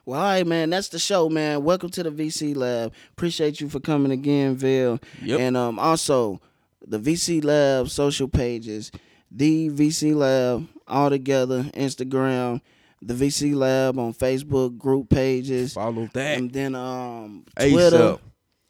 Well, 0.05 0.21
all 0.21 0.25
right, 0.25 0.47
man. 0.47 0.69
That's 0.69 0.87
the 0.87 0.99
show, 0.99 1.27
man. 1.27 1.65
Welcome 1.65 1.89
to 1.89 2.03
the 2.03 2.11
VC 2.11 2.55
Lab. 2.55 2.93
Appreciate 3.11 3.59
you 3.59 3.67
for 3.67 3.81
coming 3.81 4.13
again, 4.13 4.55
Ville. 4.55 4.99
Yep. 5.21 5.39
And 5.39 5.57
um, 5.57 5.79
also 5.79 6.39
the 6.85 6.99
VC 6.99 7.43
Lab 7.43 7.89
social 7.89 8.29
pages, 8.29 8.91
the 9.29 9.69
VC 9.69 10.15
Lab 10.15 10.65
all 10.87 11.09
together, 11.09 11.63
Instagram, 11.73 12.61
the 13.01 13.13
VC 13.13 13.53
Lab 13.53 13.99
on 13.99 14.13
Facebook 14.13 14.77
group 14.77 15.09
pages. 15.09 15.73
Follow 15.73 16.07
that. 16.13 16.37
And 16.37 16.49
then 16.51 16.75
um 16.75 17.43
ASAP. 17.57 18.19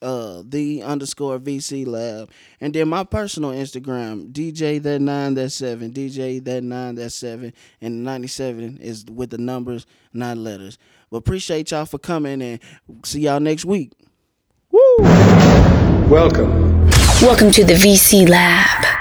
Twitter, 0.02 0.12
uh 0.12 0.43
the 0.45 0.84
underscore 0.84 1.39
VC 1.39 1.86
Lab. 1.86 2.30
And 2.62 2.74
then 2.74 2.89
my 2.89 3.04
personal 3.04 3.52
Instagram, 3.52 4.32
DJ 4.32 4.82
that 4.84 5.00
nine 5.00 5.34
that 5.36 5.52
seven, 5.52 5.91
DJ 5.91 6.43
that 6.43 6.64
nine 6.64 6.95
that 6.95 7.12
seven, 7.12 7.54
and 7.82 8.04
ninety 8.04 8.28
seven 8.28 8.78
is 8.78 9.06
with 9.06 9.30
the 9.30 9.38
numbers, 9.38 9.86
not 10.14 10.38
letters. 10.38 10.78
But 11.10 11.18
appreciate 11.18 11.72
y'all 11.72 11.86
for 11.86 12.00
coming 12.00 12.41
and 12.41 12.60
see 13.04 13.22
y'all 13.22 13.39
next 13.39 13.66
week. 13.66 13.93
Woo! 14.72 14.80
Welcome. 16.10 16.88
Welcome 17.22 17.52
to 17.52 17.64
the 17.64 17.74
VC 17.74 18.28
Lab. 18.28 18.97